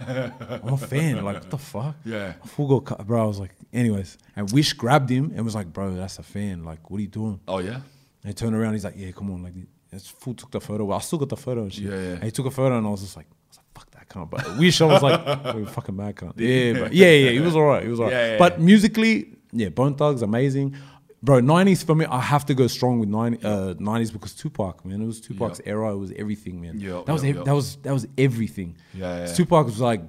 I'm 0.00 0.68
a 0.72 0.76
fan. 0.78 1.22
Like, 1.22 1.34
what 1.42 1.50
the 1.50 1.58
fuck? 1.58 1.94
Yeah. 2.06 2.32
I 2.42 2.46
full 2.46 2.66
got 2.80 2.96
cut, 2.96 3.06
bro. 3.06 3.22
I 3.22 3.26
was 3.26 3.38
like, 3.38 3.54
anyways. 3.70 4.16
And 4.34 4.50
Wish 4.50 4.72
grabbed 4.72 5.10
him 5.10 5.30
and 5.34 5.44
was 5.44 5.54
like, 5.54 5.70
bro, 5.74 5.94
that's 5.94 6.18
a 6.18 6.22
fan. 6.22 6.64
Like, 6.64 6.90
what 6.90 6.96
are 6.98 7.02
you 7.02 7.06
doing? 7.08 7.38
Oh 7.46 7.58
yeah. 7.58 7.74
And 8.22 8.28
he 8.28 8.32
turned 8.32 8.54
around. 8.56 8.72
He's 8.74 8.84
like, 8.84 8.94
"Yeah, 8.96 9.12
come 9.12 9.30
on!" 9.30 9.42
Like, 9.42 9.54
it's 9.92 10.08
full 10.08 10.34
took 10.34 10.50
the 10.50 10.60
photo. 10.60 10.90
I 10.92 10.98
still 11.00 11.18
got 11.18 11.28
the 11.28 11.36
photo. 11.36 11.62
And 11.62 11.72
shit. 11.72 11.84
Yeah, 11.84 11.90
yeah. 11.90 12.14
And 12.14 12.24
he 12.24 12.30
took 12.30 12.46
a 12.46 12.50
photo, 12.50 12.78
and 12.78 12.86
I 12.86 12.90
was 12.90 13.02
just 13.02 13.16
like, 13.16 13.26
I 13.26 13.34
was 13.48 13.56
like, 13.58 13.66
"Fuck 13.74 13.90
that 13.92 14.08
cunt!" 14.08 14.30
But 14.30 14.58
wish 14.58 14.80
I 14.80 14.84
was 14.86 15.02
like, 15.02 15.20
oh, 15.26 15.64
"Fucking 15.66 15.96
mad 15.96 16.16
cunt." 16.16 16.34
Yeah, 16.36 16.80
but 16.80 16.92
yeah, 16.92 17.10
yeah, 17.10 17.30
he 17.30 17.40
was 17.40 17.56
alright. 17.56 17.82
He 17.82 17.88
was 17.88 18.00
alright. 18.00 18.14
Yeah, 18.14 18.32
yeah, 18.32 18.38
but 18.38 18.60
musically, 18.60 19.36
yeah, 19.52 19.68
Bone 19.68 19.94
Thugs 19.96 20.22
amazing, 20.22 20.76
bro. 21.22 21.40
Nineties 21.40 21.82
for 21.82 21.94
me, 21.94 22.06
I 22.06 22.20
have 22.20 22.46
to 22.46 22.54
go 22.54 22.66
strong 22.68 23.00
with 23.00 23.08
90, 23.08 23.44
uh, 23.44 23.74
90s 23.74 24.12
because 24.12 24.34
Tupac, 24.34 24.84
man, 24.84 25.02
it 25.02 25.06
was 25.06 25.20
Tupac's 25.20 25.60
era. 25.64 25.92
It 25.92 25.98
was 25.98 26.12
everything, 26.12 26.60
man. 26.60 26.78
Yeah, 26.78 27.02
that 27.04 27.12
was 27.12 27.24
yeah. 27.24 27.42
that 27.42 27.54
was 27.54 27.76
that 27.76 27.92
was 27.92 28.06
everything. 28.16 28.76
Yeah, 28.94 29.26
yeah. 29.26 29.34
Tupac 29.34 29.66
was 29.66 29.80
like, 29.80 30.02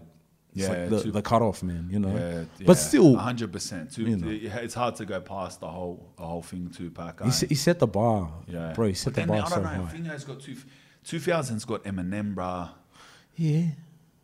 it's 0.53 0.63
Yeah, 0.63 0.67
like 0.69 0.89
the, 0.89 1.03
Tup- 1.03 1.13
the 1.13 1.21
cutoff, 1.21 1.63
man. 1.63 1.87
You 1.91 1.99
know, 1.99 2.15
Yeah, 2.15 2.65
but 2.65 2.75
still, 2.75 3.15
hundred 3.15 3.51
percent. 3.51 3.97
you 3.97 4.15
know. 4.17 4.27
It's 4.29 4.73
hard 4.73 4.95
to 4.95 5.05
go 5.05 5.19
past 5.21 5.59
the 5.61 5.67
whole 5.67 6.11
the 6.17 6.23
whole 6.23 6.41
thing. 6.41 6.69
Tupac. 6.69 7.21
he, 7.21 7.27
eh? 7.27 7.31
se- 7.31 7.47
he 7.47 7.55
set 7.55 7.79
the 7.79 7.87
bar, 7.87 8.31
Yeah, 8.47 8.73
bro. 8.73 8.87
He 8.87 8.93
set 8.93 9.13
But 9.13 9.21
the 9.21 9.27
bar 9.27 9.37
I 9.45 9.49
so 9.49 9.55
don't 9.55 9.63
know. 9.63 9.85
high. 9.85 9.91
Fingo's 9.93 10.23
got 10.23 10.39
two. 10.41 10.55
Two 11.03 11.19
thousands 11.19 11.65
got 11.65 11.83
Eminem, 11.83 12.35
bruh. 12.35 12.69
Yeah, 13.35 13.67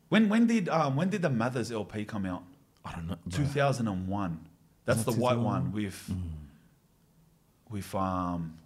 When 0.09 0.29
when 0.29 0.45
did 0.47 0.69
um 0.69 0.95
when 0.95 1.09
did 1.09 1.21
the 1.21 1.29
Mathers 1.29 1.71
LP 1.71 2.05
come 2.05 2.25
out? 2.25 2.43
I 2.85 2.91
don't 2.93 3.07
know. 3.07 3.17
Two 3.31 3.45
thousand 3.45 3.87
and 3.87 4.07
one. 4.07 4.45
That's 4.85 5.03
the 5.03 5.11
white 5.13 5.39
one 5.39 5.71
with 5.71 6.11
with 7.69 7.93
um. 7.95 8.57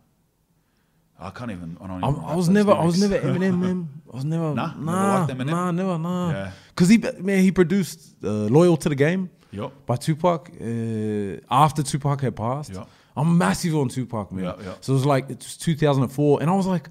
I 1.22 1.30
can't 1.30 1.52
even. 1.52 1.78
I 1.80 1.88
don't. 1.88 2.04
Even 2.04 2.24
I 2.26 2.36
was 2.36 2.50
never, 2.50 2.74
those 2.74 2.82
I 2.82 2.86
was 2.86 3.00
never 3.00 3.20
Eminem, 3.20 3.60
man. 3.60 3.90
I 4.12 4.16
was 4.16 4.26
never, 4.26 4.54
Nah? 4.56 4.68
Never 4.74 4.84
nah, 4.84 5.20
liked 5.20 5.32
Eminem? 5.32 5.46
nah, 5.46 5.72
never, 5.72 5.98
nah. 5.98 6.32
Yeah. 6.32 6.52
Cause 6.76 6.90
he, 6.90 6.98
man, 6.98 7.44
he 7.44 7.52
produced 7.52 8.16
uh, 8.24 8.28
"Loyal 8.30 8.76
to 8.78 8.90
the 8.90 8.96
Game" 8.96 9.30
yep. 9.52 9.72
by 9.86 9.96
Tupac. 9.98 10.50
Uh, 10.60 11.40
after 11.50 11.84
Tupac 11.84 12.22
had 12.22 12.36
passed, 12.36 12.74
Yup. 12.74 12.90
I'm 13.16 13.38
massive 13.38 13.76
on 13.76 13.90
Tupac, 13.90 14.32
man. 14.32 14.46
Yup. 14.46 14.84
So 14.84 14.94
it 14.94 14.96
was 14.96 15.06
like 15.06 15.30
it's 15.30 15.58
2004, 15.58 16.42
and 16.42 16.50
I 16.50 16.56
was 16.56 16.66
like, 16.66 16.90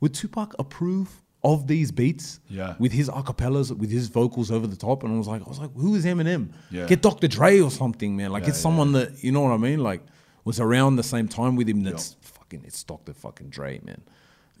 would 0.00 0.14
Tupac 0.14 0.54
approve 0.58 1.10
of 1.42 1.66
these 1.66 1.90
beats? 1.90 2.40
Yeah. 2.48 2.76
With 2.78 2.92
his 2.92 3.08
acapellas, 3.08 3.76
with 3.76 3.90
his 3.90 4.08
vocals 4.08 4.50
over 4.50 4.66
the 4.66 4.76
top, 4.76 5.02
and 5.02 5.14
I 5.14 5.18
was 5.18 5.28
like, 5.28 5.42
I 5.42 5.48
was 5.48 5.58
like, 5.58 5.72
who 5.74 5.94
is 5.94 6.04
Eminem? 6.04 6.52
Yeah. 6.70 6.86
Get 6.86 7.02
Dr. 7.02 7.28
Dre 7.28 7.60
or 7.60 7.70
something, 7.70 8.16
man. 8.16 8.30
Like 8.30 8.44
Yeah, 8.44 8.50
it's 8.50 8.58
someone 8.58 8.92
that 8.92 9.24
you 9.24 9.32
know 9.32 9.40
what 9.40 9.52
I 9.52 9.56
mean, 9.56 9.80
like 9.80 10.02
was 10.44 10.60
around 10.60 10.96
the 10.96 11.02
same 11.02 11.28
time 11.28 11.56
with 11.56 11.68
him. 11.68 11.82
That's 11.82 12.16
fucking 12.52 12.66
it's 12.66 12.82
Dr. 12.84 13.12
fucking 13.14 13.48
Dre, 13.50 13.80
man. 13.84 14.00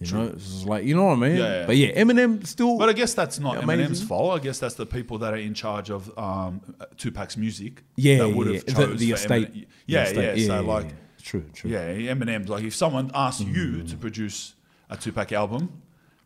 You 0.00 0.12
know, 0.12 0.24
it's 0.32 0.64
like 0.64 0.84
you 0.84 0.96
know 0.96 1.04
what 1.04 1.12
I 1.12 1.16
mean. 1.16 1.36
Yeah, 1.36 1.60
yeah. 1.60 1.66
But 1.66 1.76
yeah, 1.76 1.92
Eminem 2.02 2.44
still. 2.44 2.76
But 2.76 2.88
I 2.88 2.92
guess 2.92 3.14
that's 3.14 3.38
not 3.38 3.54
Yeah, 3.56 3.62
Eminem's 3.62 4.02
fault. 4.02 4.40
I 4.40 4.42
guess 4.42 4.58
that's 4.58 4.74
the 4.74 4.86
people 4.86 5.18
that 5.18 5.32
are 5.32 5.36
in 5.36 5.54
charge 5.54 5.90
of 5.90 6.10
um, 6.18 6.60
Tupac's 6.96 7.36
music. 7.36 7.84
yeah, 7.96 8.18
that 8.18 8.28
would 8.30 8.48
have 8.52 8.66
The, 8.66 8.72
chose 8.72 8.98
the 8.98 9.10
for 9.10 9.14
estate. 9.16 9.48
Eminem. 9.52 9.54
the 9.54 9.66
Yeah, 9.86 10.02
estate. 10.04 10.38
yeah. 10.38 10.46
So 10.46 10.62
like, 10.62 10.84
yeah. 10.86 10.90
true, 11.22 11.44
true. 11.54 11.70
yeah, 11.70 11.92
Eminem's 12.14 12.48
like 12.48 12.64
if 12.64 12.74
someone 12.74 13.10
asked 13.14 13.44
Mm. 13.46 13.54
you 13.54 13.82
to 13.84 13.96
produce 13.96 14.54
a 14.90 14.96
Tupac 14.96 15.30
album, 15.32 15.70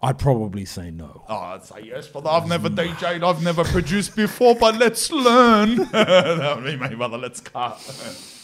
I'd 0.02 0.18
probably 0.18 0.64
say 0.64 0.90
no. 0.90 1.24
oh, 1.29 1.37
I'd 1.37 1.64
say 1.64 1.83
yes, 1.85 2.07
but 2.09 2.26
I've 2.26 2.46
never 2.48 2.70
DJed, 2.70 3.22
I've 3.22 3.42
never 3.42 3.64
produced 3.64 4.16
before, 4.16 4.55
but 4.55 4.76
let's 4.79 5.11
learn. 5.11 5.76
that 5.92 6.52
would 6.57 6.64
be 6.64 6.76
me, 6.76 6.94
brother. 6.94 7.18
Let's 7.18 7.40
cut. 7.40 7.76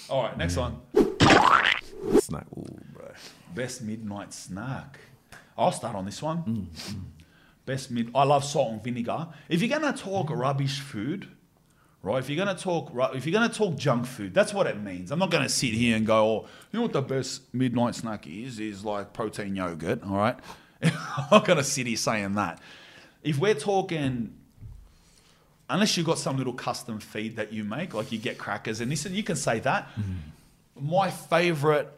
All 0.10 0.24
right, 0.24 0.36
next 0.36 0.56
one. 0.58 0.78
Snack, 2.18 2.46
ooh, 2.56 2.64
bro. 2.92 3.04
Best 3.54 3.82
midnight 3.82 4.32
snack. 4.32 4.98
I'll 5.56 5.72
start 5.72 5.94
on 5.94 6.04
this 6.04 6.22
one. 6.22 6.42
Mm, 6.42 7.00
Best 7.64 7.90
mid. 7.90 8.10
I 8.14 8.24
love 8.24 8.44
salt 8.44 8.72
and 8.72 8.82
vinegar. 8.82 9.28
If 9.48 9.62
you're 9.62 9.68
gonna 9.78 9.96
talk 9.96 10.30
rubbish 10.30 10.80
food, 10.80 11.28
right? 12.02 12.18
If 12.18 12.28
you're 12.28 12.44
gonna 12.44 12.58
talk, 12.58 12.92
if 13.14 13.24
you're 13.26 13.32
gonna 13.32 13.52
talk 13.52 13.76
junk 13.76 14.06
food, 14.06 14.34
that's 14.34 14.52
what 14.52 14.66
it 14.66 14.80
means. 14.80 15.12
I'm 15.12 15.18
not 15.20 15.30
gonna 15.30 15.48
sit 15.48 15.72
here 15.74 15.96
and 15.96 16.04
go, 16.06 16.24
oh, 16.24 16.48
you 16.72 16.78
know 16.78 16.82
what 16.82 16.92
the 16.92 17.02
best 17.02 17.54
midnight 17.54 17.94
snack 17.94 18.26
is? 18.26 18.58
Is 18.58 18.84
like 18.84 19.12
protein 19.12 19.54
yogurt. 19.54 20.02
All 20.02 20.16
right. 20.16 20.36
I'm 20.82 20.92
not 21.30 21.44
gonna 21.44 21.62
sit 21.62 21.86
here 21.86 21.96
saying 21.96 22.34
that. 22.34 22.60
If 23.22 23.38
we're 23.38 23.54
talking 23.54 24.34
unless 25.70 25.96
you've 25.96 26.04
got 26.06 26.18
some 26.18 26.36
little 26.36 26.52
custom 26.52 26.98
feed 27.00 27.36
that 27.36 27.52
you 27.52 27.64
make, 27.64 27.94
like 27.94 28.12
you 28.12 28.18
get 28.18 28.36
crackers 28.36 28.80
and 28.80 28.90
this, 28.92 29.06
and 29.06 29.14
you 29.14 29.22
can 29.22 29.36
say 29.36 29.60
that. 29.60 29.88
My 30.78 31.10
favorite 31.10 31.88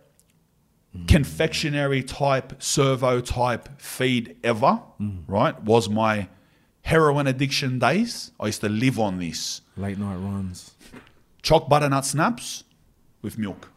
confectionery 1.08 2.02
type, 2.02 2.62
servo 2.62 3.20
type 3.20 3.68
feed 3.80 4.36
ever, 4.44 4.80
right, 5.26 5.60
was 5.62 5.88
my 5.88 6.28
heroin 6.82 7.26
addiction 7.26 7.78
days. 7.78 8.32
I 8.38 8.46
used 8.46 8.60
to 8.60 8.68
live 8.68 8.98
on 8.98 9.18
this 9.18 9.62
Late 9.76 9.98
night 9.98 10.16
runs. 10.16 10.74
choc 11.42 11.68
butternut 11.68 12.04
snaps 12.04 12.64
with 13.22 13.38
milk. 13.38 13.70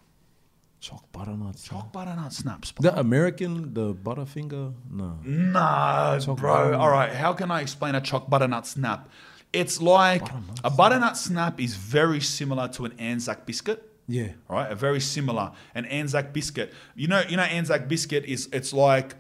Chalk 0.80 1.12
butternuts. 1.12 1.64
Choc 1.64 1.92
butternut 1.92 2.32
snaps. 2.32 2.72
The 2.80 2.98
American, 2.98 3.74
the 3.74 3.96
Butterfinger? 3.96 4.74
No. 4.92 5.18
No, 5.26 6.20
Choc 6.24 6.38
bro. 6.38 6.54
butternut. 6.54 6.80
All 6.80 6.90
right, 6.92 7.12
how 7.14 7.34
can 7.34 7.50
I 7.50 7.62
explain 7.62 7.96
a 7.96 8.00
choc 8.02 8.30
butternut 8.30 8.68
snap? 8.68 9.10
It's 9.52 9.82
like 9.82 10.22
a 10.64 10.70
butternut 10.70 11.18
snap 11.18 11.60
is 11.60 11.76
very 11.76 12.22
similar 12.22 12.68
to 12.70 12.86
an 12.86 12.94
Anzac 13.00 13.46
biscuit. 13.48 13.84
Yeah. 14.08 14.30
right? 14.48 14.72
A 14.72 14.76
very 14.76 15.00
similar 15.00 15.52
an 15.76 15.86
Anzac 15.86 16.34
biscuit. 16.34 16.74
You 16.96 17.08
know, 17.08 17.24
you 17.28 17.38
know 17.38 17.44
Anzac 17.44 17.88
biscuit 17.88 18.26
is 18.26 18.50
it's 18.52 18.74
like 18.74 19.16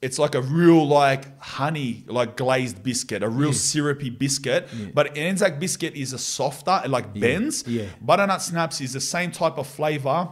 it's 0.00 0.18
like 0.18 0.34
a 0.34 0.42
real 0.42 0.86
like 0.86 1.38
honey 1.40 2.04
like 2.06 2.36
glazed 2.36 2.82
biscuit, 2.82 3.22
a 3.22 3.28
real 3.28 3.52
syrupy 3.52 4.10
biscuit. 4.10 4.68
But 4.94 5.16
Anzac 5.16 5.58
biscuit 5.58 5.94
is 5.94 6.12
a 6.12 6.18
softer, 6.18 6.80
it 6.84 6.90
like 6.90 7.12
bends. 7.12 7.66
Yeah. 7.66 7.86
Butternut 8.00 8.42
snaps 8.42 8.80
is 8.80 8.92
the 8.92 9.00
same 9.00 9.32
type 9.32 9.58
of 9.58 9.66
flavor, 9.66 10.28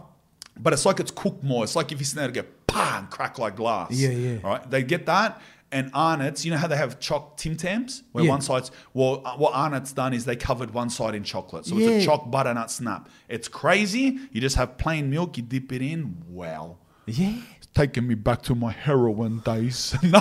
but 0.59 0.73
it's 0.73 0.87
like 0.87 1.01
it's 1.01 1.11
cooked 1.11 1.43
more. 1.43 1.65
It's 1.65 1.77
like 1.77 1.93
if 1.93 1.99
you 1.99 2.05
snap 2.05 2.29
it, 2.29 2.35
get 2.35 2.67
pa 2.67 2.99
and 3.01 3.11
crack 3.11 3.39
like 3.39 3.57
glass. 3.57 3.91
Yeah, 3.91 4.11
yeah. 4.11 4.39
Right? 4.43 4.71
They 4.71 4.83
get 4.83 5.07
that. 5.07 5.41
And 5.77 5.91
Arnott's, 5.93 6.43
you 6.43 6.51
know 6.51 6.57
how 6.57 6.69
they 6.69 6.77
have 6.79 6.99
choc 7.01 7.37
Tim 7.37 7.55
Tams? 7.55 8.03
Where 8.13 8.25
Yeah. 8.25 8.31
one 8.31 8.41
side's, 8.41 8.71
well, 8.95 9.21
uh, 9.27 9.37
what 9.37 9.53
Arnott's 9.53 9.93
done 9.93 10.15
is 10.15 10.25
they 10.25 10.35
covered 10.37 10.73
one 10.73 10.89
side 10.89 11.15
in 11.15 11.23
chocolate. 11.23 11.67
So 11.67 11.77
it's 11.79 12.03
a 12.03 12.07
choc 12.07 12.31
butternut 12.31 12.71
snap. 12.71 13.11
It's 13.29 13.47
crazy. 13.47 14.19
You 14.33 14.41
just 14.41 14.57
have 14.57 14.79
plain 14.79 15.11
milk, 15.11 15.37
you 15.37 15.43
dip 15.43 15.71
it 15.73 15.83
in. 15.83 16.23
Wow. 16.29 16.79
Yeah. 17.05 17.35
It's 17.59 17.67
taking 17.75 18.07
me 18.07 18.15
back 18.15 18.41
to 18.45 18.55
my 18.55 18.73
heroin 18.73 19.41
days. 19.41 19.95
no. 20.03 20.19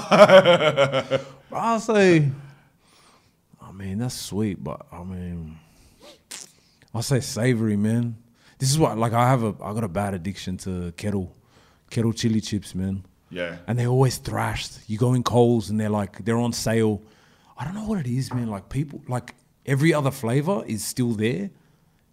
I'll 1.53 1.79
say, 1.79 2.29
I 3.61 3.71
mean, 3.71 3.99
that's 3.99 4.15
sweet, 4.19 4.61
but 4.61 4.85
I 4.91 5.03
mean, 5.03 5.57
I'll 6.93 7.01
say 7.01 7.21
savory, 7.21 7.77
man. 7.77 8.17
This 8.59 8.71
is 8.71 8.77
what, 8.77 8.97
like, 8.97 9.13
I 9.13 9.29
have 9.29 9.43
a, 9.43 9.55
I 9.63 9.73
got 9.73 9.85
a 9.85 9.87
bad 9.87 10.13
addiction 10.13 10.57
to 10.59 10.91
kettle, 10.97 11.33
kettle 11.89 12.11
chili 12.11 12.41
chips, 12.41 12.75
man. 12.75 13.05
Yeah. 13.35 13.57
And 13.67 13.77
they're 13.77 13.87
always 13.97 14.17
thrashed. 14.17 14.79
You 14.87 14.97
go 14.97 15.13
in 15.13 15.23
Coles 15.23 15.69
and 15.69 15.79
they're 15.79 15.89
like, 15.89 16.23
they're 16.25 16.37
on 16.37 16.53
sale. 16.53 17.01
I 17.57 17.63
don't 17.65 17.75
know 17.75 17.85
what 17.85 17.99
it 17.99 18.07
is, 18.07 18.33
man. 18.33 18.47
Like, 18.49 18.69
people, 18.69 19.01
like, 19.07 19.35
every 19.65 19.93
other 19.93 20.11
flavor 20.11 20.63
is 20.65 20.83
still 20.83 21.11
there. 21.11 21.49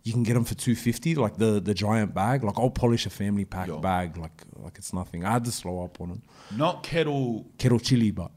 You 0.05 0.13
can 0.13 0.25
get 0.25 0.35
them 0.35 0.45
for 0.45 0.55
two 0.57 0.75
fifty, 0.75 1.15
like 1.15 1.37
the 1.37 1.61
the 1.61 1.75
giant 1.75 2.13
bag. 2.13 2.43
Like 2.43 2.59
I'll 2.59 2.71
polish 2.71 3.07
a 3.07 3.11
family 3.11 3.45
pack 3.45 3.69
Yo. 3.69 3.79
bag, 3.79 4.17
like 4.17 4.33
like 4.57 4.77
it's 4.77 4.93
nothing. 4.93 5.25
I 5.25 5.31
had 5.31 5.45
to 5.45 5.53
slow 5.53 5.85
up 5.85 6.01
on 6.01 6.09
them. 6.09 6.23
Not 6.57 6.83
kettle, 6.83 7.47
Kettle 7.57 7.79
chili, 7.79 8.11
but 8.11 8.33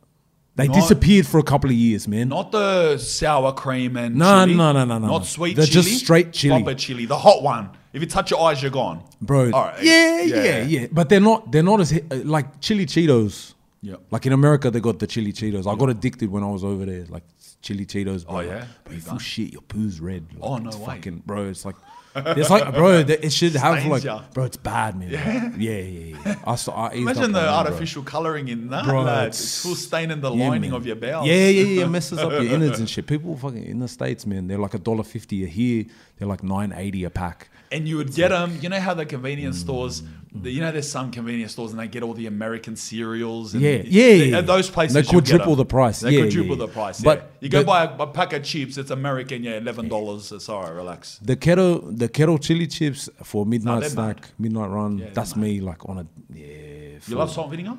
they 0.56 0.68
Not- 0.68 0.76
disappeared 0.76 1.26
for 1.26 1.40
a 1.40 1.44
couple 1.44 1.72
of 1.72 1.76
years, 1.76 2.08
man. 2.08 2.30
not 2.30 2.52
the 2.52 3.00
sour 3.00 3.52
cream 3.52 3.98
and 3.98 4.16
No, 4.16 4.46
chili. 4.46 4.56
no, 4.58 4.74
no, 4.74 4.86
no, 4.86 5.00
no, 5.00 5.08
Not 5.08 5.18
no. 5.22 5.24
sweet 5.24 5.56
They're 5.56 5.66
chili. 5.66 5.84
just 5.90 6.04
straight 6.04 6.32
chili. 6.34 6.62
Proper 6.62 6.76
chili. 6.78 7.06
The 7.08 7.18
hot 7.18 7.42
one. 7.42 7.72
If 7.96 8.02
you 8.02 8.08
touch 8.08 8.30
your 8.32 8.42
eyes, 8.48 8.62
you're 8.62 8.72
gone. 8.72 9.02
bro. 9.22 9.52
All 9.52 9.66
right. 9.66 9.82
Yeah, 9.82 10.22
yeah, 10.22 10.62
yeah, 10.64 10.88
But 10.92 11.08
they're 11.10 11.20
not. 11.22 11.52
They're 11.52 11.64
not 11.64 11.80
as 11.80 11.92
hi- 11.92 12.04
uh, 12.12 12.18
like 12.26 12.60
chili 12.60 12.86
Cheetos. 12.86 13.54
Yeah. 13.82 13.96
Like 14.12 14.26
in 14.26 14.34
America, 14.34 14.70
they 14.70 14.80
got 14.82 15.00
the 15.00 15.08
chili 15.08 15.32
Cheetos. 15.32 15.66
I 15.72 15.76
got 15.78 15.90
addicted 15.90 16.30
when 16.30 16.44
I 16.44 16.48
was 16.50 16.64
over 16.64 16.86
there. 16.86 17.06
Like 17.06 17.24
chili 17.62 17.86
Cheetos. 17.86 18.26
Bro. 18.26 18.36
Oh, 18.38 18.40
yeah? 18.42 18.66
Bro, 18.84 18.92
you 18.94 18.96
You 18.96 19.02
full 19.02 19.20
shit. 19.20 19.54
Your 19.54 19.62
poo's 19.62 20.00
red. 20.02 20.26
Like, 20.34 20.40
Oh, 20.44 20.58
no 20.58 20.70
it's 20.70 20.78
way. 20.78 20.86
Fucking 20.96 21.24
bro. 21.26 21.48
It's 21.50 21.64
like. 21.66 21.76
It's 22.38 22.50
like, 22.50 22.74
bro, 22.74 23.00
it 23.00 23.32
should 23.34 23.56
have 23.56 23.78
Stains 23.80 23.92
like, 23.92 24.04
ya. 24.04 24.22
bro, 24.34 24.46
it's 24.46 24.58
bad, 24.58 24.98
man. 24.98 25.10
Yeah, 25.10 25.52
yeah, 25.58 25.80
yeah. 25.80 26.18
yeah. 26.26 26.36
I, 26.48 26.56
saw, 26.56 26.88
I 26.88 26.94
Imagine 26.94 27.32
the 27.34 27.48
artificial 27.48 28.04
colouring 28.04 28.48
in 28.48 28.70
that, 28.70 28.86
Bro, 28.86 29.04
lad. 29.04 29.28
it's- 29.28 29.40
It's 29.42 29.62
full 29.64 29.76
staining 29.76 30.22
the 30.22 30.32
Yeah, 30.32 30.48
lining 30.50 30.72
man. 30.72 30.78
of 30.80 30.86
your 30.86 30.96
bowels. 30.96 31.28
Yeah, 31.28 31.36
yeah, 31.50 31.64
yeah. 31.64 31.84
It 31.86 31.90
messes 31.98 32.20
up 32.20 32.32
your 32.32 32.46
innards 32.46 32.80
and 32.80 32.90
shit. 32.90 33.06
People 33.08 33.36
fucking 33.38 33.64
in 33.66 33.80
the 33.80 33.88
states, 33.88 34.26
man. 34.26 34.48
They're 34.48 34.58
like 34.58 34.74
a 34.74 34.80
dollar 34.80 35.04
fifty 35.04 35.44
a 35.44 35.48
here. 35.48 35.86
They're 36.18 36.28
like 36.28 36.44
nine 36.44 36.72
eighty 36.76 37.04
a 37.04 37.10
pack. 37.10 37.50
And 37.72 37.88
you 37.88 37.98
would 37.98 38.14
get 38.14 38.30
them. 38.30 38.58
You 38.62 38.70
know 38.70 38.80
how 38.80 38.94
the 38.94 39.06
convenience 39.06 39.58
Mm, 39.58 39.62
stores, 39.62 40.04
the, 40.34 40.52
you 40.52 40.62
know, 40.62 40.72
there's 40.72 40.88
some 40.90 41.12
convenience 41.12 41.54
stores 41.54 41.72
and 41.72 41.80
they 41.80 41.88
get 41.88 42.04
all 42.04 42.14
the 42.14 42.28
American 42.28 42.76
cereals. 42.76 43.54
And 43.54 43.62
Yeah, 43.64 43.72
yeah, 43.72 43.82
they- 43.84 44.26
yeah. 44.30 44.42
Those 44.42 44.70
places, 44.70 44.94
They 44.94 45.02
you'll 45.12 45.22
get 45.22 45.44
the 45.56 45.66
price. 45.66 46.00
They 46.00 46.12
Yeah, 46.12 46.22
quadruple 46.22 46.56
yeah, 46.58 46.66
the 46.68 46.72
price. 46.72 47.02
But 47.02 47.18
yeah. 47.18 47.26
you 47.42 47.50
go 47.50 47.64
buy 47.64 47.84
a, 47.86 48.08
pack 48.08 48.34
of 48.34 48.44
chips. 48.44 48.78
It's 48.78 48.92
American. 48.92 49.44
Yeah, 49.44 49.58
eleven 49.58 49.90
dollars. 49.90 50.32
It's 50.32 50.48
right. 50.62 50.72
Relax. 50.74 51.20
The 51.24 51.36
kettle, 51.36 51.80
the 51.82 52.05
kettle 52.08 52.38
chili 52.38 52.68
chips 52.68 53.10
for 53.24 53.46
midnight 53.46 53.84
snack, 53.86 54.30
midnight 54.40 54.70
run. 54.70 54.98
Yeah, 55.00 55.10
that's 55.14 55.36
me, 55.36 55.60
like 55.62 55.88
on 55.88 56.00
a 56.00 56.08
yeah. 56.34 57.00
You 57.08 57.16
love 57.16 57.32
salt 57.32 57.48
and 57.52 57.58
vinegar? 57.58 57.78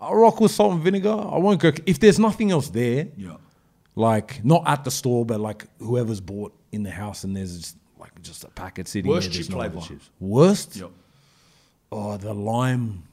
I 0.00 0.12
rock 0.12 0.40
with 0.40 0.50
salt 0.50 0.72
and 0.74 0.82
vinegar. 0.82 1.10
I 1.10 1.38
won't 1.38 1.60
go 1.60 1.72
if 1.86 1.98
there's 2.00 2.18
nothing 2.18 2.50
else 2.50 2.68
there. 2.68 3.08
Yeah. 3.16 3.36
Like 3.94 4.44
not 4.44 4.62
at 4.66 4.84
the 4.84 4.90
store, 4.90 5.24
but 5.24 5.40
like 5.40 5.64
whoever's 5.78 6.20
bought 6.20 6.52
in 6.72 6.82
the 6.82 6.90
house, 6.90 7.24
and 7.24 7.34
there's 7.36 7.56
just 7.58 7.76
like 7.98 8.20
just 8.22 8.44
a 8.44 8.48
packet 8.48 8.88
sitting 8.88 9.10
Worst 9.10 9.32
there. 9.32 9.42
chip 9.42 9.50
no 9.50 9.60
other 9.60 9.70
flavour? 9.70 9.86
chips. 9.86 10.10
Worst. 10.20 10.76
Yep. 10.76 10.90
Oh, 11.92 12.16
the 12.18 12.34
lime, 12.34 13.04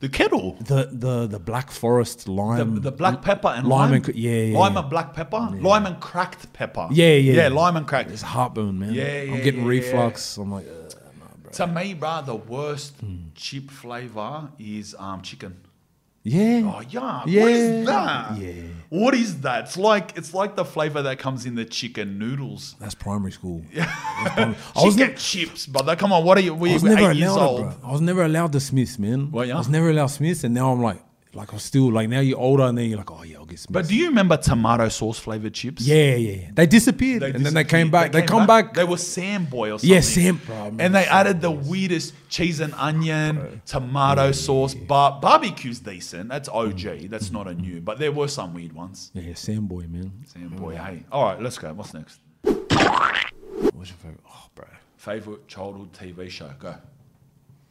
The 0.00 0.08
kettle. 0.08 0.56
the 0.60 0.88
the 0.92 1.26
the 1.26 1.38
black 1.38 1.70
forest 1.70 2.26
lime, 2.26 2.80
the 2.80 2.90
black 2.90 3.20
pepper 3.22 3.48
and 3.48 3.66
lime 3.68 3.90
lime. 3.92 4.02
and 4.04 4.08
yeah, 4.16 4.30
yeah, 4.44 4.58
Lime 4.58 4.76
and 4.78 4.88
black 4.88 5.12
pepper. 5.12 5.42
Lime 5.60 5.84
and 5.86 6.00
cracked 6.00 6.50
pepper. 6.54 6.88
Yeah, 6.90 7.08
yeah, 7.08 7.32
Yeah, 7.34 7.42
yeah. 7.48 7.48
lime 7.54 7.76
and 7.76 7.86
cracked. 7.86 8.10
It's 8.10 8.22
heartburn, 8.22 8.78
man. 8.78 8.94
Yeah, 8.94 9.22
yeah 9.22 9.34
I'm 9.34 9.42
getting 9.42 9.60
yeah, 9.60 9.68
reflux. 9.68 10.38
I'm 10.38 10.50
like, 10.50 10.66
uh, 10.66 10.94
nah, 11.18 11.26
bro. 11.42 11.52
To 11.52 11.66
me, 11.66 11.92
bro, 11.94 12.22
the 12.24 12.34
worst 12.34 12.94
Hmm. 13.00 13.28
chip 13.34 13.70
flavor 13.70 14.48
is 14.58 14.94
um 14.98 15.20
chicken. 15.20 15.60
Yeah. 16.22 16.62
Oh 16.64 16.80
yeah, 16.88 17.22
Yeah. 17.26 17.42
what 17.42 17.52
is 17.52 17.86
that? 17.86 18.38
Yeah. 18.38 18.52
What 18.90 19.14
is 19.14 19.40
that? 19.42 19.64
It's 19.64 19.76
like 19.76 20.16
it's 20.18 20.34
like 20.34 20.56
the 20.56 20.64
flavor 20.64 21.00
that 21.02 21.18
comes 21.20 21.46
in 21.46 21.54
the 21.54 21.64
chicken 21.64 22.18
noodles. 22.18 22.74
That's 22.80 22.94
primary 22.94 23.32
school. 23.32 23.62
Yeah. 23.72 23.86
I 23.86 24.54
was 24.76 24.96
chicken 24.96 25.12
ne- 25.14 25.16
chips, 25.16 25.66
brother. 25.66 25.96
Come 25.96 26.12
on, 26.12 26.24
what 26.24 26.36
are 26.36 26.40
you? 26.42 26.54
I 26.54 26.58
was 26.58 26.82
were 26.82 26.88
never 26.90 27.10
eight 27.12 27.16
years 27.18 27.30
allowed 27.32 27.48
old. 27.48 27.60
it, 27.60 27.80
bro. 27.80 27.88
I 27.88 27.92
was 27.92 28.00
never 28.00 28.22
allowed 28.24 28.52
the 28.52 28.60
Smiths, 28.60 28.98
man. 28.98 29.30
Well, 29.30 29.46
yeah. 29.46 29.54
I 29.54 29.58
was 29.58 29.68
never 29.68 29.88
allowed 29.90 30.08
Smiths, 30.08 30.44
and 30.44 30.52
now 30.54 30.72
I'm 30.72 30.82
like, 30.82 31.00
like 31.32 31.52
I'm 31.52 31.58
still 31.58 31.92
like 31.92 32.08
now 32.08 32.20
you're 32.20 32.38
older, 32.38 32.64
and 32.64 32.76
then 32.76 32.88
you're 32.88 32.98
like, 32.98 33.10
oh 33.10 33.22
yeah, 33.22 33.36
I'll 33.36 33.44
get 33.44 33.58
Smiths. 33.58 33.72
But 33.72 33.88
do 33.88 33.94
you 33.94 34.08
remember 34.08 34.36
tomato 34.36 34.88
sauce 34.88 35.18
flavored 35.18 35.54
chips? 35.54 35.82
yeah, 35.82 36.16
yeah, 36.16 36.32
yeah. 36.32 36.50
They 36.52 36.66
disappeared, 36.66 37.22
and 37.22 37.46
then 37.46 37.54
they 37.54 37.64
came 37.64 37.90
back. 37.90 38.12
They, 38.12 38.20
came 38.20 38.28
come 38.28 38.46
back. 38.46 38.74
They 38.74 38.84
were 38.84 38.96
Samboy 38.96 39.74
or 39.74 39.78
something. 39.78 39.90
Yeah, 39.90 40.00
Sam- 40.00 40.40
bro, 40.44 40.74
and 40.78 40.94
they 40.94 41.04
Sam 41.04 41.12
added 41.12 41.40
the 41.40 41.50
weirdest 41.50 42.14
cheese 42.28 42.60
and 42.60 42.74
onion, 42.74 43.62
tomato 43.64 44.32
sauce. 44.32 44.74
Bar- 44.74 45.20
barbecue's 45.20 45.80
decent. 45.80 46.28
That's 46.28 46.48
OG. 46.48 46.80
Mm. 46.80 47.10
That's 47.10 47.30
not 47.30 47.46
a 47.46 47.54
new. 47.54 47.80
But 47.80 47.98
there 47.98 48.12
were 48.12 48.28
some 48.28 48.54
weird 48.54 48.72
ones. 48.72 49.10
yeah, 49.14 49.22
yeah, 49.22 49.32
Samboy, 49.34 49.88
man. 49.90 50.12
Samboy, 50.34 50.76
mm. 50.76 50.84
hey. 50.84 51.04
All 51.12 51.24
right, 51.24 51.40
let's 51.40 51.58
go. 51.58 51.72
What's 51.72 51.94
next? 51.94 52.20
What's 52.42 53.90
your 53.90 53.98
favorite? 53.98 54.20
Oh, 54.28 54.46
bro. 54.54 54.66
Favorite 54.96 55.46
childhood 55.48 55.92
TV 55.92 56.28
show? 56.28 56.50
Go. 56.58 56.74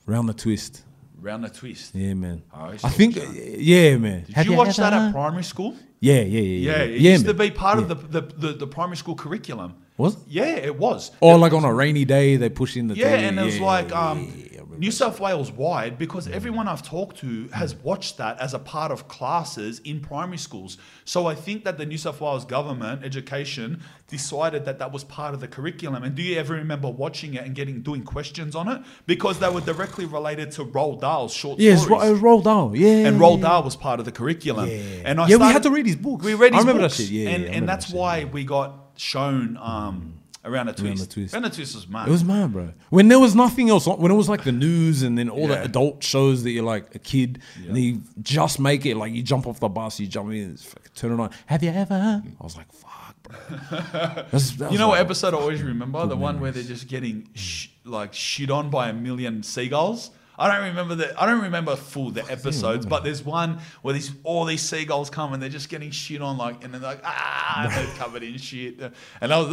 Round 0.05 0.29
the 0.29 0.33
twist. 0.33 0.85
Round 1.21 1.43
the 1.43 1.49
twist. 1.49 1.93
Yeah, 1.95 2.13
man. 2.13 2.41
Oh, 2.53 2.60
I 2.60 2.77
I 2.84 2.89
think, 2.89 3.15
watch 3.17 3.27
that. 3.27 3.60
yeah, 3.62 3.97
man. 3.97 4.25
Did 4.34 4.45
you 4.45 4.53
watch 4.53 4.77
that 4.77 4.93
at 4.93 5.12
primary 5.12 5.43
school? 5.43 5.75
Yeah, 5.99 6.21
yeah, 6.21 6.21
yeah, 6.21 6.39
Yeah, 6.41 6.77
yeah. 6.77 6.84
it 6.95 7.01
yeah, 7.01 7.12
used 7.12 7.25
to 7.25 7.34
be 7.34 7.51
part 7.51 7.77
Yeah. 7.77 7.84
of 7.84 7.88
the, 7.89 8.21
the, 8.21 8.21
the, 8.47 8.53
the 8.53 8.67
primary 8.67 8.95
school 8.97 9.15
curriculum. 9.15 9.73
Was 9.97 10.13
it? 10.15 10.19
Yeah, 10.29 10.55
it 10.69 10.77
was. 10.77 11.12
Or 11.19 11.36
It 11.36 11.39
like 11.39 11.51
was- 11.51 11.63
on 11.63 11.69
a 11.69 11.73
rainy 11.73 12.05
day, 12.05 12.38
they 12.38 12.49
push 12.49 12.77
in 12.77 12.88
the 12.88 12.95
Yeah, 12.95 13.17
TV. 13.17 13.27
and 13.27 13.39
it 13.39 13.43
was 13.43 13.58
Yeah, 13.60 13.65
like 13.65 13.89
yeah, 13.89 14.10
um, 14.12 14.34
I 14.79 14.81
remember 14.81 14.85
New 14.85 14.91
South 14.91 15.19
Wales 15.19 15.51
wide 15.51 15.97
because 15.97 16.27
everyone 16.27 16.67
I've 16.67 16.81
talked 16.81 17.17
to 17.19 17.47
has 17.49 17.75
watched 17.75 18.17
that 18.17 18.39
as 18.39 18.53
a 18.53 18.59
part 18.59 18.91
of 18.91 19.07
classes 19.07 19.79
in 19.83 19.99
primary 19.99 20.37
schools. 20.37 20.77
So 21.05 21.27
I 21.27 21.35
think 21.35 21.63
that 21.65 21.77
the 21.77 21.85
New 21.85 21.97
South 21.97 22.21
Wales 22.21 22.45
government 22.45 23.03
education 23.03 23.81
decided 24.07 24.65
that 24.65 24.79
that 24.79 24.91
was 24.91 25.03
part 25.03 25.33
of 25.33 25.39
the 25.41 25.47
curriculum. 25.47 26.03
And 26.03 26.15
do 26.15 26.21
you 26.21 26.39
ever 26.39 26.55
remember 26.55 26.89
watching 26.89 27.33
it 27.35 27.45
and 27.45 27.55
getting 27.55 27.81
doing 27.83 28.03
questions 28.03 28.55
on 28.55 28.67
it 28.67 28.81
because 29.05 29.39
they 29.39 29.49
were 29.49 29.61
directly 29.61 30.05
related 30.05 30.51
to 30.53 30.65
Roald 30.65 31.01
Dahl's 31.01 31.33
short 31.33 31.59
Yeah, 31.59 31.75
stories? 31.75 32.09
it 32.09 32.11
was 32.13 32.21
Roald 32.21 32.43
Dahl. 32.43 32.75
Yeah, 32.75 33.07
and 33.07 33.19
Roald. 33.19 33.41
Dahl 33.41 33.63
was 33.63 33.75
part 33.75 33.99
of 33.99 34.05
the 34.05 34.11
curriculum. 34.11 34.69
Yeah. 34.69 34.77
And 35.05 35.19
I 35.19 35.27
Yeah, 35.27 35.37
we 35.37 35.43
had 35.45 35.63
to 35.63 35.71
read 35.71 35.85
his 35.85 35.95
books. 35.97 36.23
We 36.25 36.33
read 36.33 36.53
I 36.53 36.57
his 36.57 36.65
remember 36.65 36.81
that 36.83 36.89
books, 36.89 36.97
shit, 37.01 37.09
yeah, 37.09 37.29
and 37.29 37.43
yeah, 37.43 37.49
I 37.51 37.53
and 37.55 37.69
that's 37.69 37.87
that 37.87 37.97
why 37.97 38.23
we 38.25 38.43
got 38.43 38.75
shown 38.97 39.57
um, 39.61 40.13
around 40.45 40.67
the 40.67 40.73
twist. 40.73 41.08
the 41.10 41.13
Twist. 41.13 41.34
Around 41.34 41.43
the 41.43 41.49
twist 41.49 41.75
was 41.75 41.88
mad. 41.88 42.08
It 42.08 42.12
was 42.12 42.23
mad, 42.23 42.54
bro. 42.54 42.73
When 42.89 43.08
there 43.08 43.19
was 43.19 43.36
nothing 43.36 43.69
else, 43.69 43.86
when 43.88 44.12
it 44.12 44.15
was 44.15 44.30
like 44.30 44.43
the 44.43 44.52
news 44.52 45.04
and 45.04 45.17
then 45.17 45.30
all 45.30 45.47
the 45.47 45.62
adult 45.62 46.04
shows 46.04 46.43
that 46.43 46.52
you're 46.52 46.63
like 46.63 46.93
a 46.95 46.99
kid 46.99 47.39
and 47.58 47.75
then 47.75 47.84
you 47.84 48.02
just 48.21 48.60
make 48.60 48.86
it, 48.86 48.95
like 48.95 49.13
you 49.13 49.21
jump 49.23 49.47
off 49.47 49.60
the 49.60 49.69
bus, 49.69 49.99
you 49.99 50.08
jump 50.08 50.32
in, 50.32 50.58
turn 50.95 51.12
it 51.12 51.19
on. 51.21 51.30
Have 51.47 51.63
you 51.63 51.69
ever? 51.71 52.23
I 52.39 52.43
was 52.43 52.56
like, 52.58 52.71
fuck, 52.71 53.15
bro. 53.23 53.38
That's- 53.91 54.52
that 54.52 54.71
You 54.71 54.78
know 54.78 54.89
what 54.89 54.99
episode 54.99 55.34
I 55.34 55.38
always 55.38 55.62
remember? 55.62 56.06
The 56.06 56.15
one 56.17 56.39
where 56.39 56.52
they're 56.52 56.63
just 56.63 56.88
getting 56.88 57.30
sh- 57.36 57.67
like 57.84 58.13
shit 58.13 58.49
on 58.52 58.69
by 58.69 58.89
a 58.89 58.93
million 58.93 59.43
seagulls. 59.43 60.12
I 60.39 60.47
don't 60.56 60.67
remember 60.69 60.95
the 60.95 61.21
I 61.21 61.25
don't 61.25 61.41
remember 61.41 61.75
full 61.75 62.12
the 62.12 62.23
episodes, 62.32 62.86
but 62.86 63.04
there's 63.04 63.23
one 63.23 63.60
where 63.82 63.93
these 63.93 64.12
all 64.23 64.45
these 64.45 64.62
seagulls 64.62 65.10
come 65.10 65.34
and 65.34 65.41
they're 65.43 65.49
just 65.49 65.69
getting 65.69 65.91
shit 65.91 66.21
on 66.21 66.38
like 66.38 66.63
and 66.63 66.73
they're 66.73 66.82
like 66.82 67.02
ah 67.04 67.63
and 67.63 67.71
they're 67.73 67.95
covered 67.97 68.23
in 68.23 68.38
shit. 68.38 68.80
And 69.21 69.34
I 69.34 69.38
was 69.38 69.52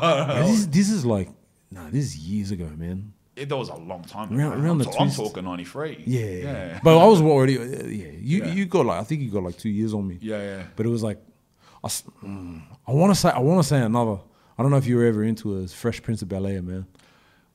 Yeah, 0.00 0.42
this, 0.46 0.66
this 0.66 0.90
is 0.90 1.04
like, 1.04 1.28
nah, 1.70 1.90
this 1.90 2.04
is 2.06 2.16
years 2.16 2.50
ago, 2.50 2.68
man. 2.76 3.12
it, 3.36 3.48
that 3.48 3.56
was 3.56 3.68
a 3.68 3.74
long 3.76 4.04
time 4.04 4.28
ago. 4.32 4.36
Around- 4.38 4.52
around 4.60 4.70
I'm, 4.70 4.78
the 4.78 4.84
ta- 4.86 5.02
I'm 5.04 5.10
talking 5.10 5.44
ninety 5.44 5.64
three. 5.64 6.02
Yeah, 6.06 6.26
yeah. 6.26 6.80
But 6.82 6.98
I 6.98 7.06
was 7.06 7.20
already, 7.20 7.58
uh, 7.58 7.62
yeah. 7.86 8.06
You 8.18 8.38
Yeah. 8.44 8.46
you 8.52 8.64
got 8.66 8.86
like, 8.86 9.00
I 9.00 9.04
think 9.04 9.20
you 9.22 9.30
got 9.30 9.42
like 9.42 9.58
two 9.58 9.68
years 9.70 9.92
on 9.94 10.06
me. 10.08 10.18
Yeah, 10.20 10.38
yeah. 10.42 10.62
But 10.76 10.86
it 10.86 10.88
was 10.90 11.02
like, 11.02 11.18
I, 11.84 11.88
mm, 11.88 12.62
I 12.86 12.92
want 12.92 13.12
to 13.14 13.20
say, 13.20 13.28
I 13.30 13.38
want 13.40 13.62
to 13.62 13.68
say 13.68 13.80
another. 13.80 14.18
I 14.58 14.62
don't 14.62 14.70
know 14.70 14.76
if 14.78 14.86
you 14.86 14.96
were 14.96 15.04
ever 15.06 15.24
into 15.24 15.56
it. 15.58 15.64
It's 15.64 15.74
Fresh 15.74 16.02
Prince 16.02 16.22
of 16.22 16.28
Bel 16.28 16.46
Air, 16.46 16.62
man. 16.62 16.86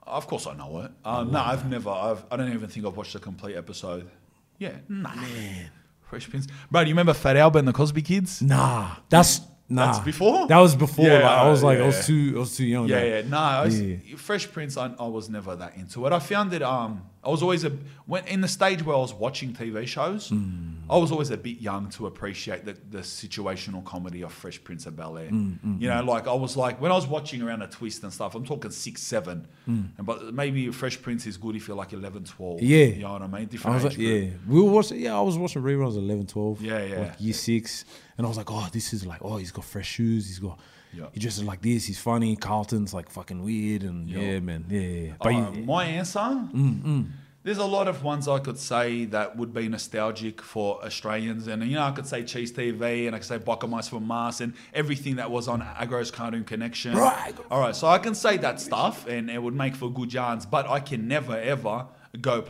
Of 0.08 0.28
course 0.28 0.48
I 0.48 0.56
know 0.56 0.80
it. 0.80 0.92
Um, 1.06 1.32
no, 1.32 1.40
I've 1.40 1.70
never. 1.70 1.90
I've, 1.90 2.26
I 2.32 2.38
don't 2.38 2.54
even 2.54 2.70
think 2.70 2.86
I've 2.86 2.96
watched 2.96 3.16
a 3.16 3.20
complete 3.20 3.56
episode. 3.56 4.10
Yeah, 4.58 4.78
nah. 4.90 5.14
Man. 5.16 5.70
Fresh 6.02 6.30
Prince. 6.30 6.48
Bro, 6.72 6.84
do 6.84 6.90
you 6.90 6.94
remember 6.94 7.14
Fat 7.14 7.36
Albert 7.36 7.60
and 7.60 7.68
the 7.68 7.74
Cosby 7.74 8.02
Kids? 8.02 8.42
Nah, 8.42 8.96
that's 9.10 9.42
Nah, 9.70 9.88
That's 9.88 10.00
before? 10.00 10.48
That 10.48 10.60
was 10.60 10.76
before. 10.76 11.06
Yeah, 11.06 11.16
like, 11.16 11.24
I 11.26 11.50
was 11.50 11.62
like, 11.62 11.80
I 11.80 11.86
was 11.86 12.06
too, 12.08 12.34
I 12.38 12.40
was 12.40 12.56
too 12.56 12.66
young. 12.66 12.88
Yeah, 12.88 13.04
yeah. 13.04 13.22
No, 13.28 13.38
I 13.38 13.66
was, 13.66 13.82
Yeah. 13.82 13.98
Fresh 14.16 14.52
Prince. 14.54 14.78
I, 14.78 14.94
I 14.98 15.08
was 15.08 15.30
never 15.30 15.56
that 15.58 15.76
into 15.76 16.06
it. 16.06 16.14
I 16.14 16.20
found 16.20 16.54
it. 16.54 16.62
Um, 16.64 17.04
I 17.22 17.30
was 17.30 17.42
always 17.44 17.66
a 17.66 17.72
when 18.06 18.26
in 18.28 18.40
the 18.40 18.48
stage 18.48 18.82
where 18.86 18.96
I 18.96 19.00
was 19.00 19.14
watching 19.14 19.54
TV 19.54 19.86
shows. 19.86 20.30
Mm. 20.30 20.76
I 20.90 20.96
was 20.96 21.12
always 21.12 21.32
a 21.32 21.36
bit 21.38 21.60
young 21.60 21.90
to 21.90 22.08
appreciate 22.08 22.64
the, 22.64 22.78
the 22.90 23.00
situational 23.00 23.84
comedy 23.84 24.22
of 24.22 24.32
Fresh 24.32 24.64
Prince 24.64 24.86
of 24.86 24.96
Bel 24.96 25.18
Air. 25.18 25.30
Mm, 25.30 25.82
you 25.82 25.90
know, 25.90 26.02
like 26.04 26.28
I 26.30 26.34
was 26.34 26.56
like 26.56 26.80
when 26.80 26.90
I 26.94 26.96
was 26.96 27.06
watching 27.06 27.42
around 27.42 27.62
a 27.62 27.68
twist 27.68 28.04
and 28.04 28.14
stuff. 28.14 28.36
I'm 28.36 28.46
talking 28.46 28.72
six, 28.72 29.02
seven, 29.04 29.46
and 29.66 29.94
but 30.00 30.34
maybe 30.34 30.72
Fresh 30.72 31.02
Prince 31.02 31.28
is 31.28 31.36
good 31.36 31.58
if 31.58 31.68
you're 31.68 31.76
like 31.76 31.92
11, 31.92 32.24
12. 32.24 32.60
Mm. 32.60 32.62
Yeah. 32.62 32.78
you 32.86 33.02
know 33.02 33.12
what 33.12 33.22
I 33.24 33.28
mean. 33.28 33.42
I 33.42 33.46
Different 33.46 33.74
was 33.76 33.84
age 33.84 33.90
like, 33.90 33.98
group. 33.98 34.24
yeah, 34.24 34.30
we 34.48 34.62
were 34.62 34.72
watching. 34.72 35.00
Yeah, 35.02 35.18
I 35.18 35.22
was 35.22 35.38
watching 35.38 35.62
reruns 35.62 35.98
at 35.98 36.04
11, 36.04 36.28
12. 36.28 36.62
Yeah, 36.62 36.84
yeah. 36.86 37.00
Like 37.00 37.16
year 37.20 37.34
six, 37.34 37.84
and 38.18 38.26
I 38.26 38.30
was 38.30 38.38
like, 38.38 38.52
oh, 38.52 38.68
this 38.72 38.94
is 38.94 39.06
like, 39.06 39.20
oh, 39.24 39.38
he's 39.38 39.52
got 39.52 39.66
fresh 39.66 39.88
shoes. 39.88 40.28
He's 40.28 40.40
got, 40.40 40.60
Yeah. 40.94 41.06
he 41.14 41.20
dresses 41.20 41.44
like 41.44 41.62
this. 41.62 41.86
He's 41.86 42.00
funny. 42.00 42.36
Carlton's 42.36 42.94
like 42.94 43.10
fucking 43.10 43.44
weird, 43.44 43.84
and 43.84 44.10
Yeah. 44.10 44.20
yeah, 44.20 44.40
man, 44.40 44.66
yeah, 44.70 44.80
yeah. 44.82 45.14
But 45.22 45.34
Uh, 45.36 45.52
you- 45.54 45.64
my 45.66 45.86
answer. 45.86 46.20
Mm, 46.20 47.12
There's 47.44 47.60
a 47.60 47.66
lot 47.66 47.88
of 47.88 48.04
ones 48.04 48.28
I 48.28 48.40
could 48.40 48.58
say 48.58 49.06
that 49.06 49.38
would 49.38 49.54
be 49.54 49.70
nostalgic 49.70 50.42
for 50.42 50.84
Australians, 50.84 51.48
and 51.48 51.64
you 51.64 51.76
know 51.76 51.84
I 51.84 51.92
could 51.92 52.06
say 52.06 52.24
Cheese 52.26 52.52
TV, 52.52 53.08
and 53.08 53.16
I 53.16 53.20
could 53.20 53.28
say 53.28 53.40
Biker 53.40 53.70
Mice 53.70 53.88
from 53.88 54.06
Mars, 54.06 54.42
and 54.42 54.52
everything 54.74 55.16
that 55.16 55.32
was 55.32 55.48
on 55.48 55.62
Agro's 55.62 56.12
Cartoon 56.12 56.44
Connection. 56.44 56.94
Right. 56.98 57.34
All 57.50 57.62
right, 57.62 57.74
so 57.74 57.88
I 57.88 58.00
can 58.00 58.16
say 58.16 58.36
that 58.38 58.60
stuff, 58.60 59.08
and 59.08 59.30
it 59.30 59.42
would 59.42 59.54
make 59.56 59.76
for 59.78 59.90
good 59.90 60.12
yarns, 60.12 60.46
but 60.46 60.68
I 60.70 60.82
can 60.82 61.08
never 61.08 61.38
ever 61.40 61.86
go 62.20 62.42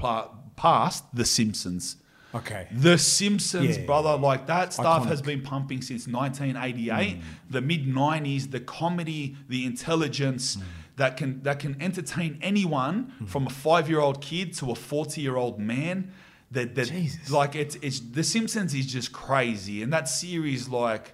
past 0.55 1.03
The 1.13 1.25
Simpsons. 1.25 1.97
Okay, 2.37 2.67
The 2.71 2.97
Simpsons, 2.97 3.77
Yeah. 3.77 3.85
brother, 3.85 4.15
like 4.17 4.47
that 4.47 4.73
stuff 4.73 5.03
Iconic. 5.03 5.07
has 5.07 5.21
been 5.21 5.41
pumping 5.41 5.81
since 5.81 6.07
mm. 6.07 6.13
1988. 6.13 7.17
The 7.49 7.61
mid 7.61 7.85
90s, 7.87 8.51
the 8.51 8.59
comedy, 8.59 9.35
the 9.49 9.65
intelligence 9.65 10.55
mm. 10.55 10.63
that 10.97 11.17
can 11.17 11.41
that 11.43 11.59
can 11.59 11.81
entertain 11.81 12.37
anyone 12.41 13.13
mm. 13.21 13.27
from 13.27 13.47
a 13.47 13.49
five 13.49 13.89
year 13.89 13.99
old 13.99 14.21
kid 14.21 14.53
to 14.55 14.71
a 14.71 14.75
40 14.75 15.21
year 15.21 15.35
old 15.35 15.59
man. 15.59 16.11
That, 16.51 16.75
that 16.75 16.87
Jesus. 16.87 17.29
like 17.29 17.55
it's 17.55 17.75
it's 17.81 17.99
The 17.99 18.23
Simpsons 18.23 18.73
is 18.73 18.85
just 18.85 19.11
crazy, 19.11 19.83
and 19.83 19.91
that 19.93 20.07
series 20.07 20.69
like. 20.69 21.13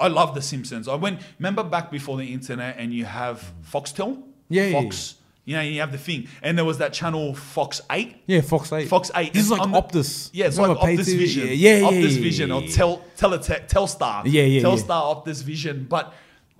I 0.00 0.06
love 0.06 0.32
The 0.32 0.42
Simpsons. 0.42 0.86
I 0.86 0.94
went 0.94 1.20
remember 1.40 1.64
back 1.64 1.90
before 1.90 2.16
the 2.18 2.32
internet, 2.32 2.76
and 2.78 2.94
you 2.94 3.04
have 3.04 3.52
Foxtel, 3.68 4.22
Yeah, 4.48 4.66
yeah, 4.66 4.80
Fox. 4.80 5.16
You 5.48 5.56
know, 5.56 5.62
you 5.62 5.80
have 5.80 5.92
the 5.92 5.96
thing, 5.98 6.28
and 6.42 6.58
there 6.58 6.64
was 6.66 6.76
that 6.76 6.92
channel 6.92 7.34
Fox 7.34 7.80
Eight. 7.90 8.16
yeah, 8.26 8.42
Fox 8.42 8.70
Eight. 8.70 8.86
Fox 8.86 9.10
8. 9.14 9.32
This 9.32 9.44
is 9.44 9.50
like 9.50 9.62
the- 9.62 9.68
Optus. 9.68 10.28
Yeah, 10.34 10.44
it's 10.48 10.58
Remember 10.58 10.78
like 10.78 10.98
Optus 10.98 11.06
TV? 11.06 11.16
Vision. 11.18 11.46
Yeah, 11.46 11.52
yeah, 11.54 11.76
yeah, 11.78 11.86
Optus 11.88 12.16
yeah, 12.16 12.20
Vision 12.22 12.52
or 12.52 12.60
yeah. 12.62 12.70
Tel, 12.76 13.02
Telete- 13.16 13.66
Telstar. 13.66 14.22
Yeah, 14.26 14.42
yeah, 14.42 14.42
yeah. 14.42 14.62
Telstar, 14.62 15.24
Optus 15.24 15.42
Vision. 15.42 15.86
But 15.88 16.12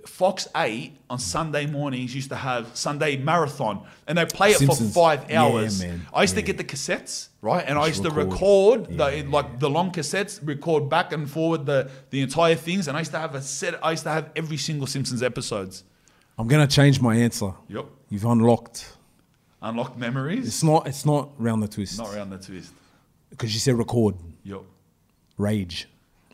Fox 0.07 0.47
8 0.55 0.93
on 1.07 1.19
Sunday 1.19 1.67
mornings 1.67 2.15
used 2.15 2.29
to 2.29 2.35
have 2.35 2.75
Sunday 2.75 3.15
Marathon 3.17 3.81
and 4.07 4.17
they 4.17 4.25
play 4.25 4.51
it 4.51 4.57
Simpsons. 4.57 4.91
for 4.91 4.99
five 5.01 5.29
Yeah, 5.29 5.43
hours. 5.43 5.81
man. 5.83 6.07
I 6.11 6.23
used 6.23 6.33
to 6.33 6.41
get 6.41 6.57
the 6.57 6.63
cassettes, 6.63 7.27
right? 7.43 7.63
And 7.67 7.77
I 7.77 7.85
used 7.85 8.01
to 8.01 8.09
record. 8.09 8.87
record, 8.87 8.97
the, 8.97 9.29
like 9.29 9.59
the 9.59 9.69
long 9.69 9.91
cassettes, 9.91 10.39
record 10.43 10.89
back 10.89 11.13
and 11.13 11.29
forward 11.29 11.67
the, 11.67 11.91
the 12.09 12.21
entire 12.21 12.55
things. 12.55 12.87
And 12.87 12.97
I 12.97 13.01
used 13.01 13.11
to 13.11 13.19
have 13.19 13.35
a 13.35 13.41
set, 13.43 13.75
I 13.85 13.91
used 13.91 14.03
to 14.05 14.09
have 14.09 14.31
every 14.35 14.57
single 14.57 14.87
Simpsons 14.87 15.21
episodes. 15.21 15.83
I'm 16.39 16.47
gonna 16.47 16.65
change 16.65 16.99
my 16.99 17.15
answer. 17.15 17.51
Yep. 17.67 17.85
You've 18.09 18.25
unlocked. 18.25 18.93
Unlocked 19.61 19.97
memories. 19.97 20.47
It's 20.47 20.63
not. 20.63 20.87
It's 20.87 21.05
not 21.05 21.29
round 21.37 21.61
the 21.63 21.67
twist. 21.67 21.97
Not 21.97 22.13
around 22.15 22.29
the 22.29 22.37
twist. 22.37 22.71
Because 23.29 23.53
you 23.53 23.59
said 23.59 23.75
record. 23.75 24.15
Yep. 24.43 24.61
Rage. 25.37 25.87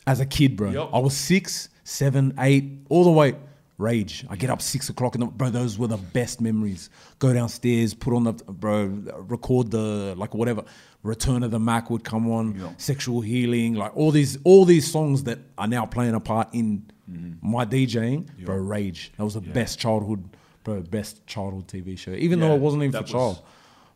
As 0.08 0.20
a 0.20 0.26
kid, 0.26 0.56
bro. 0.56 0.72
Yup. 0.72 0.90
I 0.94 1.00
was 1.00 1.16
six, 1.16 1.70
seven, 1.84 2.34
eight, 2.40 2.66
all 2.90 3.04
the 3.04 3.12
way. 3.12 3.36
Rage. 3.78 4.26
I 4.30 4.38
get 4.38 4.50
up 4.50 4.62
six 4.62 4.88
o'clock 4.90 5.16
and 5.16 5.38
bro. 5.38 5.50
Those 5.50 5.78
were 5.78 5.88
the 5.88 5.98
best 5.98 6.40
memories. 6.40 6.90
Go 7.20 7.34
downstairs, 7.34 7.94
put 7.94 8.14
on 8.14 8.24
the 8.24 8.32
bro, 8.34 8.86
record 9.28 9.72
the 9.72 10.14
like 10.16 10.34
whatever. 10.34 10.64
Return 11.04 11.44
of 11.44 11.52
the 11.52 11.60
Mac 11.60 11.90
would 11.90 12.04
come 12.04 12.32
on. 12.32 12.56
Yup. 12.58 12.80
Sexual 12.80 13.22
healing, 13.22 13.74
like 13.74 13.96
all 13.98 14.12
these, 14.12 14.38
all 14.44 14.64
these 14.66 14.90
songs 14.90 15.24
that 15.24 15.40
are 15.58 15.68
now 15.68 15.86
playing 15.86 16.14
a 16.16 16.20
part 16.20 16.48
in 16.54 16.86
Mm-hmm. 17.12 17.48
my 17.52 17.64
DJing. 17.66 18.26
Bro, 18.46 18.56
Rage. 18.56 19.12
That 19.18 19.26
was 19.26 19.36
the 19.36 19.42
best 19.42 19.78
childhood, 19.78 20.28
bro. 20.66 20.82
Best 20.82 21.26
childhood 21.26 21.68
TV 21.68 21.98
show. 21.98 22.12
Even 22.12 22.42
though 22.42 22.54
it 22.54 22.60
wasn't 22.60 22.84
even 22.84 23.02
for 23.02 23.08
child. 23.08 23.42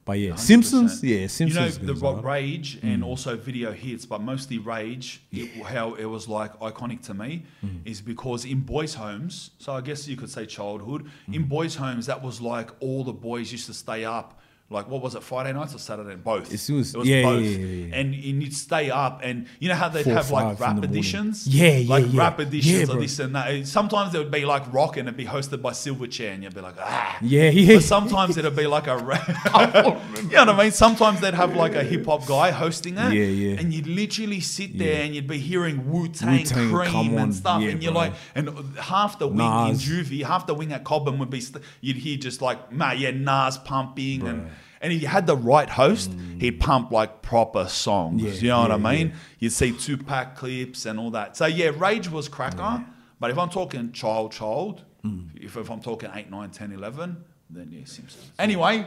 But 0.05 0.17
yeah, 0.17 0.35
Simpsons. 0.35 1.03
Yeah, 1.03 1.27
Simpsons. 1.27 1.77
You 1.77 1.85
know, 1.85 1.93
the. 1.93 2.21
Rage 2.23 2.79
and 2.81 3.03
mm. 3.03 3.05
also 3.05 3.35
video 3.35 3.71
hits, 3.71 4.05
but 4.07 4.21
mostly 4.21 4.57
Rage, 4.57 5.21
it, 5.31 5.61
how 5.63 5.93
it 5.93 6.05
was 6.05 6.27
like 6.27 6.57
iconic 6.61 7.03
to 7.03 7.13
me 7.13 7.43
mm. 7.63 7.81
is 7.85 8.01
because 8.01 8.43
in 8.45 8.61
boys' 8.61 8.95
homes, 8.95 9.51
so 9.59 9.73
I 9.73 9.81
guess 9.81 10.07
you 10.07 10.17
could 10.17 10.31
say 10.31 10.47
childhood, 10.47 11.11
in 11.27 11.45
mm. 11.45 11.49
boys' 11.49 11.75
homes, 11.75 12.07
that 12.07 12.23
was 12.23 12.41
like 12.41 12.71
all 12.79 13.03
the 13.03 13.13
boys 13.13 13.51
used 13.51 13.67
to 13.67 13.73
stay 13.73 14.03
up. 14.03 14.39
Like 14.71 14.87
what 14.87 15.01
was 15.01 15.15
it, 15.15 15.23
Friday 15.23 15.51
nights 15.51 15.73
or 15.73 15.79
Saturday? 15.79 16.15
Both. 16.15 16.53
As 16.53 16.61
soon 16.61 16.81
as- 16.81 16.93
it 16.93 16.97
was 16.99 17.07
yeah, 17.07 17.23
both. 17.23 17.43
yeah, 17.43 17.49
yeah, 17.57 17.85
yeah. 17.87 17.95
And, 17.95 18.13
and 18.13 18.43
you'd 18.43 18.53
stay 18.53 18.91
up, 18.91 19.21
and 19.23 19.47
you 19.59 19.67
know 19.67 19.73
how 19.73 19.89
they'd 19.89 20.03
Four, 20.03 20.13
have 20.13 20.29
like 20.29 20.59
rap 20.59 20.83
editions, 20.83 21.47
Yeah, 21.47 21.77
yeah, 21.77 21.89
like 21.89 22.05
yeah. 22.13 22.19
rap 22.21 22.39
editions 22.39 22.87
Yeah, 22.87 22.93
of 22.95 23.01
this 23.01 23.17
and 23.17 23.35
that. 23.35 23.65
Sometimes 23.65 24.13
it 24.13 24.19
would 24.19 24.29
be 24.29 24.45
like 24.45 24.71
rock, 24.71 24.97
and 24.97 25.07
it'd 25.07 25.17
be 25.17 25.25
hosted 25.25 25.63
by 25.63 25.71
Silverchair, 25.71 26.35
and 26.35 26.43
you'd 26.43 26.53
be 26.53 26.61
like, 26.61 26.75
ah. 26.79 27.17
Yeah, 27.21 27.49
yeah. 27.49 27.77
But 27.77 27.83
sometimes 27.83 28.37
it'd 28.37 28.55
be 28.55 28.67
like 28.67 28.85
a 28.85 28.97
rap. 28.97 29.27
you 29.57 30.23
know 30.29 30.45
what 30.45 30.49
I 30.49 30.57
mean? 30.63 30.71
Sometimes 30.71 31.19
they'd 31.19 31.33
have 31.33 31.55
like 31.55 31.73
a 31.73 31.83
hip 31.83 32.05
hop 32.05 32.27
guy 32.27 32.51
hosting 32.51 32.95
it. 32.97 33.11
Yeah, 33.13 33.23
yeah. 33.25 33.59
And 33.59 33.73
you'd 33.73 33.87
literally 33.87 34.39
sit 34.39 34.77
there 34.77 35.01
and 35.03 35.15
you'd 35.15 35.27
be 35.27 35.39
hearing 35.39 35.89
Wu 35.91 36.07
Tang 36.09 36.37
Wu-Tang, 36.43 36.71
Cream 36.71 37.17
and 37.17 37.33
stuff. 37.33 37.63
And 37.63 37.81
you're 37.81 37.91
bro. 37.91 38.01
like, 38.01 38.13
and 38.35 38.49
half 38.77 39.17
the 39.17 39.27
wing 39.27 39.37
Nas. 39.69 39.87
in 39.89 39.95
Juvie, 40.05 40.23
half 40.23 40.45
the 40.45 40.53
wing 40.53 40.71
at 40.73 40.83
Cobham 40.83 41.17
would 41.17 41.31
be, 41.31 41.41
st- 41.41 41.63
you'd 41.81 41.97
hear 41.97 42.17
just 42.17 42.39
like, 42.41 42.71
man, 42.71 42.99
yeah, 42.99 43.09
Nas 43.11 43.57
pumping. 43.57 44.27
And, 44.27 44.49
and 44.81 44.93
if 44.93 45.01
you 45.01 45.07
had 45.07 45.27
the 45.27 45.35
right 45.37 45.69
host, 45.69 46.11
he'd 46.39 46.57
mm. 46.57 46.59
pump 46.59 46.91
like 46.91 47.21
proper 47.21 47.67
songs. 47.67 48.21
Yeah, 48.21 48.31
you 48.31 48.47
know 48.49 48.61
what 48.61 48.71
I 48.71 48.77
mean? 48.77 49.09
yeah. 49.09 49.15
You'd 49.39 49.51
see 49.51 49.71
Tupac 49.71 50.35
clips 50.35 50.85
and 50.85 50.99
all 50.99 51.11
that. 51.11 51.35
So 51.37 51.45
yeah, 51.45 51.71
Rage 51.75 52.09
was 52.09 52.27
cracker. 52.27 52.85
But 53.19 53.31
if 53.31 53.37
I'm 53.37 53.49
talking 53.49 53.91
child, 53.91 54.31
child, 54.31 54.83
Mm. 55.05 55.29
if, 55.35 55.55
if 55.55 55.69
I'm 55.69 55.79
talking 55.81 56.09
8, 56.13 56.29
9, 56.29 56.49
10, 56.49 56.71
11, 56.73 57.23
then 57.49 57.69
yeah, 57.71 57.85
Simpsons. 57.85 58.31
Anyway, 58.37 58.85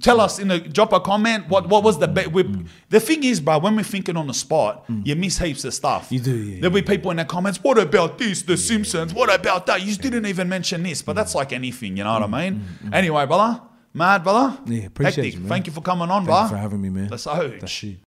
tell 0.00 0.20
us 0.20 0.38
in 0.38 0.48
the 0.48 0.60
drop 0.60 0.92
a 0.92 1.00
comment 1.00 1.48
what, 1.48 1.68
what 1.68 1.82
was 1.82 1.98
the 1.98 2.06
best. 2.08 2.30
Mm. 2.30 2.68
The 2.90 3.00
thing 3.00 3.24
is, 3.24 3.40
bro, 3.40 3.58
when 3.58 3.74
we're 3.74 3.82
thinking 3.82 4.16
on 4.16 4.28
the 4.28 4.34
spot, 4.34 4.86
mm. 4.86 5.04
you 5.04 5.16
miss 5.16 5.38
heaps 5.38 5.64
of 5.64 5.74
stuff. 5.74 6.08
You 6.10 6.20
do, 6.20 6.36
yeah, 6.36 6.60
There'll 6.60 6.74
be 6.74 6.82
people 6.82 7.10
in 7.10 7.16
the 7.16 7.24
comments, 7.24 7.62
what 7.62 7.78
about 7.78 8.18
this, 8.18 8.42
The 8.42 8.56
Simpsons? 8.56 9.12
What 9.12 9.34
about 9.34 9.66
that? 9.66 9.82
You 9.82 9.94
didn't 9.96 10.26
even 10.26 10.48
mention 10.48 10.84
this. 10.84 11.02
But 11.02 11.14
that's 11.14 11.32
mm. 11.32 11.36
like 11.36 11.52
anything, 11.52 11.96
you 11.96 12.04
know 12.04 12.12
what 12.12 12.22
I 12.22 12.50
mean? 12.50 12.64
Anyway, 12.92 13.26
brother, 13.26 13.60
mad, 13.94 14.22
brother. 14.24 14.58
Yeah, 14.66 14.84
appreciate 14.86 15.16
Hectic. 15.24 15.34
you, 15.34 15.40
man. 15.40 15.48
Thank 15.48 15.66
you 15.66 15.72
for 15.72 15.80
coming 15.80 16.10
on, 16.10 16.26
Thank 16.26 16.42
you 16.42 16.48
for 16.48 16.56
having 16.56 16.80
me, 16.80 16.90
man. 16.90 17.08
That's 17.08 17.24
huge. 17.24 17.60
That's 17.60 17.72
shit. 17.72 17.98